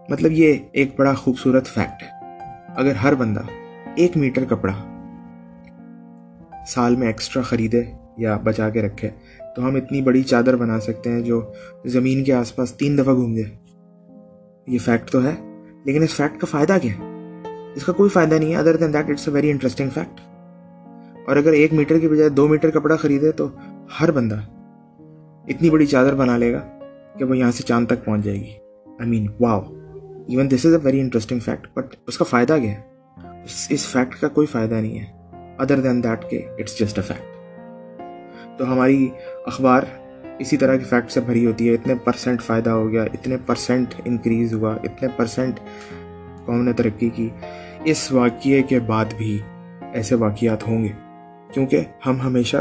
مطلب 0.09 0.31
یہ 0.31 0.53
ایک 0.71 0.99
بڑا 0.99 1.13
خوبصورت 1.13 1.67
فیکٹ 1.67 2.03
ہے۔ 2.03 2.07
اگر 2.75 2.95
ہر 2.95 3.15
بندہ 3.15 3.41
ایک 3.95 4.17
میٹر 4.17 4.45
کپڑا 4.45 4.73
سال 6.67 6.95
میں 6.95 7.07
ایکسٹرا 7.07 7.43
خریدے 7.43 7.83
یا 8.17 8.37
بچا 8.43 8.69
کے 8.69 8.81
رکھے۔ 8.81 9.09
تو 9.55 9.67
ہم 9.67 9.75
اتنی 9.75 10.01
بڑی 10.01 10.23
چادر 10.23 10.55
بنا 10.55 10.79
سکتے 10.79 11.11
ہیں 11.11 11.21
جو 11.21 11.41
زمین 11.85 12.23
کے 12.23 12.33
آس 12.33 12.55
پاس 12.55 12.73
تین 12.73 12.97
دفعہ 12.97 13.13
گھوم 13.13 13.35
جائے 13.35 13.55
یہ 14.67 14.77
فیکٹ 14.77 15.11
تو 15.11 15.23
ہے، 15.23 15.33
لیکن 15.85 16.03
اس 16.03 16.13
فیکٹ 16.13 16.41
کا 16.41 16.47
فائدہ 16.51 16.77
کیا 16.81 16.93
ہے؟ 16.93 17.15
اس 17.75 17.83
کا 17.83 17.93
کوئی 17.93 18.09
فائدہ 18.09 18.35
نہیں 18.35 18.51
ہے 18.51 18.57
other 18.57 18.75
than 18.75 18.93
that 18.93 19.09
it's 19.09 19.27
a 19.27 19.33
very 19.33 19.51
interesting 19.51 19.89
fact 19.89 20.19
اور 21.27 21.35
اگر 21.35 21.53
ایک 21.53 21.73
میٹر 21.73 21.99
کی 21.99 22.07
بجائے 22.07 22.29
دو 22.29 22.47
میٹر 22.47 22.69
کپڑا 22.69 22.95
خریدے 22.95 23.31
تو 23.31 23.47
ہر 24.01 24.11
بندہ 24.11 24.39
اتنی 25.47 25.69
بڑی 25.69 25.85
چادر 25.85 26.15
بنا 26.15 26.37
لے 26.37 26.53
گا 26.53 26.61
کہ 27.17 27.23
وہ 27.23 27.37
یہاں 27.37 27.51
سے 27.51 27.63
چاند 27.63 27.87
تک 27.87 28.03
پہنچ 28.05 28.23
جائے 28.25 28.37
گی۔ 28.37 28.53
I 28.99 29.09
mean 29.09 29.27
wow 29.39 29.61
even 30.27 30.51
this 30.51 30.65
is 30.65 30.73
a 30.73 30.79
very 30.83 30.99
interesting 30.99 31.39
fact 31.39 31.67
but 31.75 31.95
اس 32.07 32.17
کا 32.17 32.25
فائدہ 32.25 32.57
کیا 32.61 32.71
ہے؟ 32.71 32.81
اس 33.69 33.85
فیکٹ 33.87 34.19
کا 34.21 34.27
کوئی 34.27 34.47
فائدہ 34.47 34.75
نہیں 34.75 34.99
ہے 34.99 35.05
ادر 35.57 35.81
دین 35.81 36.03
دیٹ 36.03 36.29
کہ 36.29 36.41
اٹس 36.57 36.79
جسٹ 36.79 36.99
اے 36.99 37.03
فیکٹ 37.03 37.36
تو 38.57 38.71
ہماری 38.73 39.09
اخبار 39.45 39.81
اسی 40.39 40.57
طرح 40.57 40.75
کی 40.75 40.83
فیکٹ 40.83 41.11
سے 41.11 41.21
بھری 41.21 41.45
ہوتی 41.45 41.69
ہے۔ 41.69 41.73
اتنے 41.73 41.95
پرسنٹ 41.95 42.41
فائدہ 42.41 42.69
ہو 42.69 42.91
گیا، 42.91 43.03
اتنے 43.03 43.37
پرسنٹ 43.45 43.87
انکریز 44.05 44.53
ہوا، 44.53 44.75
اتنے 44.83 45.07
پرسنٹ 45.15 45.59
قوم 46.45 46.63
نے 46.63 46.73
ترقی 46.73 47.09
کی۔ 47.09 47.29
اس 47.85 48.11
واقعے 48.11 48.61
کے 48.61 48.79
بعد 48.79 49.05
بھی 49.17 49.39
ایسے 49.93 50.15
واقعات 50.15 50.67
ہوں 50.67 50.83
گے۔ 50.83 50.89
کیونکہ 51.53 51.81
ہم 52.05 52.21
ہمیشہ 52.21 52.57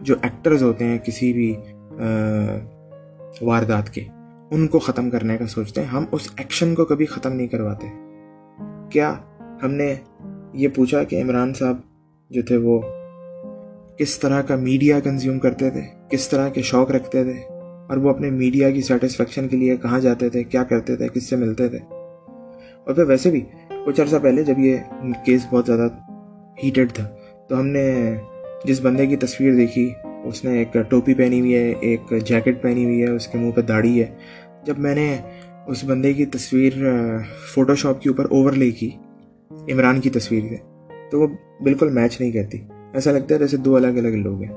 جو 0.00 0.14
ایکٹرز 0.22 0.62
ہوتے 0.62 0.84
ہیں 0.84 0.98
کسی 0.98 1.32
بھی 1.32 1.56
واردات 3.42 3.90
کے، 3.90 4.04
ان 4.50 4.66
کو 4.66 4.78
ختم 4.78 5.10
کرنے 5.10 5.38
کا 5.38 5.46
سوچتے 5.46 5.80
ہیں۔ 5.80 5.88
ہم 5.88 6.04
اس 6.12 6.28
ایکشن 6.38 6.74
کو 6.74 6.84
کبھی 6.84 7.06
ختم 7.06 7.32
نہیں 7.32 7.46
کرواتے۔ 7.46 7.86
کیا 8.90 9.14
ہم 9.62 9.70
نے 9.70 9.94
یہ 10.52 10.68
پوچھا 10.68 11.04
کہ 11.04 11.22
عمران 11.22 11.54
صاحب 11.54 11.76
جو 12.30 12.42
تھے 12.42 12.56
وہ 12.56 12.80
کس 13.98 14.18
طرح 14.18 14.42
کا 14.42 14.56
میڈیا 14.56 15.00
کنزیوم 15.00 15.38
کرتے 15.38 15.70
تھے، 15.70 15.80
کس 16.10 16.28
طرح 16.28 16.48
کے 16.48 16.62
شوق 16.62 16.90
رکھتے 16.90 17.24
تھے، 17.24 17.32
اور 17.88 17.96
وہ 17.96 18.10
اپنے 18.10 18.30
میڈیا 18.30 18.70
کی 18.70 18.82
سیٹسفیکشن 18.82 19.48
کے 19.48 19.56
لیے 19.56 19.76
کہاں 19.76 20.00
جاتے 20.00 20.28
تھے، 20.28 20.44
کیا 20.44 20.62
کرتے 20.62 20.96
تھے، 20.96 21.08
کس 21.08 21.28
سے 21.28 21.36
ملتے 21.36 21.68
تھے۔ 21.68 21.78
اور 22.84 22.94
پھر 22.94 23.02
ویسے 23.02 23.30
بھی 23.30 23.40
کچھ 23.86 24.00
عرصہ 24.00 24.16
پہلے 24.22 24.42
جب 24.42 24.58
یہ 24.58 24.76
کیس 25.24 25.46
بہت 25.50 25.66
زیادہ 25.66 25.88
ہیٹڈ 26.64 26.92
تھا، 26.92 27.08
تو 27.48 27.60
ہم 27.60 27.66
نے 27.66 28.14
جس 28.64 28.80
بندے 28.80 29.06
کی 29.06 29.16
تصویر 29.16 29.54
دیکھی، 29.54 29.90
اس 30.24 30.44
نے 30.44 30.58
ایک 30.58 30.76
ٹوپی 30.88 31.14
پہنی 31.14 31.40
ہوئی 31.40 31.54
ہے، 31.54 31.72
ایک 31.80 32.12
جیکٹ 32.24 32.62
پہنی 32.62 32.84
ہوئی 32.84 33.02
ہے، 33.02 33.10
اس 33.10 33.26
کے 33.28 33.38
منہ 33.38 33.50
پہ 33.50 33.60
داڑھی 33.60 34.00
ہے۔ 34.00 34.06
جب 34.64 34.78
میں 34.78 34.94
نے 34.94 35.16
اس 35.66 35.84
بندے 35.84 36.12
کی 36.12 36.26
تصویر 36.26 36.72
فوٹو 37.54 37.74
شاپ 37.74 38.02
کے 38.02 38.08
اوپر 38.08 38.24
اوور 38.30 38.52
لے 38.52 38.70
کی، 38.70 38.90
عمران 39.50 40.00
کی 40.00 40.10
تصویر 40.10 40.42
سے 40.48 40.56
تو 41.10 41.20
وہ 41.20 41.26
بالکل 41.60 41.88
میچ 41.88 42.20
نہیں 42.20 42.32
کرتی۔ 42.32 42.58
ایسا 42.94 43.12
لگتا 43.12 43.34
ہے 43.34 43.38
جیسے 43.38 43.56
دو 43.56 43.76
الگ 43.76 43.86
الگ 43.86 44.08
لوگ 44.08 44.42
ہیں۔ 44.42 44.52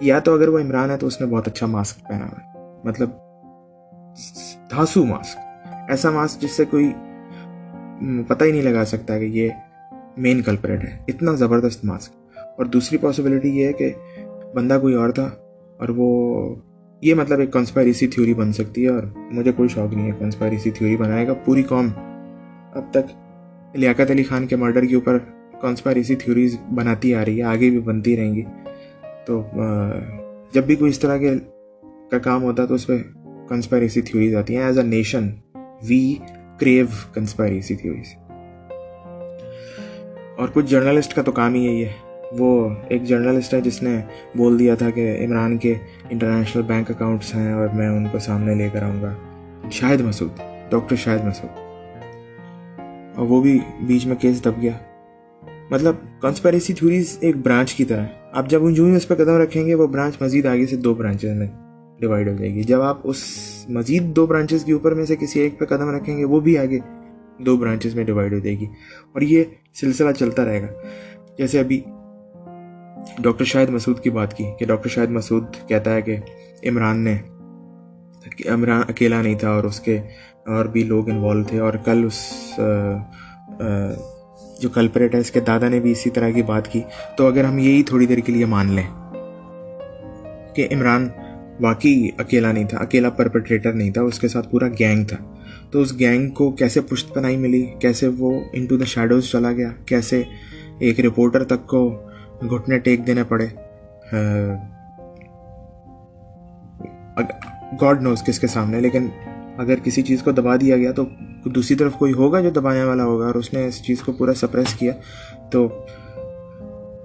یا 0.00 0.18
تو 0.18 0.34
اگر 0.34 0.48
وہ 0.48 0.58
عمران 0.58 0.90
ہے 0.90 0.96
تو 0.96 1.06
اس 1.06 1.20
نے 1.20 1.26
بہت 1.26 1.48
اچھا 1.48 1.66
ماسک 1.66 2.08
پہنا 2.08 2.24
ہوا 2.24 2.44
ہے۔ 2.44 2.58
مطلب 2.84 3.10
دھاسو 4.70 5.04
ماسک 5.04 5.38
ایسا 5.88 6.10
ماسک 6.10 6.40
جس 6.40 6.50
سے 6.50 6.64
کوئی 6.64 6.92
پتہ 8.28 8.44
ہی 8.44 8.52
نہیں 8.52 8.62
لگا 8.62 8.84
سکتا 8.84 9.18
کہ 9.18 9.24
یہ 9.24 9.48
مین 10.16 10.42
کلپریٹ 10.42 10.84
ہے۔ 10.84 10.98
اتنا 11.08 11.32
زبردست 11.32 11.84
ماسک 11.84 12.12
اور 12.58 12.64
دوسری 12.64 12.98
پاسبلٹی 12.98 13.48
یہ 13.48 13.66
ہے 13.66 13.72
کہ 13.72 13.92
بندہ 14.54 14.78
کوئی 14.80 14.94
اور 14.94 15.10
تھا 15.10 15.30
اور 15.78 15.88
وہ، 15.88 16.54
یہ 17.00 17.14
مطلب 17.14 17.40
ایک 17.40 17.52
کنسپائریسی 17.52 18.06
تھیوری 18.06 18.34
بن 18.34 18.52
سکتی 18.52 18.84
ہے 18.84 18.88
اور 18.88 19.02
مجھے 19.16 19.52
کوئی 19.52 19.68
شوق 19.68 19.94
نہیں 19.94 20.06
ہے 20.06 20.16
کنسپائریسی 20.18 20.70
تھیوری 20.70 20.96
بنائے 20.96 21.28
گا 21.28 21.34
پوری 21.34 21.62
قوم 21.62 21.88
اب 22.74 22.84
تک 22.90 23.12
لیاقت 23.74 24.10
علی 24.10 24.24
خان 24.24 24.46
کے 24.46 24.56
مرڈر 24.56 24.84
کے 24.84 24.94
اوپر 24.94 25.18
کانسپائریسی 25.60 26.16
تھیوریز 26.16 26.58
بناتی 26.74 27.14
آ 27.14 27.24
رہی 27.24 27.38
ہے، 27.38 27.42
آگے 27.42 27.70
بھی 27.70 27.80
بنتی 27.80 28.16
رہیں 28.16 28.34
گی۔ 28.34 28.42
تو 29.26 29.42
جب 30.52 30.64
بھی 30.64 30.76
کوئی 30.76 30.88
اس 30.88 30.98
طرح 30.98 31.16
کے 31.16 31.34
کا 32.10 32.18
کام 32.18 32.42
ہوتا 32.42 32.62
ہے 32.62 32.68
تو 32.68 32.74
اس 32.74 32.86
پہ 32.86 32.96
کنسپائریسی 33.48 34.00
تھیوریز 34.00 34.36
آتی 34.36 34.56
ہیں۔ 34.56 34.62
As 34.62 34.78
a 34.78 34.84
nation 34.84 35.30
we 35.88 36.14
crave 36.60 36.86
conspiracy 37.14 37.76
theories 37.76 38.14
اور 40.38 40.48
کچھ 40.52 40.66
جرنلسٹ 40.66 41.14
کا 41.14 41.22
تو 41.22 41.32
کام 41.32 41.54
ہی 41.54 41.64
یہی 41.64 41.84
ہے۔ 41.84 41.92
وہ 42.38 42.68
ایک 42.88 43.02
جرنلسٹ 43.02 43.54
ہے 43.54 43.60
جس 43.60 43.82
نے 43.82 44.00
بول 44.34 44.58
دیا 44.58 44.74
تھا 44.74 44.90
کہ 44.90 45.24
عمران 45.24 45.58
کے 45.58 45.74
انٹرنیشنل 46.10 46.62
بینک 46.62 46.90
اکاؤنٹس 46.90 47.34
ہیں 47.34 47.52
اور 47.52 47.68
میں 47.74 47.88
ان 47.88 48.06
کو 48.12 48.18
سامنے 48.18 48.54
لے 48.54 48.68
کر 48.72 48.82
آؤں 48.82 49.02
گا۔ 49.02 49.14
شاہد 49.70 50.00
مسعود 50.00 50.40
ڈاکٹر 50.70 50.96
شاہد 50.96 51.24
مسعود۔ 51.24 51.58
اور 53.16 53.26
وہ 53.26 53.42
بھی 53.42 53.58
بیچ 53.80 54.06
میں 54.06 54.16
کیس 54.16 54.44
دب 54.44 54.62
گیا۔ 54.62 54.72
مطلب 55.70 55.94
کانسپیریسی 56.20 56.74
تھیوریز 56.74 57.16
ایک 57.20 57.36
برانچ 57.36 57.74
کی 57.74 57.84
طرح 57.84 58.06
آپ 58.32 58.50
جب 58.50 58.70
جو 58.70 58.84
ہی 58.84 58.96
اس 58.96 59.08
پہ 59.08 59.14
قدم 59.14 59.36
رکھیں 59.36 59.66
گے، 59.66 59.74
وہ 59.74 59.86
برانچ 59.86 60.14
مزید 60.20 60.46
آگے 60.46 60.66
سے 60.66 60.76
دو 60.76 60.94
برانچز 60.94 61.30
میں 61.30 61.46
ڈیوائڈ 62.00 62.28
ہو 62.28 62.34
جائے 62.34 62.54
گی۔ 62.54 62.62
جب 62.62 62.82
آپ 62.82 62.98
اس 63.04 63.16
مزید 63.68 64.02
دو 64.16 64.26
برانچز 64.26 64.64
کے 64.64 64.72
اوپر 64.72 64.94
میں 64.94 65.04
سے 65.04 65.16
کسی 65.16 65.40
ایک 65.40 65.58
پہ 65.58 65.64
قدم 65.64 65.88
رکھیں 65.88 66.18
گے، 66.18 66.24
وہ 66.24 66.40
بھی 66.40 66.58
آگے 66.58 66.78
دو 67.38 67.56
برانچز 67.56 67.94
میں 67.94 68.04
ڈیوائڈ 68.04 68.32
ہو 68.32 68.38
جائے 68.38 68.58
گی۔ 68.58 68.66
اور 69.12 69.20
یہ 69.20 69.44
سلسلہ 69.74 70.12
چلتا 70.12 70.44
رہے 70.44 70.62
گا۔ 70.62 70.66
جیسے 71.38 71.58
ابھی 71.58 71.80
ڈاکٹر 73.18 73.44
شاہد 73.44 73.70
مسعود 73.70 74.00
کی 74.00 74.10
بات 74.10 74.36
کی 74.36 74.44
کہ 74.58 74.66
ڈاکٹر 74.66 74.88
شاہد 74.88 75.10
مسعود 75.10 75.44
کہتا 75.66 75.94
ہے 75.94 76.02
کہ 76.02 76.16
عمران 76.64 76.98
نے 76.98 77.18
عمران 78.48 78.82
اکیلا 78.88 79.22
نہیں 79.22 79.34
تھا 79.34 79.50
اور 79.50 79.64
اس 79.64 79.80
کے 79.80 79.98
اور 80.46 80.64
بھی 80.64 80.82
لوگ 80.82 81.10
انوالو 81.10 81.42
تھے 81.44 81.58
اور 81.58 81.72
کل 81.84 82.06
اس 82.06 82.50
جو 84.60 84.68
کلپریٹ 84.68 85.14
ہے، 85.14 85.20
اس 85.20 85.30
کے 85.30 85.40
دادا 85.40 85.68
نے 85.68 85.80
بھی 85.80 85.90
اسی 85.92 86.10
طرح 86.10 86.30
کی 86.30 86.42
بات 86.42 86.68
کی۔ 86.72 86.82
تو 87.16 87.26
اگر 87.26 87.44
ہم 87.44 87.58
یہی 87.58 87.82
تھوڑی 87.82 88.06
دیر 88.06 88.18
کے 88.18 88.32
لیے 88.32 88.46
مان 88.46 88.72
لیں 88.72 88.88
کہ 90.54 90.68
عمران 90.72 91.08
واقعی 91.60 92.08
اکیلا 92.18 92.52
نہیں 92.52 92.64
تھا، 92.64 92.78
اکیلا 92.78 93.10
پرپٹریٹر 93.10 93.72
نہیں 93.72 93.90
تھا، 93.90 94.02
اس 94.02 94.18
کے 94.20 94.28
ساتھ 94.28 94.48
پورا 94.50 94.68
گینگ 94.78 95.04
تھا، 95.04 95.16
تو 95.70 95.80
اس 95.80 95.98
گینگ 95.98 96.28
کو 96.30 96.50
کیسے 96.50 96.80
پشت 96.80 97.14
پنائی 97.14 97.36
ملی؟ 97.36 97.64
کیسے 97.80 98.08
وہ 98.18 98.32
ان 98.52 98.66
ٹو 98.66 98.76
دا 98.76 98.84
شیڈوز 98.84 99.30
چلا 99.30 99.52
گیا؟ 99.52 99.70
کیسے 99.86 100.22
ایک 100.78 101.00
رپورٹر 101.00 101.44
تک 101.44 101.66
کو 101.66 101.88
گھٹنے 102.50 102.78
ٹیک 102.78 103.06
دینے 103.06 103.24
پڑے؟ 103.24 103.46
گاڈ 107.80 108.02
نوز 108.02 108.22
کس 108.22 108.38
کے 108.38 108.46
سامنے، 108.46 108.80
لیکن 108.80 109.08
اگر 109.60 109.74
کسی 109.84 110.02
چیز 110.02 110.22
کو 110.22 110.32
دبا 110.32 110.56
دیا 110.56 110.76
گیا 110.76 110.92
تو 110.92 111.04
دوسری 111.44 111.76
طرف 111.76 111.92
کوئی 111.92 112.12
ہوگا 112.12 112.40
جو 112.40 112.50
دبانے 112.50 112.84
والا 112.84 113.04
ہوگا 113.04 113.26
اور 113.26 113.34
اس 113.34 113.54
نے 113.54 113.66
اس 113.66 113.82
چیز 113.82 114.02
کو 114.02 114.12
پورا 114.12 114.34
سپریس 114.34 114.74
کیا، 114.74 114.92
تو 115.50 115.68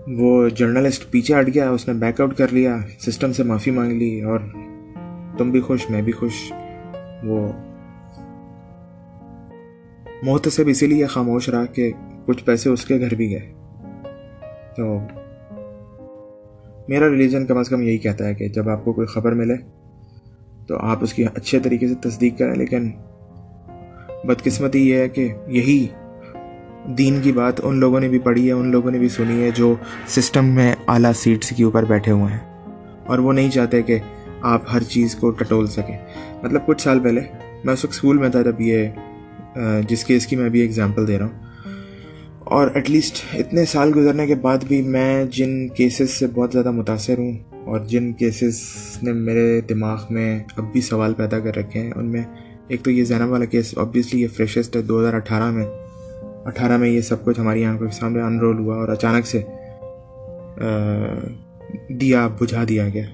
وہ 0.08 0.50
جرنلسٹ 0.50 1.12
پیچھے 1.12 1.40
ہٹ 1.40 1.48
گیا، 1.54 1.70
اس 1.70 1.88
نے 1.88 1.94
بیک 1.94 2.22
آؤٹ 2.22 2.38
کر 2.38 2.48
لیا 2.52 2.78
سسٹم 3.00 3.34
سے 3.34 3.44
معافی 3.44 3.72
مانگ 3.72 3.92
لی 3.92 4.22
اور 4.22 4.40
تم 5.38 5.52
بھی 5.52 5.62
خوش، 5.62 5.90
میں 5.90 6.02
بھی 6.02 6.12
خوش۔ 6.12 6.54
وہ 7.24 7.52
محتسب 10.24 10.64
اسی 10.68 10.88
لیے 10.88 11.06
خاموش 11.06 11.50
رہا 11.50 11.66
کہ 11.66 11.92
کچھ 12.26 12.44
پیسے 12.44 12.70
اس 12.70 12.86
کے 12.86 13.00
گھر 13.00 13.16
بھی 13.16 13.30
گئے۔ 13.30 13.54
تو 14.78 14.98
میرا 16.88 17.10
ریلیجن 17.10 17.46
کم 17.46 17.58
از 17.58 17.70
کم 17.70 17.82
یہی 17.82 17.98
کہتا 17.98 18.28
ہے 18.28 18.34
کہ 18.34 18.48
جب 18.48 18.70
آپ 18.70 18.86
کو 18.86 18.94
کوئی 18.94 19.08
خبر 19.08 19.32
ملے 19.32 19.56
تو 20.68 20.78
آپ 20.78 21.04
اس 21.04 21.14
کی 21.14 21.26
اچھے 21.36 21.60
طریقے 21.60 21.88
سے 21.88 21.96
تصدیق 21.96 22.38
کریں، 22.38 22.56
لیکن 22.56 22.92
بدقسمتی 24.24 24.90
یہ 24.90 24.96
ہے 24.96 25.10
کہ 25.10 25.34
یہی 25.48 25.88
دین 26.98 27.22
کی 27.22 27.32
بات 27.32 27.54
ان 27.64 27.76
لوگوں 27.76 28.00
نے 28.00 28.08
بھی 28.08 28.20
پڑھی 28.20 28.48
ہے، 28.48 28.52
ان 28.52 28.72
لوگوں 28.72 28.92
نے 28.92 28.98
بھی 28.98 29.10
سنی 29.10 29.44
ہے 29.44 29.50
جو 29.52 29.76
سسٹم 30.08 30.46
میں 30.46 30.76
اعلیٰ 30.88 31.12
سیٹس 31.14 31.50
کے 31.50 31.64
اوپر 31.64 31.84
بیٹھے 31.84 32.12
ہوئے 32.12 32.34
ہیں۔ 32.34 32.72
اور 33.06 33.20
وہ 33.20 33.34
نہیں 33.34 33.50
چاہتے 33.50 33.82
کہ 33.82 34.00
آپ 34.42 34.62
ہر 34.74 34.84
چیز 34.84 35.16
کو 35.16 35.30
ٹٹول 35.30 35.68
سکیں۔ 35.68 35.98
مطلب 36.44 36.66
کچھ 36.66 36.82
سال 36.82 37.00
پہلے 37.00 37.22
میں 37.64 37.74
اس 37.74 37.86
وقت 37.86 37.94
اسکول 37.94 38.18
میں 38.18 38.30
تھا 38.30 38.42
جب 38.42 38.62
یہ 38.62 38.88
جس 39.88 40.04
کیس 40.04 40.28
کی 40.28 40.36
میں 40.36 40.46
ابھی 40.46 40.64
اگزامپل 40.64 41.08
دے 41.08 41.20
رہا 41.20 41.26
ہوں۔ 41.26 41.40
اور 42.40 42.68
ایٹ 42.74 42.90
لیسٹ 42.90 43.36
اتنے 43.36 43.66
سال 43.66 43.92
گزرنے 43.96 44.28
کے 44.28 44.36
بعد 44.36 44.58
بھی 44.68 44.82
میں 44.82 45.24
جن 45.24 45.68
کیسز 45.68 46.10
سے 46.10 46.28
بہت 46.28 46.52
زیادہ 46.52 46.72
متاثر 46.72 47.18
ہوں 47.18 47.34
اور 47.66 47.80
جن 47.80 48.14
کیسز 48.14 48.60
نے 49.04 49.14
میرے 49.14 49.62
دماغ 49.62 50.02
میں 50.10 50.44
اب 50.58 50.72
بھی 50.72 50.82
سوال 50.82 51.14
پیدا 51.14 51.40
کر 51.40 51.58
رکھے 51.58 51.80
ہیں، 51.80 51.92
ان 51.96 52.06
میں 52.06 52.24
ایک 52.68 52.84
تو 52.84 52.92
یہ 52.92 53.04
زینب 53.04 53.32
والا 53.32 53.46
کیس 53.46 53.78
آبویسلی 53.78 54.22
یہ 54.22 54.28
فریشسٹ 54.28 54.76
ہے 54.76 54.82
دو 54.82 55.00
ہزار 55.00 55.14
اٹھارہ 55.14 55.52
میں۔ 55.52 55.66
اٹھارہ 56.46 56.78
میں 56.78 56.90
یہ 56.90 57.02
سب 57.02 57.26
کچھ 57.26 57.40
ہماری 57.40 57.66
آنکھوں 57.66 57.88
کے 57.88 57.96
سامنے 57.96 58.22
انرول 58.22 58.60
ہوا 58.60 58.76
اور 58.76 58.90
اچانک 58.90 59.26
سے 59.26 59.42
دیا، 61.90 62.28
بجھا 62.28 62.64
دیا 62.70 62.88
گیا۔ 62.90 63.06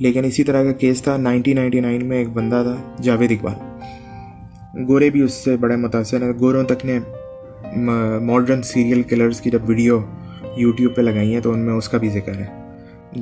لیکن 0.00 0.24
اسی 0.24 0.44
طرح 0.44 0.64
کا 0.64 0.72
کیس 0.72 1.02
تھا، 1.02 1.16
نائنٹین 1.16 1.56
نائنٹی 1.56 1.80
نائن 1.80 2.06
میں 2.06 2.18
ایک 2.18 2.28
بندہ 2.28 2.62
تھا، 2.64 3.02
جاوید 3.02 3.32
اقبال۔ 3.32 3.54
گورے 4.88 5.10
بھی 5.10 5.20
اس 5.20 5.32
سے 5.32 5.56
بڑے 5.56 5.76
متاثر 5.76 6.22
ہیں۔ 6.22 6.32
گوروں 6.40 6.64
تک 6.64 6.84
نے 6.84 6.98
ماڈرن 8.22 8.62
سیریل 8.62 9.02
کلرز 9.02 9.40
کی 9.40 9.50
جب 9.50 9.68
ویڈیو 9.68 10.00
یوٹیوب 10.56 10.94
پہ 10.94 11.02
لگائی 11.02 11.32
ہیں، 11.34 11.40
تو 11.40 11.52
ان 11.52 11.58
میں 11.58 11.74
اس 11.74 11.88
کا 11.88 11.98
بھی 11.98 12.08
ذکر 12.08 12.34
ہے۔ 12.34 12.65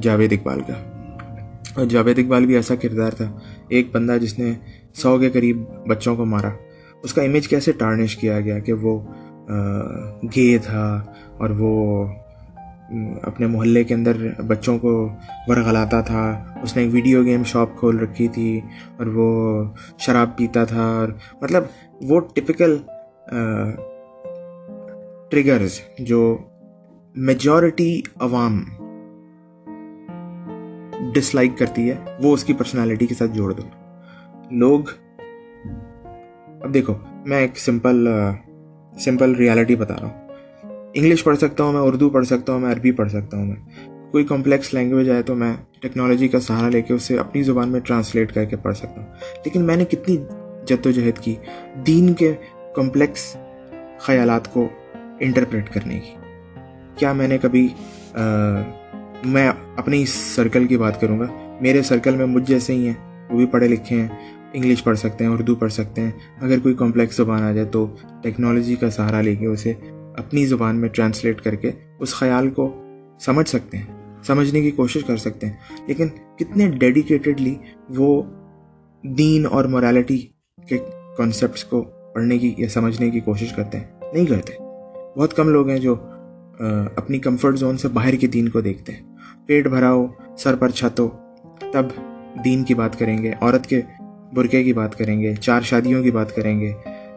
جاوید 0.02 0.33
اقبال 0.33 0.61
کا۔ 0.61 0.74
اور 1.74 1.85
جاوید 1.85 2.18
اقبال 2.18 2.46
بھی 2.46 2.54
ایسا 2.54 2.74
کردار 2.74 3.11
تھا، 3.11 3.38
ایک 3.68 3.87
بندہ 3.92 4.16
جس 4.20 4.38
نے 4.38 4.52
سو 4.94 5.18
کے 5.18 5.30
قریب 5.30 5.57
بچوں 5.88 6.16
کو 6.16 6.24
مارا۔ 6.24 6.50
اس 7.02 7.14
کا 7.14 7.22
امیج 7.22 7.48
کیسے 7.48 7.72
ٹارنش 7.72 8.16
کیا 8.16 8.40
گیا 8.40 8.59
کہ 8.59 8.72
وہ 8.72 9.00
گے 10.37 10.59
تھا 10.59 11.02
اور 11.38 11.50
وہ 11.50 12.07
اپنے 13.22 13.46
محلے 13.46 13.85
کے 13.85 13.94
اندر 13.94 14.16
بچوں 14.46 14.78
کو 14.78 15.09
ورغلاتا 15.46 16.00
تھا۔ 16.00 16.44
اس 16.62 16.76
نے 16.76 16.83
ایک 16.83 16.94
ویڈیو 16.94 17.24
گیم 17.24 17.44
شاپ 17.44 17.78
کھول 17.78 17.98
رکھی 17.98 18.28
تھی 18.28 18.61
اور 18.96 19.07
وہ 19.07 19.64
شراب 19.98 20.37
پیتا 20.37 20.64
تھا 20.64 20.85
اور 20.85 21.09
مطلب 21.42 21.64
وہ 22.00 22.20
ٹپکل 22.20 22.76
ٹریگرز 25.30 25.80
جو 25.98 26.38
میجورٹی 27.16 28.00
عوام 28.20 28.64
ڈس 31.14 31.35
لائک 31.35 31.59
کرتی 31.59 31.90
ہے، 31.90 31.94
وہ 32.22 32.35
اس 32.35 32.44
کی 32.44 32.53
پرسنالٹی 32.53 33.07
کے 33.07 33.14
ساتھ 33.14 33.31
جوڑ 33.31 33.53
دو 33.53 33.62
لوگ، 34.50 34.81
اب 36.62 36.74
دیکھو، 36.74 36.94
میں 37.27 37.38
ایک 37.38 37.59
سمپل 37.59 38.09
سمپل 39.00 39.35
ریالٹی 39.35 39.77
بتا 39.77 39.94
رہا 40.00 40.09
ہوں۔ 40.09 40.29
انگلش 40.94 41.24
پڑھ 41.24 41.38
سکتا 41.38 41.64
ہوں 41.64 41.72
میں، 41.72 41.81
اردو 41.81 42.11
پڑھ 42.11 42.27
سکتا 42.27 42.53
ہوں 42.53 42.61
میں، 42.61 42.72
عربی 42.72 42.92
پڑھ 42.92 43.11
سکتا 43.11 43.37
ہوں 43.37 43.46
میں۔ 43.46 43.88
کوئی 44.12 44.24
کمپلیکس 44.24 44.74
لینگویج 44.74 45.11
آئے 45.11 45.22
تو 45.22 45.35
میں 45.35 45.53
ٹیکنالوجی 45.81 46.29
کا 46.29 46.40
سہارا 46.40 46.68
لے 46.68 46.83
کے 46.83 46.94
اسے 46.94 47.18
اپنی 47.18 47.42
زبان 47.42 47.68
میں 47.68 47.81
ٹرانسلیٹ 47.81 48.33
کر 48.33 48.44
کے 48.44 48.57
پڑھ 48.57 48.77
سکتا 48.77 49.00
ہوں۔ 49.00 49.07
لیکن 49.44 49.62
میں 49.62 49.77
نے 49.77 49.85
کتنی 49.85 50.16
جد 50.66 50.87
و 50.87 50.90
جہد 50.90 51.18
کی 51.18 51.35
دین 51.87 52.12
کے 52.12 52.33
کمپلیکس 52.74 53.37
خیالات 53.98 54.53
کو 54.53 54.68
انٹرپریٹ 55.20 55.74
کرنے 55.74 56.00
کی۔ 56.00 56.16
کیا 56.96 57.12
میں 57.12 57.29
نے 57.29 57.38
کبھی 57.38 57.68
میں 59.24 59.50
اپنی 59.76 60.04
سرکل 60.06 60.66
کی 60.66 60.76
بات 60.76 61.00
کروں 61.00 61.18
گا۔ 61.18 61.58
میرے 61.60 61.82
سرکل 61.82 62.16
میں 62.16 62.26
مجھ 62.26 62.42
جیسے 62.46 62.74
ہی 62.74 62.88
ہیں، 62.88 63.28
وہ 63.30 63.37
بھی 63.37 63.46
پڑھے 63.46 63.68
لکھے 63.68 64.00
ہیں 64.00 64.08
انگلش 64.52 64.84
پڑھ 64.84 64.98
سکتے 64.98 65.24
ہیں، 65.24 65.30
اردو 65.30 65.54
پڑھ 65.54 65.72
سکتے 65.72 66.00
ہیں۔ 66.00 66.10
اگر 66.40 66.58
کوئی 66.58 66.74
کمپلیکس 66.74 67.16
زبان 67.16 67.42
آ 67.42 67.52
جائے 67.52 67.66
تو 67.66 67.87
ٹیکنالوجی 68.22 68.76
کا 68.76 68.90
سہارا 68.90 69.20
لے 69.20 69.37
کے 69.37 69.46
اسے 69.46 69.72
اپنی 70.16 70.46
زبان 70.46 70.76
میں 70.76 70.88
ٹرانسلیٹ 70.88 71.40
کر 71.40 71.54
کے 71.54 71.70
اس 72.00 72.14
خیال 72.14 72.50
کو 72.50 72.82
سمجھ 73.20 73.48
سکتے 73.48 73.76
ہیں، 73.76 74.22
سمجھنے 74.22 74.60
کی 74.60 74.70
کوشش 74.70 75.04
کر 75.04 75.16
سکتے 75.16 75.46
ہیں۔ 75.46 75.54
لیکن 75.87 76.08
کتنے 76.08 76.68
ڈیڈیکیٹڈلی 76.68 77.54
وہ 77.88 78.22
دین 79.02 79.46
اور 79.46 79.64
مورالٹی 79.64 80.18
کے 80.68 80.78
کانسیپٹس 81.18 81.64
کو 81.64 81.82
پڑھنے 82.14 82.38
کی 82.38 82.54
یا 82.58 82.68
سمجھنے 82.68 83.10
کی 83.10 83.20
کوشش 83.20 83.52
کرتے 83.52 83.78
ہیں۔ 83.78 83.84
نہیں 84.12 84.26
کرتے۔ 84.26 84.52
بہت 85.16 85.34
کم 85.34 85.48
لوگ 85.48 85.68
ہیں 85.68 85.78
جو 85.78 85.94
اپنی 86.96 87.18
کمفرٹ 87.18 87.58
زون 87.58 87.76
سے 87.76 87.88
باہر 87.88 88.14
کے 88.14 88.26
دین 88.26 88.48
کو 88.48 88.60
دیکھتے 88.60 88.92
ہیں۔ 88.92 89.13
پیٹ 89.46 89.66
بھرا 89.66 89.92
ہو 89.92 90.07
سر 90.38 90.57
پر 90.57 90.68
چھت 90.68 91.00
ہو 91.00 91.09
تب 91.72 91.87
دین 92.44 92.64
کی 92.64 92.74
بات 92.74 92.98
کریں 92.98 93.22
گے، 93.22 93.33
عورت 93.40 93.66
کے 93.66 93.80
برقعے 94.35 94.64
کی 94.64 94.72
بات 94.72 94.98
کریں 94.98 95.20
گے، 95.20 95.35
چار 95.35 95.61
شادیوں 95.61 96.02
کی 96.02 96.11
بات 96.11 96.37
کریں 96.37 96.61
گے 96.61 96.72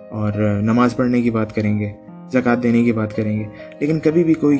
اور 0.09 0.59
نماز 0.61 0.95
پڑھنے 0.95 1.21
کی 1.21 1.29
بات 1.29 1.55
کریں 1.55 1.79
گے، 1.79 1.91
زکوٰۃ 2.31 2.63
دینے 2.63 2.83
کی 2.83 2.91
بات 2.91 3.15
کریں 3.15 3.39
گے۔ 3.39 3.43
لیکن 3.79 3.99
کبھی 3.99 4.23
بھی 4.23 4.33
کوئی 4.33 4.57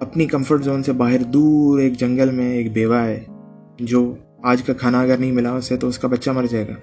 اپنی 0.00 0.26
کمفرٹ 0.26 0.64
زون 0.64 0.82
سے 0.82 0.92
باہر 0.92 1.22
دور 1.22 1.78
ایک 1.78 1.92
جنگل 1.92 2.30
میں 2.30 2.52
ایک 2.52 2.72
بیوہ 2.72 2.96
ہے 2.96 3.24
جو 3.76 4.14
آج 4.42 4.62
کا 4.62 4.72
کھانا 4.72 5.00
اگر 5.00 5.16
نہیں 5.18 5.32
ملا 5.32 5.52
اسے 5.52 5.76
تو 5.76 5.88
اس 5.88 5.98
کا 5.98 6.08
بچہ 6.08 6.30
مر 6.30 6.46
جائے 6.50 6.68
گا۔ 6.68 6.74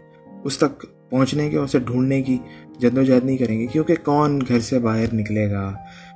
اس 0.43 0.57
تک 0.57 0.85
پہنچنے 1.09 1.49
کے، 1.49 1.57
اسے 1.57 1.79
ڈھونڈنے 1.79 2.21
کی 2.21 2.37
جد 2.79 2.97
و 2.97 3.03
جہد 3.03 3.25
نہیں 3.25 3.37
کریں 3.37 3.59
گے، 3.59 3.65
کیونکہ 3.65 3.95
کون 4.03 4.39
گھر 4.47 4.59
سے 4.59 4.79
باہر 4.79 5.13
نکلے 5.13 5.51
گا 5.51 5.73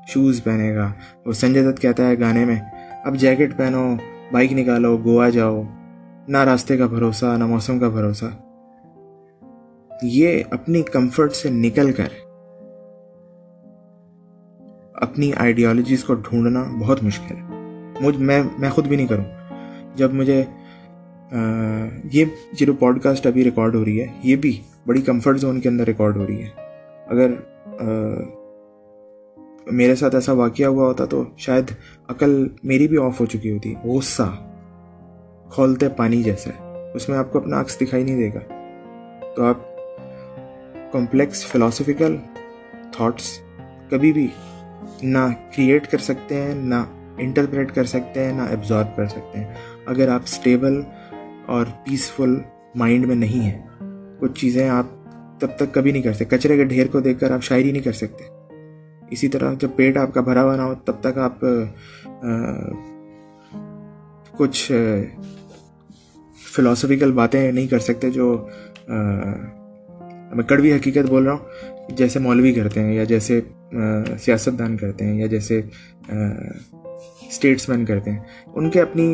شوز 0.07 0.43
پہنے 0.43 0.75
گا۔ 0.75 0.91
وہ 1.25 1.31
سنجے 1.31 1.71
دت 1.71 1.81
کہتا 1.81 2.07
ہے 2.07 2.19
گانے 2.19 2.45
میں 2.45 2.55
اب 3.03 3.15
جیکٹ 3.15 3.57
پہنو، 3.57 3.95
بائک 4.31 4.53
نکالو، 4.53 4.97
گوا 4.97 5.29
جاؤ۔ 5.29 5.63
نہ 6.27 6.37
راستے 6.37 6.77
کا 6.77 6.85
بھروسہ، 6.85 7.37
نہ 7.37 7.45
موسم 7.45 7.79
کا 7.79 7.89
بھروسہ۔ 7.89 8.25
یہ 10.03 10.43
اپنی 10.51 10.81
کمفرٹ 10.81 11.33
سے 11.33 11.49
نکل 11.49 11.91
کر 11.91 12.07
اپنی 14.93 15.31
آئیڈیالوجیز 15.37 16.03
کو 16.03 16.13
ڈھونڈنا 16.13 16.63
بہت 16.79 17.03
مشکل 17.03 17.35
ہے۔ 17.35 17.41
مجھ، 18.01 18.17
میں 18.17 18.43
میں 18.59 18.69
خود 18.69 18.87
بھی 18.87 18.95
نہیں 18.95 19.07
کروں۔ 19.07 19.23
جب 19.95 20.13
مجھے 20.13 20.43
یہ 22.13 22.25
جو 22.59 22.73
پوڈ 22.73 23.01
کاسٹ 23.01 23.27
ابھی 23.27 23.43
ریکارڈ 23.43 23.75
ہو 23.75 23.85
رہی 23.85 24.01
ہے، 24.01 24.07
یہ 24.23 24.35
بھی 24.35 24.61
بڑی 24.87 25.01
کمفرٹ 25.01 25.39
زون 25.39 25.61
کے 25.61 25.69
اندر 25.69 25.83
ریکارڈ 25.83 26.17
ہو 26.17 26.27
رہی 26.27 26.43
ہے۔ 26.43 26.49
اگر 27.07 27.31
میرے 29.71 29.95
ساتھ 29.95 30.15
ایسا 30.15 30.31
واقعہ 30.31 30.65
ہوا 30.65 30.87
ہوتا 30.87 31.05
تو 31.05 31.23
شاید 31.37 31.63
عقل 32.07 32.47
میری 32.63 32.87
بھی 32.87 32.97
آف 32.97 33.21
ہو 33.21 33.25
چکی 33.25 33.51
ہوتی۔ 33.51 33.73
غصہ۔ 33.83 34.37
کھولتے 35.49 35.89
پانی 35.89 36.23
جیسا 36.23 36.49
ہے۔ 36.49 36.91
اس 36.95 37.09
میں 37.09 37.17
آپ 37.17 37.31
کو 37.31 37.39
اپنا 37.39 37.61
عکس 37.61 37.77
دکھائی 37.81 38.03
نہیں 38.03 38.17
دے 38.17 38.29
گا۔ 38.33 38.39
تو 39.35 39.43
آپ 39.43 39.57
کمپلیکس 40.91 41.45
فلاسفیکل 41.45 42.17
تھاٹس 42.91 43.39
کبھی 43.89 44.13
بھی 44.13 44.27
نہ 45.03 45.17
کریٹ 45.55 45.87
کر 45.87 45.97
سکتے 45.97 46.41
ہیں، 46.41 46.55
نہ 46.55 46.75
انٹرپریٹ 47.17 47.75
کر 47.75 47.83
سکتے 47.83 48.25
ہیں، 48.25 48.33
نہ 48.33 48.41
ایبزارو 48.41 48.87
کر 48.95 49.07
سکتے 49.07 49.39
ہیں۔ 49.39 49.53
اگر 49.85 50.07
آپ 50.07 50.21
اسٹیبل 50.23 50.81
اور 51.45 51.65
پیسفل 51.83 52.35
مائنڈ 52.75 53.05
میں 53.05 53.15
نہیں 53.15 53.41
ہیں، 53.41 53.61
کچھ 54.19 54.41
چیزیں 54.41 54.69
آپ 54.69 54.85
تب 55.39 55.47
تک 55.55 55.73
کبھی 55.73 55.91
نہیں 55.91 56.03
کر 56.03 56.13
سکتے۔ 56.13 56.37
کچرے 56.37 56.55
کے 56.55 56.63
ڈھیر 56.63 56.87
کو 56.87 56.99
دیکھ 56.99 57.19
کر 57.19 57.31
آپ 57.31 57.43
شاعری 57.43 57.71
نہیں 57.71 57.83
کر 57.83 57.91
سکتے۔ 57.91 58.32
اسی 59.13 59.27
طرح 59.27 59.53
جب 59.59 59.69
پیٹ 59.75 59.97
آپ 59.97 60.13
کا 60.13 60.21
بھرا 60.21 60.43
ہوا 60.43 60.55
نہ 60.55 60.61
ہو، 60.61 60.73
تب 60.85 61.01
تک 61.01 61.17
آپ 61.19 61.45
کچھ 64.37 64.71
فلاسفیکل 66.53 67.11
باتیں 67.11 67.51
نہیں 67.51 67.67
کر 67.67 67.79
سکتے 67.79 68.09
جو 68.11 68.35
میں 68.89 70.43
کڑوی 70.47 70.73
حقیقت 70.73 71.09
بول 71.09 71.25
رہا 71.25 71.33
ہوں، 71.33 71.95
جیسے 71.97 72.19
مولوی 72.19 72.53
کرتے 72.53 72.81
ہیں 72.81 72.93
یا 72.93 73.03
جیسے 73.03 73.39
سیاست 74.19 74.57
دان 74.59 74.77
کرتے 74.77 75.05
ہیں 75.05 75.19
یا 75.19 75.25
جیسے 75.27 75.61
اسٹیٹس 76.09 77.67
مین 77.69 77.85
کرتے 77.85 78.11
ہیں، 78.11 78.19
ان 78.47 78.69
کے 78.69 78.81
اپنی 78.81 79.05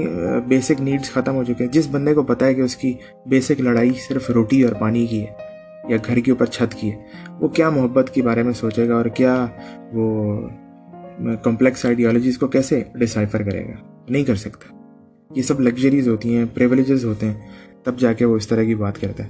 بیسک 0.47 0.81
نیڈس 0.81 1.11
ختم 1.11 1.35
ہو 1.35 1.43
چکے 1.43 1.63
ہیں۔ 1.63 1.71
جس 1.71 1.87
بندے 1.91 2.13
کو 2.13 2.23
پتہ 2.23 2.45
ہے 2.45 2.53
کہ 2.53 2.61
اس 2.61 2.75
کی 2.75 2.93
بیسک 3.25 3.61
لڑائی 3.61 3.91
صرف 4.07 4.29
روٹی 4.29 4.63
اور 4.63 4.73
پانی 4.73 5.05
کی 5.07 5.21
ہے 5.21 5.47
یا 5.89 5.97
گھر 6.07 6.19
کے 6.19 6.31
اوپر 6.31 6.45
چھت 6.45 6.73
کی 6.73 6.91
ہے، 6.91 6.97
وہ 7.39 7.47
کیا 7.47 7.69
محبت 7.69 8.11
کے 8.13 8.21
بارے 8.21 8.43
میں 8.43 8.53
سوچے 8.53 8.89
گا 8.89 8.95
اور 8.95 9.05
کیا 9.05 9.45
وہ 9.93 10.41
کمپلیکس 11.43 11.85
آئیڈیالوجیز 11.85 12.37
کو 12.37 12.47
کیسے 12.47 12.83
ڈسائفر 12.95 13.43
کرے 13.43 13.65
گا؟ 13.65 14.03
نہیں 14.09 14.23
کر 14.23 14.35
سکتا۔ 14.35 14.75
یہ 15.35 15.41
سب 15.41 15.59
لگژریز 15.59 16.07
ہوتی 16.07 16.37
ہیں 16.37 16.45
پریولیجز 16.53 17.05
ہوتے 17.05 17.25
ہیں، 17.25 17.47
تب 17.83 17.99
جا 17.99 18.13
کے 18.13 18.25
وہ 18.25 18.35
اس 18.35 18.47
طرح 18.47 18.63
کی 18.63 18.75
بات 18.75 19.01
کرتا 19.01 19.23
ہے۔ 19.23 19.29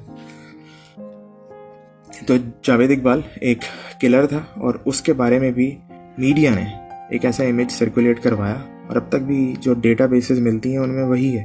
تو 2.28 2.36
جاوید 2.62 2.91
اقبال 2.91 3.22
ایک 3.41 3.57
کلر 4.01 4.26
تھا 4.26 4.39
اور 4.53 4.74
اس 4.86 5.01
کے 5.01 5.14
بارے 5.14 5.39
میں 5.39 5.51
بھی 5.51 5.78
میڈیا 6.18 6.51
نے 6.55 6.66
ایک 7.10 7.26
ایسا 7.26 7.43
امیج 7.43 7.72
سرکولیٹ 7.72 8.24
کروایا 8.24 8.55
اور 8.88 8.95
اب 8.95 9.10
تک 9.10 9.24
بھی 9.24 9.55
جو 9.60 9.74
ڈیٹا 9.74 10.05
بیسز 10.05 10.39
ملتی 10.39 10.72
ہیں 10.72 10.78
ان 10.78 10.89
میں 10.89 11.03
وہی 11.03 11.38
ہے۔ 11.38 11.43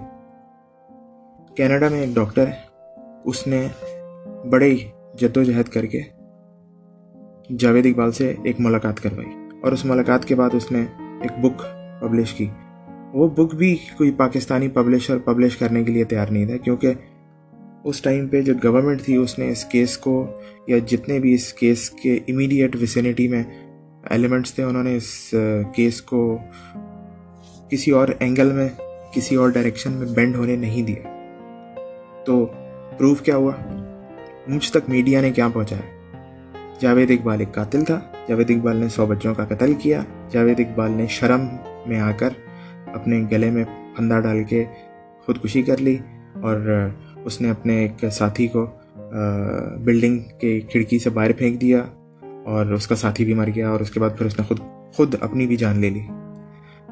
کینیڈا 1.57 1.89
میں 1.89 2.01
ایک 2.01 2.15
ڈاکٹر 2.15 2.47
ہے، 2.47 2.53
اس 3.25 3.47
نے 3.47 3.67
بڑے 4.51 4.75
جد 5.19 5.37
و 5.37 5.43
جہد 5.43 5.69
کر 5.69 5.87
کے 5.87 6.01
جاوید 7.59 7.87
اقبال 7.87 8.13
سے 8.13 8.35
ایک 8.45 8.57
ملاقات 8.59 9.01
کروائی 9.01 9.29
اور 9.63 9.73
اس 9.73 9.85
ملاقات 9.85 10.25
کے 10.25 10.35
بعد 10.35 10.51
اس 10.53 10.73
نے 10.73 10.85
ایک 10.99 11.45
بک 11.45 11.63
پبلش 12.01 12.35
کی۔ 12.35 12.47
وہ 13.13 13.29
بک 13.29 13.55
بھی 13.55 13.77
کوئی 13.97 14.11
پاکستانی 14.11 14.69
پبلشر 14.69 15.19
پبلش 15.19 15.57
کرنے 15.57 15.85
کے 15.85 15.93
لیے 15.93 16.05
تیار 16.05 16.27
نہیں 16.27 16.47
تھا 16.47 16.57
کیونکہ 16.57 16.93
اس 17.85 18.03
ٹائم 18.03 18.29
پہ 18.29 18.43
جو 18.43 18.55
گورنمنٹ 18.65 19.03
تھی 19.03 19.17
اس 19.17 19.39
نے 19.39 19.51
اس 19.51 19.65
کیس 19.65 19.99
کو 19.99 20.27
یا 20.67 20.79
جتنے 20.79 21.19
بھی 21.19 21.35
اس 21.35 21.53
کیس 21.53 21.91
کے 21.91 22.15
امیڈیٹ 22.29 22.77
ویسینٹی 22.77 23.29
میں 23.29 23.43
ایلیمنٹس 24.11 24.55
تھے، 24.55 24.63
انہوں 24.63 24.83
نے 24.83 24.97
اس 24.97 25.35
کیس 25.75 26.03
کو 26.03 26.39
کسی 27.71 27.91
اور 27.91 28.09
اینگل 28.19 28.53
میں، 28.53 28.69
کسی 29.13 29.35
اور 29.35 29.49
ڈائریکشن 29.49 29.93
میں 29.93 30.07
بینڈ 30.07 30.37
ہونے 30.37 30.57
نہیں 30.57 30.83
دیا۔ 30.83 31.03
تو 32.27 32.47
پروف 32.99 33.23
کیا 33.23 33.37
ہوا؟ 33.37 33.53
مجھ 34.49 34.71
تک 34.71 34.89
میڈیا 34.89 35.21
نے 35.21 35.31
کیا 35.31 35.49
پہنچایا؟ 35.49 35.83
جاوید 36.81 37.11
اقبال 37.11 37.41
ایک 37.41 37.53
قاتل 37.53 37.85
تھا۔ 37.85 38.01
جاوید 38.29 38.51
اقبال 38.51 38.77
نے 38.77 38.89
سو 38.89 39.07
بچوں 39.07 39.35
کا 39.35 39.45
قتل 39.45 39.75
کیا۔ 39.75 40.03
جاوید 40.31 40.61
اقبال 40.61 40.91
نے 40.91 41.07
شرم 41.07 41.47
میں 41.87 42.01
آ 42.01 42.11
کر 42.17 42.29
اپنے 42.87 43.25
گلے 43.33 43.51
میں 43.51 43.65
پھندا 43.97 44.21
ڈال 44.21 44.45
کے 44.45 44.65
خودکشی 45.25 45.63
کر 45.63 45.77
لی 45.77 45.97
اور 46.43 46.89
اس 47.25 47.41
نے 47.41 47.51
اپنے 47.51 47.79
ایک 47.79 48.05
ساتھی 48.13 48.47
کو 48.47 48.67
بلڈنگ 49.81 50.19
کے 50.41 50.61
کھڑکی 50.61 50.99
سے 50.99 51.11
باہر 51.11 51.33
پھینک 51.33 51.61
دیا 51.61 51.85
اور 52.45 52.67
اس 52.67 52.87
کا 52.87 52.95
ساتھی 52.95 53.25
بھی 53.25 53.35
مر 53.35 53.49
گیا 53.55 53.71
اور 53.71 53.81
اس 53.81 53.91
کے 53.91 54.01
بعد 54.01 54.11
پھر 54.19 54.27
اس 54.27 54.39
نے 54.41 54.45
خود 54.49 54.59
خود 54.93 55.15
اپنی 55.21 55.47
بھی 55.47 55.57
جان 55.57 55.81
لے 55.81 55.91
لی۔ 55.91 56.01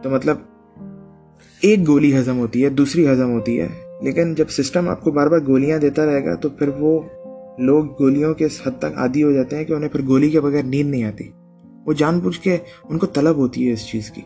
تو 0.02 0.10
مطلب 0.10 0.36
ایک 1.60 1.86
گولی 1.86 2.18
ہضم 2.18 2.38
ہوتی 2.38 2.64
ہے، 2.64 2.68
دوسری 2.68 3.08
ہضم 3.08 3.30
ہوتی 3.30 3.60
ہے، 3.60 3.68
لیکن 4.02 4.34
جب 4.34 4.48
سسٹم 4.48 4.88
آپ 4.88 5.00
کو 5.00 5.10
بار 5.10 5.26
بار 5.26 5.38
گولیاں 5.46 5.78
دیتا 5.78 6.06
رہے 6.06 6.24
گا 6.24 6.34
تو 6.34 6.48
پھر 6.48 6.68
وہ 6.68 7.00
لوگ 7.62 7.84
گولیوں 8.00 8.34
کے 8.34 8.46
حد 8.66 8.78
تک 8.78 8.96
عادی 8.96 9.22
ہو 9.22 9.32
جاتے 9.32 9.56
ہیں 9.56 9.64
کہ 9.64 9.72
انہیں 9.72 9.90
پھر 9.90 10.02
گولی 10.02 10.30
کے 10.30 10.40
بغیر 10.40 10.62
نیند 10.62 10.90
نہیں 10.90 11.04
آتی۔ 11.04 11.30
وہ 11.86 11.92
جان 11.92 12.18
بوجھ 12.18 12.40
کے 12.40 12.56
ان 12.84 12.98
کو 12.98 13.06
طلب 13.06 13.36
ہوتی 13.36 13.66
ہے 13.68 13.72
اس 13.72 13.86
چیز 13.86 14.10
کی۔ 14.10 14.20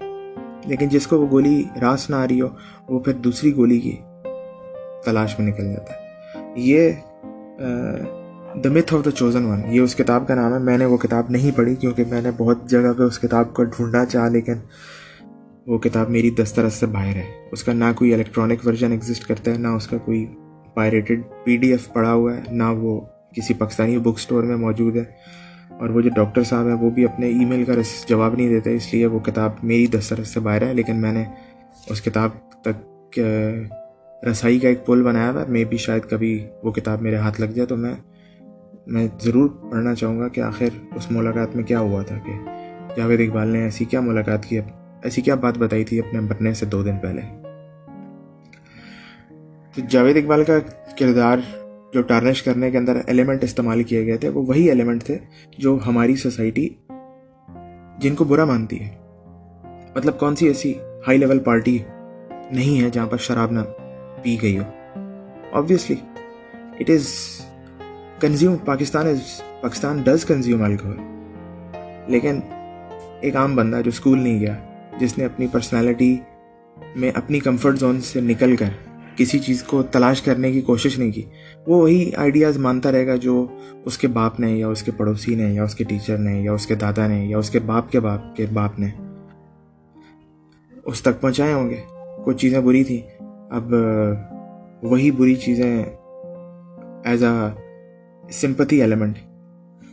لیکن 0.67 0.89
جس 0.89 1.07
کو 1.07 1.21
وہ 1.21 1.27
گولی 1.31 1.63
راس 1.81 2.09
نہ 2.11 2.17
آ 2.17 2.27
رہی 2.29 2.41
ہو، 2.41 2.49
وہ 2.89 3.01
پھر 3.01 3.13
دوسری 3.13 3.55
گولی 3.57 3.79
کی 3.81 3.97
تلاش 5.05 5.39
میں 5.39 5.47
نکل 5.47 5.73
جاتا 5.73 5.93
ہے۔ 5.93 6.53
یہ 6.57 6.91
the 8.65 8.71
myth 8.71 8.95
of 8.95 9.05
the 9.05 9.11
chosen 9.11 9.45
one 9.45 9.61
یہ 9.67 9.81
اس 9.81 9.95
کتاب 9.95 10.27
کا 10.29 10.35
نام 10.35 10.53
ہے۔ 10.55 10.59
میں 10.59 10.79
نے 10.79 10.85
وہ 10.85 10.97
کتاب 10.97 11.31
نہیں 11.31 11.57
پڑھی 11.57 11.75
کیونکہ 11.75 12.05
میں 12.11 12.23
نے 12.23 12.31
بہت 12.37 12.69
جگہ 12.71 12.93
پہ 12.99 13.03
اس 13.03 13.19
کتاب 13.19 13.55
کو 13.55 13.65
ڈھونڈا 13.65 14.05
چاہا، 14.05 14.29
لیکن 14.29 14.53
وہ 15.67 15.79
کتاب 15.79 16.11
میری 16.11 16.31
دسترس 16.31 16.75
سے 16.75 16.87
باہر 16.87 17.17
ہے۔ 17.17 17.25
اس 17.53 17.65
کا 17.65 17.73
نہ 17.73 17.85
کوئی 17.97 18.15
الیکٹرانک 18.15 18.67
ورژن 18.67 18.93
ایگزسٹ 18.93 19.27
کرتا 19.27 19.51
ہے، 19.51 19.59
نہ 19.59 19.69
اس 19.69 19.87
کا 19.87 19.97
کوئی 20.05 20.27
پائریٹڈ 20.75 21.23
پی 21.45 21.57
ڈی 21.57 21.71
ایف 21.71 21.93
پڑھا 21.93 22.13
ہوا 22.13 22.37
ہے، 22.37 22.43
نہ 22.51 22.71
وہ 22.79 23.01
کسی 23.37 23.55
پاکستانی 23.55 23.99
بک 23.99 24.15
اسٹور 24.17 24.43
میں 24.43 24.57
موجود 24.57 24.97
ہے 24.97 25.05
اور 25.79 25.91
وہ 25.91 26.01
جو 26.01 26.11
ڈاکٹر 26.17 26.43
صاحب 26.43 26.67
ہیں 26.67 26.75
وہ 26.75 26.91
بھی 26.91 27.05
اپنے 27.05 27.27
ای 27.27 27.45
میل 27.45 27.65
کا 27.65 27.73
جواب 28.09 28.35
نہیں 28.35 28.49
دیتے، 28.49 28.75
اس 28.75 28.93
لیے 28.95 29.07
وہ 29.07 29.19
کتاب 29.19 29.51
میری 29.63 29.87
دسترس 29.87 30.29
سے 30.29 30.41
باہر 30.41 30.63
ہے، 30.63 30.75
لیکن 30.75 30.97
میں 30.97 31.13
نے 31.13 31.25
اس 31.91 32.01
کتاب 32.03 32.31
تک 32.63 33.19
رسائی 34.23 34.59
کا 34.59 34.69
ایک 34.69 34.87
پل 34.87 35.03
بنایا 35.03 35.31
ہوا 35.31 35.45
میں 35.49 35.65
بھی 35.65 35.77
شاید 35.77 36.03
کبھی 36.11 36.47
وہ 36.63 36.71
کتاب 36.73 37.03
میرے 37.03 37.17
ہاتھ 37.17 37.41
لگ 37.41 37.47
جائے 37.47 37.67
تو 37.67 37.77
میں 37.77 37.95
میں 38.87 39.07
ضرور 39.21 39.49
پڑھنا 39.71 39.95
چاہوں 39.95 40.19
گا 40.21 40.29
کہ 40.29 40.41
آخر 40.41 40.79
اس 40.97 41.11
ملاقات 41.11 41.57
میں 41.57 41.65
کیا 41.65 41.81
ہوا 41.81 42.03
تھا 42.03 42.17
کہ 42.27 42.33
جاوید 42.97 43.21
اقبال 43.21 43.49
نے 43.49 43.63
ایسی 43.63 43.85
کیا 43.85 44.01
ملاقات 44.01 44.45
کی 44.45 44.59
ایسی 44.59 45.23
کیا 45.23 45.35
بات 45.35 45.59
بتائی 45.59 45.85
تھی 45.85 45.99
اپنے 45.99 46.21
مرنے 46.21 46.55
سے 46.55 46.67
دو 46.67 46.83
دن 46.83 46.97
پہلے۔ 47.03 47.21
تو 49.75 49.83
جاوید 49.89 50.17
اقبال 50.17 50.45
کا 50.45 50.59
کردار 50.99 51.39
جو 51.95 52.03
ٹارنش 52.03 52.43
کرنے 52.43 52.71
کے 52.71 52.79
اندر 52.79 53.01
ایلیمنٹ 53.07 53.45
استعمال 53.45 53.83
کیے 53.83 54.07
گئے 54.07 54.17
تھے، 54.17 54.29
وہ 54.29 54.47
وہی 54.47 54.69
ایلیمنٹ 54.69 55.05
تھے 55.05 55.19
جو 55.59 55.79
ہماری 55.87 56.17
سوسائٹی 56.17 56.69
جن 57.99 58.15
کو 58.15 58.25
برا 58.25 58.45
مانتی 58.45 58.81
ہے۔ 58.81 58.89
مطلب 59.97 60.19
کون 60.19 60.37
سی 60.37 60.47
ایسی 60.47 60.75
ہائی 61.07 61.19
لیول 61.19 61.39
پارٹی 61.39 61.79
نہیں 62.51 62.83
ہے 62.83 62.91
جہاں 62.91 63.07
پر 63.07 63.17
شراب 63.17 63.53
نہ 63.53 63.61
پی 64.23 64.37
گئی 64.43 64.59
ہو۔ 64.59 64.65
Obviously 65.53 65.97
it 66.81 66.91
is 66.91 67.09
consume 68.21 68.57
Pakistan 68.57 69.07
is 69.07 69.43
Pakistan 69.61 70.03
does 70.03 70.25
consume 70.25 70.63
alcohol 70.63 70.97
لیکن 72.07 72.41
ایک 73.21 73.37
عام 73.37 73.57
بندہ 73.57 73.77
جو 73.77 73.89
اسکول 73.89 74.19
نہیں 74.19 74.41
گیا، 74.41 74.57
جس 74.99 75.19
نے 75.19 75.25
اپنی 75.25 75.47
پرسنالٹی 75.53 76.17
میں 76.97 77.11
اپنی 77.15 77.41
کمفرٹ 77.41 77.79
زون 77.79 78.01
سے 78.01 78.21
نکل 78.21 78.57
کر 78.57 78.69
کسی 79.17 79.39
چیز 79.39 79.63
کو 79.63 79.83
تلاش 79.83 80.23
کرنے 80.23 80.53
کی 80.53 80.61
کوشش 80.61 80.99
نہیں 80.99 81.13
کی۔ 81.13 81.23
وہ 81.67 81.83
وہی 81.83 82.11
آئیڈیاز 82.17 82.59
مانتا 82.59 82.93
رہے 82.93 83.07
گا 83.07 83.17
جو 83.17 83.47
اس 83.85 83.99
کے 83.99 84.09
باپ 84.09 84.41
نے 84.41 84.53
یا 84.53 84.69
اس 84.69 84.83
کے 84.83 84.93
پڑوسی 84.97 85.35
نے 85.35 85.55
یا 85.55 85.65
اس 85.65 85.75
کے 85.75 85.85
ٹیچر 85.85 86.19
نے 86.19 86.43
یا 86.43 86.53
اس 86.53 86.67
کے 86.67 86.75
دادا 86.75 87.07
نے 87.07 87.27
یا 87.27 87.39
اس 87.39 87.51
کے 87.51 87.59
باپ 87.59 87.93
کے 87.93 88.01
باپ 88.01 88.37
کے 88.37 88.47
باپ 88.53 88.79
نے 88.79 88.89
اس 90.85 91.03
تک 91.03 91.21
پہنچائے 91.21 91.53
ہوں 91.53 91.71
گے۔ 91.71 91.77
کچھ 92.25 92.37
چیزیں 92.37 92.61
بری 92.61 92.85
تھیں۔ 92.85 93.23
اب 93.51 93.75
وہی 94.83 95.11
بری 95.11 95.35
چیزیں 95.35 95.85
ایز 97.05 97.25
اے 97.25 97.63
سمپتی 98.33 98.81
ایلیمنٹ 98.81 99.19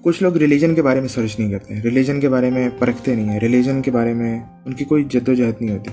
کچھ 0.01 0.24
لوگ 0.24 0.38
ریلیجن 0.38 0.76
کے 0.76 0.82
بارے 0.82 0.99
میں 0.99 1.07
سرچ 1.07 1.39
نہیں 1.39 1.51
کرتے۔ 1.51 1.76
ریلیجن 1.84 2.19
کے 2.19 2.30
بارے 2.30 2.49
میں 2.49 2.69
پرکھتے 2.80 3.15
نہیں 3.15 3.30
ہیں۔ 3.30 3.39
ریلیجن 3.39 3.82
کے 3.82 3.91
بارے 3.91 4.13
میں 4.13 4.39
ان 4.65 4.74
کی 4.74 4.86
کوئی 4.86 5.03
جد 5.03 5.30
و 5.30 5.34
جہد 5.34 5.61
نہیں 5.61 5.78
ہوتی۔ 5.78 5.89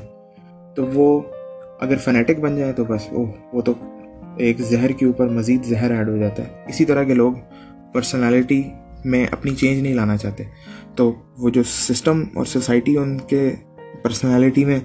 تو 0.77 0.87
وہ 0.87 1.21
اگر 1.81 1.97
فنیٹک 1.97 2.41
بن 2.41 2.57
جائے 2.57 2.73
تو 2.73 2.85
بس 2.85 3.07
وہ 3.13 3.27
وہ 3.53 3.61
تو 3.61 3.73
ایک 4.37 4.61
زہر 4.61 4.91
کے 4.91 5.07
اوپر 5.07 5.29
مزید 5.29 5.65
زہر 5.65 5.91
ایڈ 5.91 6.09
ہو 6.09 6.17
جاتا 6.17 6.43
ہے۔ 6.43 6.65
اسی 6.69 6.85
طرح 6.85 7.03
کے 7.03 7.15
لوگ 7.15 7.33
پرسنالٹی 7.93 8.63
میں 9.05 9.27
اپنی 9.31 9.55
چینج 9.55 9.83
نہیں 9.83 9.95
لانا 9.95 10.17
چاہتے۔ 10.17 10.45
تو 10.95 11.13
وہ 11.39 11.51
جو 11.51 11.63
سسٹم 11.63 12.23
اور 12.35 12.45
سوسائٹی 12.45 12.97
ان 12.97 13.19
کے 13.19 13.51
پرسنالٹی 14.03 14.65
میں 14.65 14.79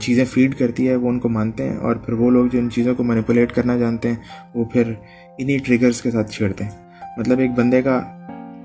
چیزیں 0.00 0.24
فیڈ 0.24 0.54
کرتی 0.58 0.88
ہے، 0.88 0.96
وہ 0.96 1.08
ان 1.08 1.18
کو 1.18 1.28
مانتے 1.28 1.68
ہیں 1.68 1.76
اور 1.76 1.96
پھر 1.96 2.12
وہ 2.12 2.30
لوگ 2.30 2.46
جو 2.46 2.58
ان 2.58 2.70
چیزوں 2.70 2.94
کو 2.94 3.04
مینیپولیٹ 3.04 3.52
کرنا 3.52 3.76
جانتے 3.76 4.08
ہیں، 4.08 4.16
وہ 4.54 4.64
پھر 4.64 4.92
انہی 5.38 5.58
ٹریگرز 5.58 6.02
کے 6.02 6.10
ساتھ 6.10 6.30
چھیڑتے 6.30 6.64
ہیں۔ 6.64 6.70
مطلب 7.18 7.38
ایک 7.38 7.50
بندے 7.50 7.82
کا 7.82 7.96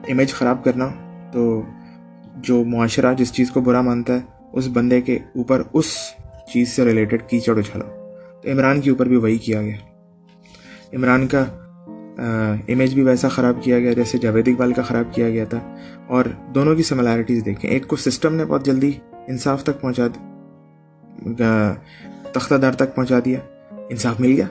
امیج 0.10 0.34
خراب 0.34 0.64
کرنا 0.64 0.88
تو 1.32 1.62
جو 2.36 2.64
معاشرہ 2.64 3.14
جس 3.14 3.34
چیز 3.34 3.52
کو 3.52 3.62
برا 3.62 3.82
مانتا 3.82 4.14
ہے، 4.14 4.20
اس 4.54 4.68
بندے 4.74 5.02
کے 5.02 5.16
اوپر 5.36 5.62
اس 5.74 5.86
چیز 6.54 6.70
سے 6.70 6.86
ریلیٹڈ 6.86 7.22
کیچڑ 7.30 7.58
اچھالا 7.58 7.86
تو 8.42 8.52
عمران 8.52 8.82
کے 8.82 8.90
اوپر 8.90 9.06
بھی 9.06 9.16
وہی 9.16 9.38
کیا 9.38 9.62
گیا۔ 9.62 9.76
عمران 10.94 11.28
کا 11.28 11.46
امیج 12.68 12.94
بھی 12.94 13.04
ویسا 13.04 13.28
خراب 13.28 13.64
کیا 13.64 13.80
گیا 13.80 13.94
جیسے 13.94 14.18
جاوید 14.18 14.48
اقبال 14.48 14.74
کا 14.74 14.82
خراب 14.82 15.14
کیا 15.14 15.30
گیا 15.30 15.46
تھا۔ 15.46 15.76
اور 16.08 16.26
دونوں 16.56 16.76
کی 16.76 16.84
سملیرٹیز 16.84 17.46
دیکھیں۔ 17.46 17.72
ایک 17.72 17.88
کو 17.88 17.96
سسٹم 17.96 18.36
نے 18.36 18.46
بہت 18.46 18.66
جلدی 18.66 18.92
انصاف 19.28 19.64
تک 19.64 19.82
پہنچا 19.82 20.08
تختہ 22.32 22.56
دار 22.56 22.72
تک 22.72 22.96
پہنچا 22.96 23.20
دیا۔ 23.26 23.40
انصاف 23.90 24.20
مل 24.20 24.32
گیا۔ 24.32 24.46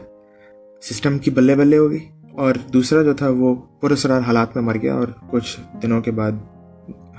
سسٹم 0.82 1.18
کی 1.18 1.30
بلے 1.30 1.54
بلے 1.54 1.76
ہو 1.76 1.90
گئی۔ 1.90 2.08
اور 2.32 2.54
دوسرا 2.72 3.02
جو 3.02 3.14
تھا 3.14 3.28
وہ 3.28 3.54
پرسرار 3.54 4.20
حالات 4.20 4.56
میں 4.56 4.64
مر 4.64 4.76
گیا۔ 4.82 4.94
اور 4.94 5.08
کچھ 5.30 5.60
دنوں 5.82 6.00
کے 6.00 6.10
بعد 6.10 6.32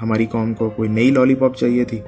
ہماری 0.02 0.26
قوم 0.26 0.54
کو 0.54 0.70
کوئی 0.70 0.90
نئی 0.90 1.12
لالی 1.12 1.36
پاپ 1.36 1.56
چاہیے 1.56 1.84
تھی۔ 1.84 2.00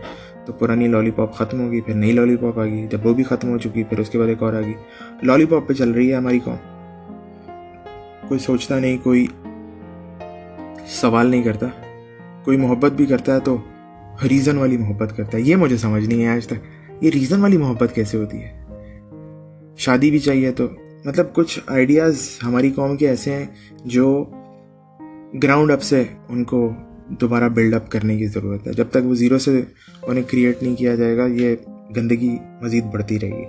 تو 0.50 0.54
پرانی 0.54 0.88
لالی 0.88 1.12
پاپ 1.12 1.34
ختم 1.34 1.62
ہوگی 1.62 1.82
پھر 1.82 1.94
نئی 1.94 2.12
لالی 2.12 2.36
پاپ 2.36 2.60
آ 2.60 2.64
گئی، 2.64 2.88
جب 2.88 3.06
وہ 3.06 3.14
بھی 3.14 3.24
ختم 3.24 3.50
ہو 3.50 3.58
چکی، 3.58 3.84
پھر 3.84 4.00
اس 4.00 4.10
کے 4.10 4.20
بعد 4.20 4.28
ایک 4.28 4.44
اور 4.44 4.54
آ 4.54 4.62
گئی۔ 4.62 4.74
لالی 5.24 5.46
پاپ 5.46 5.68
پہ 5.68 5.74
چل 5.74 5.92
رہی 5.92 6.12
ہے 6.12 6.16
ہماری 6.16 6.40
قوم۔ 6.40 6.56
کوئی 8.28 8.40
سوچتا 8.40 8.80
نہیں، 8.80 8.98
کوئی 9.04 9.28
سوال 10.88 11.28
نہیں 11.28 11.44
کرتا۔ 11.44 11.68
کوئی 12.44 12.58
محبت 12.58 12.92
بھی 12.92 13.06
کرتا 13.06 13.36
ہے 13.36 13.40
تو 13.40 13.58
ریزن 14.30 14.58
والی 14.58 14.78
محبت 14.78 15.14
کرتا 15.18 15.38
ہے۔ 15.38 15.44
یہ 15.44 15.56
مجھے 15.56 15.78
سمجھ 15.78 16.10
نہیں 16.10 16.24
ہے 16.24 16.30
آج 16.30 16.48
تک۔ 16.48 16.92
یہ 17.02 17.10
ریزن 17.10 17.42
والی 17.42 17.58
محبت 17.58 17.96
کیسے 17.96 18.18
ہوتی 18.18 18.38
ہے؟ 18.44 18.66
شادی 19.78 20.12
بھی 20.12 20.20
چاہیے 20.20 20.52
تو۔ 20.52 20.68
مطلب 21.06 21.34
کچھ 21.34 21.60
آئیڈیاز 21.68 22.40
ہماری 22.44 22.72
قوم 22.72 22.98
کے 22.98 23.10
ایسے 23.10 23.34
ہیں 23.34 23.46
جو 23.86 24.26
گراؤنڈ 25.44 25.72
اپ 25.72 25.82
سے 25.82 26.04
ان 26.30 26.44
کو 26.44 26.72
دوبارہ 27.10 27.50
بلڈ 27.50 27.74
اپ 27.74 27.92
کرنے 27.92 28.18
کی 28.18 28.28
ضرورت 28.28 28.68
ہے۔ 28.68 28.74
جب 28.74 28.86
تک 28.90 28.98
وہ 29.04 29.16
زیرو 29.16 29.38
سے 29.38 29.62
انہیں 30.02 30.24
کریٹ 30.24 30.64
نہیں 30.64 30.76
کیا 30.76 30.96
جائے 30.96 31.18
گا، 31.18 31.26
یہ 31.26 31.56
گندگی 31.96 32.38
مزید 32.62 32.86
بڑھتی 32.86 33.20
رہے 33.20 33.30
گی۔ 33.30 33.46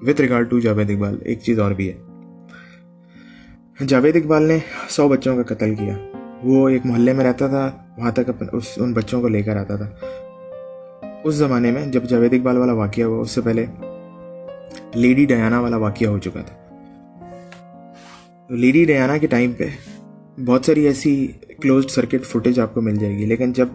With 0.00 0.20
regard 0.20 0.50
to 0.50 0.58
Javed 0.58 0.90
Iqbal, 0.90 1.18
ایک 1.24 1.40
چیز 1.40 1.58
اور 1.58 1.70
بھی 1.70 1.92
ہے۔ 1.92 1.96
جاوید 3.86 4.16
اقبال 4.16 4.42
نے 4.42 4.58
سو 4.88 5.08
بچوں 5.08 5.36
کا 5.36 5.54
قتل 5.54 5.74
کیا۔ 5.74 5.96
وہ 6.44 6.68
ایک 6.68 6.86
محلے 6.86 7.12
میں 7.12 7.24
رہتا 7.24 7.48
تھا، 7.48 7.70
وہاں 7.98 8.10
تک 8.10 8.30
اس 8.52 8.64
ان 8.76 8.92
بچوں 8.92 9.20
کو 9.20 9.28
لے 9.28 9.42
کر 9.42 9.56
آتا 9.56 9.76
تھا۔ 9.76 9.90
اس 11.24 11.34
زمانے 11.34 11.70
میں 11.70 11.86
جب 11.86 12.04
جاوید 12.04 12.34
اقبال 12.34 12.56
والا 12.56 12.72
واقعہ 12.72 13.04
ہوا، 13.04 13.20
اس 13.20 13.30
سے 13.30 13.40
پہلے 13.40 13.66
لیڈی 14.94 15.24
ڈیانا 15.24 15.60
والا 15.60 15.76
واقعہ 15.76 16.06
ہو 16.06 16.18
چکا 16.18 16.40
تھا۔ 16.40 16.56
لیڈی 18.48 18.84
ڈیانا 18.84 19.16
کے 19.16 19.26
ٹائم 19.26 19.52
پہ 19.52 19.68
بہت 20.38 20.64
ساری 20.64 20.84
ایسی 20.86 21.26
کلوزڈ 21.62 21.90
سرکٹ 21.90 22.24
فوٹیج 22.24 22.58
آپ 22.60 22.74
کو 22.74 22.80
مل 22.80 22.96
جائے 22.96 23.16
گی، 23.18 23.26
لیکن 23.26 23.52
جب 23.52 23.68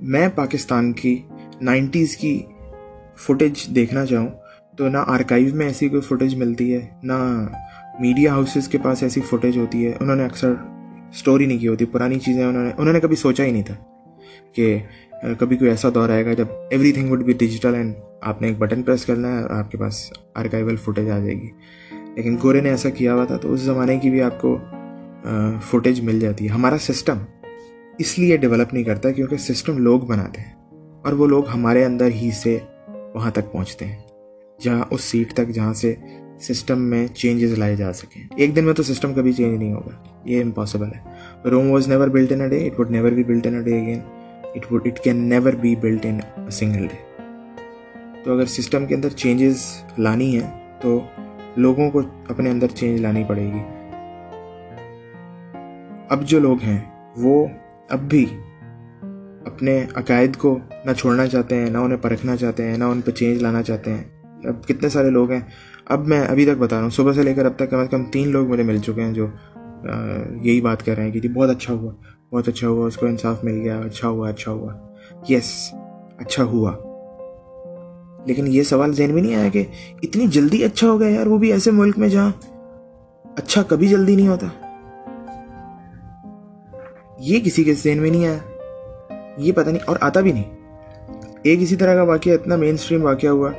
میں 0.00 0.28
پاکستان 0.34 0.92
کی 0.92 1.16
نائنٹیز 1.60 2.16
کی 2.16 2.38
فوٹیج 3.16 3.66
دیکھنا 3.74 4.04
چاہوں، 4.06 4.28
تو 4.78 4.88
نہ 4.88 4.98
آرکائیو 5.06 5.54
میں 5.54 5.66
ایسی 5.66 5.88
کوئی 5.88 6.00
فوٹیج 6.00 6.34
ملتی 6.34 6.72
ہے، 6.74 6.80
نہ 7.02 7.14
میڈیا 8.00 8.32
ہاؤسز 8.32 8.68
کے 8.68 8.78
پاس 8.78 9.02
ایسی 9.02 9.20
فوٹیج 9.20 9.58
ہوتی 9.58 9.84
ہے۔ 9.86 9.92
انہوں 10.00 10.16
نے 10.16 10.24
اکثر 10.24 10.54
اسٹوری 11.10 11.46
نہیں 11.46 11.58
کی 11.58 11.68
ہوتی، 11.68 11.84
پرانی 11.84 12.18
چیزیں 12.18 12.44
انہوں 12.44 12.64
نے 12.64 12.70
انہوں 12.78 12.92
نے 12.92 13.00
کبھی 13.00 13.16
سوچا 13.16 13.44
ہی 13.44 13.50
نہیں 13.50 13.62
تھا 13.62 13.74
کہ 14.52 14.78
کبھی 15.38 15.56
کوئی 15.56 15.70
ایسا 15.70 15.88
دور 15.94 16.08
آئے 16.08 16.24
گا 16.26 16.32
جب 16.32 16.46
everything 16.92 17.10
would 17.10 17.24
be 17.24 17.32
digital 17.32 17.74
and 17.74 17.94
آپ 18.20 18.42
نے 18.42 18.48
ایک 18.48 18.58
بٹن 18.58 18.82
پریس 18.82 19.04
کرنا 19.04 19.36
ہے 19.36 19.42
اور 19.42 19.50
آپ 19.50 19.70
کے 19.70 19.78
پاس 19.78 20.02
آرکائیول 20.34 20.76
فوٹیج 20.76 21.10
آ 21.10 21.18
جائے 21.18 21.34
گی۔ 21.34 21.48
لیکن 22.16 22.36
گورے 22.42 22.60
نے 22.60 22.70
ایسا 22.70 22.90
کیا 22.90 23.14
ہوا 23.14 23.24
تھا، 23.24 23.36
تو 23.36 23.52
اس 23.52 23.60
زمانے 23.60 23.98
کی 23.98 24.10
بھی 24.10 24.22
آپ 24.22 24.40
کو 24.40 24.58
فوٹیج 25.62 26.00
مل 26.00 26.20
جاتی 26.20 26.44
ہے۔ 26.44 26.50
ہمارا 26.50 26.78
سسٹم 26.78 27.18
اس 27.98 28.18
لیے 28.18 28.36
ڈیولپ 28.36 28.74
نہیں 28.74 28.84
کرتا 28.84 29.10
کیونکہ 29.10 29.36
سسٹم 29.36 29.78
لوگ 29.78 30.00
بناتے 30.00 30.40
ہیں 30.40 30.52
اور 31.04 31.12
وہ 31.12 31.26
لوگ 31.26 31.48
ہمارے 31.48 31.84
اندر 31.84 32.06
ہی 32.06 32.30
سے 32.30 32.58
وہاں 33.14 33.30
تک 33.30 33.52
پہنچتے 33.52 33.84
ہیں۔ 33.84 33.96
جہاں 34.60 34.84
اس 34.90 35.00
سیٹ 35.00 35.32
تک 35.32 35.48
جہاں 35.48 35.74
سے 35.74 35.94
سسٹم 36.40 36.82
میں 36.82 37.06
چینجز 37.06 37.58
لائے 37.58 37.76
جا 37.76 37.92
سکیں۔ 37.92 38.22
ایک 38.36 38.56
دن 38.56 38.64
میں 38.64 38.74
تو 38.74 38.82
سسٹم 38.82 39.14
کبھی 39.14 39.32
چینج 39.32 39.58
نہیں 39.58 39.72
ہوگا۔ 39.72 40.20
یہ 40.24 40.42
امپاسبل 40.42 40.86
ہے۔ 40.86 41.00
Rome 41.48 41.70
was 41.70 41.88
never 41.88 42.08
built 42.08 42.32
in 42.32 42.40
a 42.40 42.48
day 42.48 42.66
it 42.66 42.80
would 42.80 42.90
never 42.90 43.10
be 43.10 43.24
built 43.24 43.46
in 43.46 43.62
day 43.62 43.80
again 43.80 44.00
it 44.54 44.72
would 44.72 44.82
it 44.84 45.00
can 45.00 45.16
never 45.16 45.52
be 45.52 45.76
built 45.76 46.06
in 46.06 46.50
single 46.50 46.86
day 46.86 47.22
تو 48.24 48.32
اگر 48.34 48.44
سسٹم 48.44 48.86
کے 48.86 48.94
اندر 48.94 49.08
چینجز 49.08 49.62
لانی 49.98 50.40
ہے 50.40 50.50
تو 50.80 51.00
لوگوں 51.56 51.90
کو 51.90 52.00
اپنے 52.28 52.50
اندر 52.50 52.66
چینج 52.74 53.00
لانی 53.00 53.24
پڑے 53.28 53.44
گی۔ 53.44 53.79
اب 56.10 56.22
جو 56.22 56.40
لوگ 56.40 56.56
ہیں، 56.62 56.80
وہ 57.16 57.46
اب 57.90 57.98
بھی 57.98 58.26
اپنے 59.46 59.86
عقائد 59.94 60.36
کو 60.36 60.58
نہ 60.84 60.92
چھوڑنا 60.92 61.26
چاہتے 61.26 61.56
ہیں، 61.56 61.70
نہ 61.70 61.78
انہیں 61.78 61.98
پرکھنا 61.98 62.36
چاہتے 62.36 62.64
ہیں، 62.64 62.78
نہ 62.78 62.84
ان 62.84 63.00
پہ 63.00 63.10
چینج 63.10 63.42
لانا 63.42 63.62
چاہتے 63.62 63.90
ہیں۔ 63.90 64.04
اب 64.44 64.68
کتنے 64.68 64.88
سارے 64.88 65.10
لوگ 65.10 65.30
ہیں۔ 65.30 65.40
اب 65.84 66.06
میں 66.06 66.26
ابھی 66.26 66.46
تک 66.46 66.58
بتا 66.58 66.76
رہا 66.76 66.82
ہوں، 66.82 66.90
صبح 66.90 67.12
سے 67.12 67.22
لے 67.22 67.34
کر 67.34 67.46
اب 67.46 67.52
تک 67.56 67.70
کم 67.70 67.78
از 67.78 67.88
کم 67.90 68.04
تین 68.04 68.28
لوگ 68.28 68.48
مجھے 68.48 68.62
مل 68.62 68.78
چکے 68.78 69.02
ہیں 69.02 69.12
جو 69.12 69.26
یہی 70.42 70.60
بات 70.60 70.86
کر 70.86 70.94
رہے 70.94 71.02
ہیں 71.02 71.10
کہ 71.10 71.20
جی 71.20 71.28
بہت 71.28 71.50
اچھا 71.50 71.74
ہوا، 71.74 71.92
بہت 72.32 72.48
اچھا 72.48 72.68
ہوا، 72.68 72.86
اس 72.86 72.96
کو 72.96 73.06
انصاف 73.06 73.44
مل 73.44 73.60
گیا 73.60 73.78
اچھا 73.78 74.08
ہوا 74.08 74.28
اچھا 74.28 74.52
ہوا۔ 74.52 74.74
یس 75.28 75.74
اچھا 76.18 76.44
ہوا۔ 76.44 76.72
لیکن 78.26 78.46
یہ 78.46 78.62
سوال 78.62 78.92
ذہن 78.92 79.10
میں 79.10 79.22
نہیں 79.22 79.34
آیا 79.34 79.48
کہ 79.48 79.64
اتنی 80.02 80.26
جلدی 80.26 80.64
اچھا 80.64 80.90
ہو 80.90 81.00
گیا 81.00 81.08
یار، 81.08 81.26
وہ 81.26 81.38
بھی 81.38 81.52
ایسے 81.52 81.70
ملک 81.70 81.98
میں 81.98 82.08
جہاں 82.08 82.30
اچھا 83.36 83.62
کبھی 83.62 83.86
جلدی 83.86 84.16
نہیں 84.16 84.28
ہوتا۔ 84.28 84.46
یہ 87.20 87.40
کسی 87.40 87.64
کے 87.64 87.74
ذہن 87.74 87.98
میں 87.98 88.10
نہیں 88.10 88.26
آیا۔ 88.26 88.38
یہ 89.36 89.52
پتہ 89.52 89.70
نہیں، 89.70 89.82
اور 89.86 89.96
آتا 90.00 90.20
بھی 90.20 90.32
نہیں۔ 90.32 90.56
ایک 91.42 91.62
اسی 91.62 91.76
طرح 91.76 91.94
کا 91.94 92.02
واقعہ 92.02 92.32
اتنا 92.32 92.56
مین 92.56 92.74
اسٹریم 92.74 93.04
واقعہ 93.04 93.28
ہوا۔ 93.28 93.50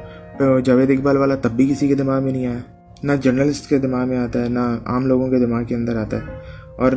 جاوید 0.64 0.90
اقبال 0.90 1.18
والا 1.18 1.36
تب 1.36 1.52
بھی 1.52 1.70
کسی 1.70 1.88
کے 1.88 1.96
دماغ 1.96 2.24
میں 2.24 2.32
نہیں 2.32 2.48
آیا۔ 2.48 2.58
نہ 3.04 3.12
جرنلسٹ 3.22 3.70
کے 3.70 3.78
دماغ 3.78 4.08
میں 4.08 4.18
آتا 4.18 4.44
ہے، 4.44 4.50
نہ 4.50 4.60
عام 4.86 5.06
لوگوں 5.06 5.30
کے 5.30 5.40
دماغ 5.40 5.64
کے 5.64 5.76
اندر 5.76 5.96
آتا 5.96 6.18
ہے۔ 6.18 6.22
اور 6.78 6.92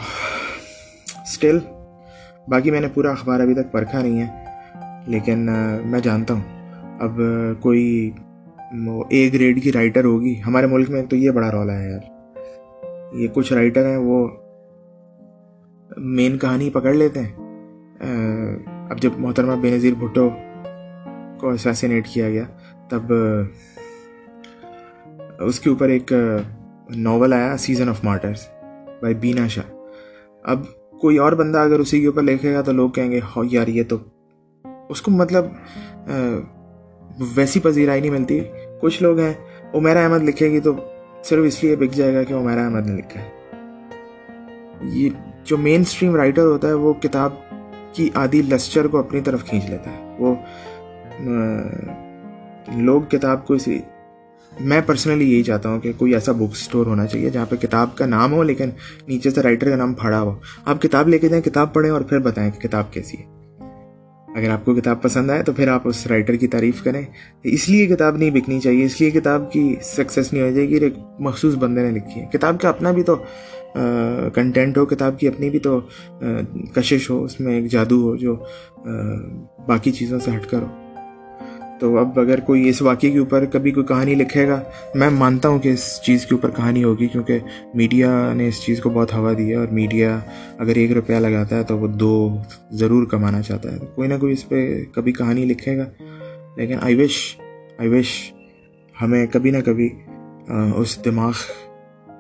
اسٹل 1.23 1.59
باقی 2.49 2.71
میں 2.71 2.81
نے 2.81 2.89
پورا 2.95 3.11
اخبار 3.11 3.41
ابھی 3.41 3.55
تک 3.55 3.73
پرکھا 3.73 4.03
نہیں 4.03 4.21
ہے، 4.21 4.45
لیکن 5.07 5.39
میں 5.85 6.01
جانتا 6.01 6.35
ہوں۔ 6.35 6.77
اب 7.01 7.21
کوئی 7.61 8.11
اے 9.09 9.31
گریڈ 9.33 9.63
کی 9.63 9.73
رائٹر 9.73 10.05
ہوگی۔ 10.05 10.35
ہمارے 10.47 10.67
ملک 10.67 10.91
میں 10.91 11.03
تو 11.03 11.17
یہ 11.17 11.31
بڑا 11.31 11.51
رولا 11.53 11.79
ہے 11.79 11.91
یار۔ 11.91 13.15
یہ 13.15 13.29
کچھ 13.35 13.53
رائٹر 13.53 13.87
ہیں، 13.87 13.97
وہ 13.97 14.29
مین 15.97 16.39
کہانی 16.39 16.71
پکڑ 16.71 16.95
لیتے 16.95 17.21
ہیں۔ 17.21 17.33
اب 18.91 18.99
جب 18.99 19.11
محترمہ 19.17 19.57
بے 19.61 19.71
نظیر 19.71 19.95
بھٹو 19.95 20.29
کو 21.41 21.51
اسیسینیٹ 21.51 22.07
کیا 22.07 22.31
گیا، 22.31 22.45
تب 22.89 23.13
اس 25.41 25.61
کے 25.61 25.71
اوپر 25.71 25.89
ایک 25.89 26.13
ناول 26.97 27.33
آیا 27.33 27.57
سیزن 27.57 27.89
آف 27.89 28.05
مارٹرس 28.05 28.47
بائی 29.03 29.15
بینا 29.15 29.47
شاہ 29.47 29.71
اب 30.45 30.63
کوئی 31.01 31.19
اور 31.19 31.33
بندہ 31.33 31.59
اگر 31.59 31.79
اسی 31.79 32.01
کے 32.01 32.07
اوپر 32.07 32.23
لکھے 32.23 32.55
گا 32.55 32.61
تو 32.61 32.73
لوگ 32.73 32.91
کہیں 32.91 33.11
گے، 33.11 33.21
ہو 33.37 33.43
یار، 33.45 33.69
یہ 33.69 33.83
تو 33.89 33.97
اس 34.89 35.03
کو 35.03 35.11
مطلب 35.11 35.45
ویسی 37.37 37.61
پذیرائی 37.61 38.01
نہیں 38.01 38.11
ملتی۔ 38.11 38.41
کچھ 38.81 39.03
لوگ 39.03 39.19
ہیں 39.19 39.33
عمیرا 39.75 40.03
احمد 40.05 40.23
لکھے 40.23 40.51
گی 40.51 40.61
تو 40.61 40.73
صرف 41.25 41.45
اس 41.45 41.65
لیے 41.65 41.77
بک 41.77 41.95
جائے 41.95 42.15
گا 42.15 42.23
کہ 42.23 42.35
عمیرا 42.35 42.65
احمد 42.65 42.87
نے 42.87 42.97
لکھا 42.97 43.21
ہے۔ 43.21 43.29
یہ 44.83 45.11
جو 45.45 45.59
مین 45.59 45.81
اسٹریم 45.81 46.17
رائٹر 46.17 46.43
ہوتا 46.43 46.69
ہے، 46.69 46.73
وہ 46.73 46.93
کتاب 46.93 47.33
کی 47.93 48.09
آدھی 48.15 48.43
لسچر 48.43 48.87
کو 48.87 48.99
اپنی 48.99 49.21
طرف 49.21 49.45
کھینچ 49.45 49.71
لیتا 49.71 49.91
ہے۔ 49.91 50.17
وہ 50.19 50.35
لوگ 52.77 53.03
کتاب 53.03 53.47
کو 53.47 53.55
اسی، 53.55 53.79
میں 54.61 54.81
پرسنلی 54.87 55.33
یہی 55.33 55.43
چاہتا 55.43 55.69
ہوں 55.69 55.81
کہ 55.81 55.93
کوئی 55.97 56.15
ایسا 56.15 56.33
بک 56.33 56.53
اسٹور 56.53 56.87
ہونا 56.87 57.07
چاہیے 57.07 57.31
جہاں 57.31 57.47
پہ 57.47 57.57
کتاب 57.57 57.97
کا 57.97 58.07
نام 58.07 58.33
ہو، 58.33 58.43
لیکن 58.43 58.71
نیچے 59.09 59.31
سے 59.31 59.43
رائٹر 59.43 59.71
کا 59.71 59.77
نام 59.77 59.95
پھڑا 59.95 60.21
ہو۔ 60.21 60.35
آپ 60.65 60.83
کتاب 60.83 61.09
لے 61.09 61.19
کے 61.19 61.29
جائیں، 61.29 61.43
کتاب 61.43 61.75
پڑھیں 61.75 61.91
اور 61.91 62.01
پھر 62.01 62.19
بتائیں 62.19 62.51
کہ 62.51 62.69
کتاب 62.69 62.93
کیسی 62.93 63.17
ہے۔ 63.19 63.40
اگر 64.37 64.51
آپ 64.51 64.65
کو 64.65 64.75
کتاب 64.75 65.03
پسند 65.03 65.31
آئے 65.31 65.43
تو 65.43 65.53
پھر 65.53 65.69
آپ 65.69 65.89
اس 65.89 66.07
رائٹر 66.07 66.37
کی 66.37 66.47
تعریف 66.47 66.83
کریں۔ 66.83 67.03
اس 67.43 67.69
لیے 67.69 67.87
کتاب 67.87 68.17
نہیں 68.17 68.31
بکنی 68.31 68.61
چاہیے، 68.61 68.85
اس 68.85 69.01
لیے 69.01 69.11
کتاب 69.11 69.53
کی 69.53 69.77
سکسیس 69.83 70.33
نہیں 70.33 70.43
ہو 70.43 70.51
جائے 70.51 70.69
گی۔ 70.69 70.75
ایک 70.75 70.95
مخصوص 71.19 71.55
بندے 71.55 71.83
نے 71.83 71.91
لکھی 71.91 72.21
ہے۔ 72.21 72.27
کتاب 72.33 72.61
کا 72.61 72.69
اپنا 72.69 72.91
بھی 72.91 73.03
تو 73.03 73.17
کنٹینٹ 74.35 74.79
ہو، 74.79 74.87
کتاب 74.87 75.19
کی 75.19 75.29
اپنی 75.29 75.51
بھی 75.51 75.59
تو 75.59 75.81
کشش 76.75 77.11
ہو، 77.11 77.25
اس 77.25 77.41
میں 77.41 77.55
ایک 77.55 77.71
جادو 77.71 78.03
ہو 78.03 78.17
جو 78.17 78.37
باقی 79.67 79.93
چیزوں 79.93 80.19
سے 80.19 80.31
ہٹ 80.37 80.47
کر 80.47 80.59
ہو۔ 80.59 80.80
تو 81.81 81.99
اب 81.99 82.21
اگر 82.21 82.41
کوئی 82.41 82.69
اس 82.69 82.83
واقعے 82.83 83.11
کے 83.11 83.19
اوپر 83.19 83.45
کبھی 83.45 83.71
کوئی 83.71 83.87
کہانی 83.87 84.15
لکھے 84.15 84.49
گا، 84.49 84.63
میں 84.95 85.11
مانتا 85.11 85.49
ہوں 85.49 85.59
کہ 85.59 85.69
اس 85.69 86.01
چیز 86.03 86.27
کے 86.27 86.35
اوپر 86.35 86.51
کہانی 86.51 86.85
ہوگی 86.85 87.07
کیونکہ 87.07 87.39
میڈیا 87.75 88.33
نے 88.35 88.49
اس 88.49 88.63
چیز 88.63 88.81
کو 88.81 88.91
بہت 88.91 89.15
ہوا 89.15 89.33
دی 89.39 89.51
ہے 89.51 89.55
اور 89.55 89.67
میڈیا 89.67 90.19
اگر 90.59 90.77
ایک 90.77 90.93
روپیہ 90.93 91.17
لگاتا 91.17 91.57
ہے 91.57 91.63
تو 91.63 91.79
وہ 91.79 91.87
دو 91.87 92.39
ضرور 92.71 93.07
کمانا 93.07 93.43
چاہتا 93.43 93.73
ہے۔ 93.73 93.79
کوئی 93.95 94.09
نہ 94.09 94.15
کوئی 94.21 94.33
اس 94.33 94.49
پہ 94.49 94.85
کبھی 94.95 95.13
کہانی 95.13 95.45
لکھے 95.45 95.79
گا۔ 95.79 95.85
لیکن 96.57 96.77
آئی 96.83 97.05
وش 97.05 97.37
آئی 97.79 97.89
وش 97.89 98.33
ہمیں 99.03 99.27
کبھی 99.27 99.51
نہ 99.51 99.59
کبھی 99.65 99.89
اس 100.77 101.05
دماغ 101.05 101.33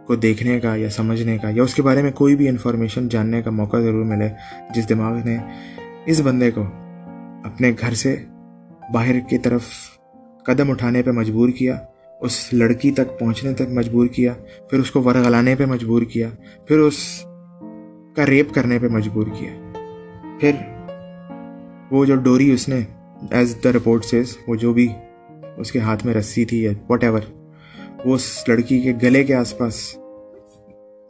کو 0.07 0.17
دیکھنے 0.17 0.61
کا 0.61 0.77
یا 0.77 0.91
سمجھنے 0.91 1.39
کا 1.39 1.51
یا 1.51 1.63
اس 1.63 1.75
کے 1.75 1.83
بارے 1.83 2.03
میں 2.03 2.11
کوئی 2.11 2.37
بھی 2.37 2.49
انفارمیشن 2.49 3.09
جاننے 3.09 3.43
کا 3.43 3.51
موقع 3.51 3.77
ضرور 3.77 4.05
ملے 4.05 4.29
جس 4.75 4.89
دماغ 4.89 5.17
نے 5.25 5.37
اس 6.07 6.21
بندے 6.21 6.51
کو 6.51 6.65
اپنے 7.45 7.73
گھر 7.81 7.95
سے 7.95 8.17
باہر 8.93 9.21
کی 9.21 9.39
طرف 9.39 9.63
قدم 10.45 10.71
اٹھانے 10.71 11.03
پہ 11.03 11.11
مجبور 11.11 11.49
کیا، 11.49 11.79
اس 12.21 12.53
لڑکی 12.53 12.91
تک 12.91 13.19
پہنچنے 13.19 13.55
تک 13.55 13.71
مجبور 13.71 14.07
کیا، 14.07 14.33
پھر 14.71 14.79
اس 14.79 14.91
کو 14.91 15.03
ورغلانے 15.03 15.55
پہ 15.55 15.65
مجبور 15.65 16.03
کیا، 16.03 16.29
پھر 16.67 16.79
اس 16.79 17.25
کا 18.17 18.27
ریپ 18.27 18.55
کرنے 18.55 18.79
پہ 18.79 18.89
مجبور 18.89 19.27
کیا۔ 19.39 19.51
پھر 20.41 20.53
وہ 21.91 22.05
جو 22.05 22.17
ڈوری 22.17 22.51
اس 22.53 22.69
نے 22.69 22.81
ایز 23.31 23.57
دا 23.65 23.73
رپورٹ 23.73 24.05
سیز 24.05 24.37
وہ 24.47 24.55
جو 24.55 24.73
بھی 24.73 24.89
اس 25.57 25.73
کے 25.73 25.79
ہاتھ 25.79 26.07
میں 26.07 26.15
رسی 26.15 26.45
تھی 26.45 26.63
یا 26.63 26.73
واٹ 26.89 27.05
ایور 27.05 27.21
وہ 28.05 28.15
اس 28.15 28.49
لڑکی 28.49 28.81
کے 28.81 28.93
گلے 29.03 29.25
کے 29.25 29.35
آس 29.35 29.59
پاس 29.59 29.97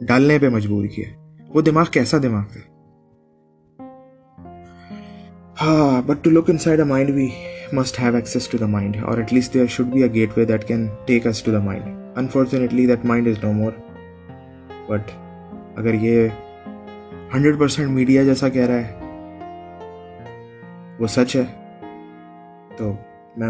ڈالنے 0.01 0.39
پہ 0.39 0.49
مجبور 0.49 0.85
کیا۔ 0.85 1.09
وہ 1.47 1.61
دماغ 1.61 1.85
کیسا 1.91 2.17
دماغ 2.23 2.43
تھا؟ 2.51 2.59
ہاں 5.61 6.01
but 6.01 6.23
to 6.23 6.29
look 6.29 6.49
inside 6.57 6.79
a 6.79 6.85
mind 6.85 7.09
we 7.09 7.27
must 7.73 7.99
have 7.99 8.15
access 8.15 8.47
to 8.49 8.57
the 8.57 8.65
mind 8.65 8.97
اور 9.03 9.17
at 9.17 9.33
least 9.33 9.53
there 9.53 9.67
should 9.67 9.87
be 9.87 10.03
a 10.03 10.13
gateway 10.37 10.45
that 10.45 10.67
can 10.67 10.87
take 11.05 11.27
us 11.27 11.43
to 11.43 11.51
the 11.51 11.59
mind 11.59 12.17
unfortunately 12.17 12.87
that 12.87 13.05
mind 13.05 13.27
is 13.27 13.43
no 13.43 13.51
more 13.51 13.71
but 14.89 15.11
اگر 15.75 15.93
یہ 15.93 16.27
hundred 17.33 17.59
percent 17.59 17.89
media 17.89 18.23
جیسا 18.23 18.49
کہہ 18.49 18.65
رہا 18.65 18.87
ہے 18.87 18.99
وہ 20.99 21.07
سچ 21.07 21.35
ہے 21.35 21.45
تو 22.77 22.93
میں 23.37 23.49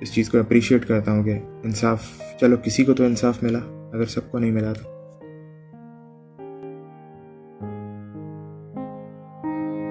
اس 0.00 0.12
چیز 0.12 0.30
کو 0.30 0.38
اپریشیٹ 0.38 0.88
کرتا 0.88 1.12
ہوں 1.12 1.22
کہ 1.22 1.38
انصاف 1.64 2.08
چلو 2.40 2.56
کسی 2.56 2.84
کو 2.84 2.94
تو 2.94 3.04
انصاف 3.04 3.42
ملا 3.42 3.58
اگر 3.92 4.06
سب 4.06 4.30
کو 4.30 4.38
نہیں 4.38 4.50
ملا 4.50 4.72
تو 4.72 4.91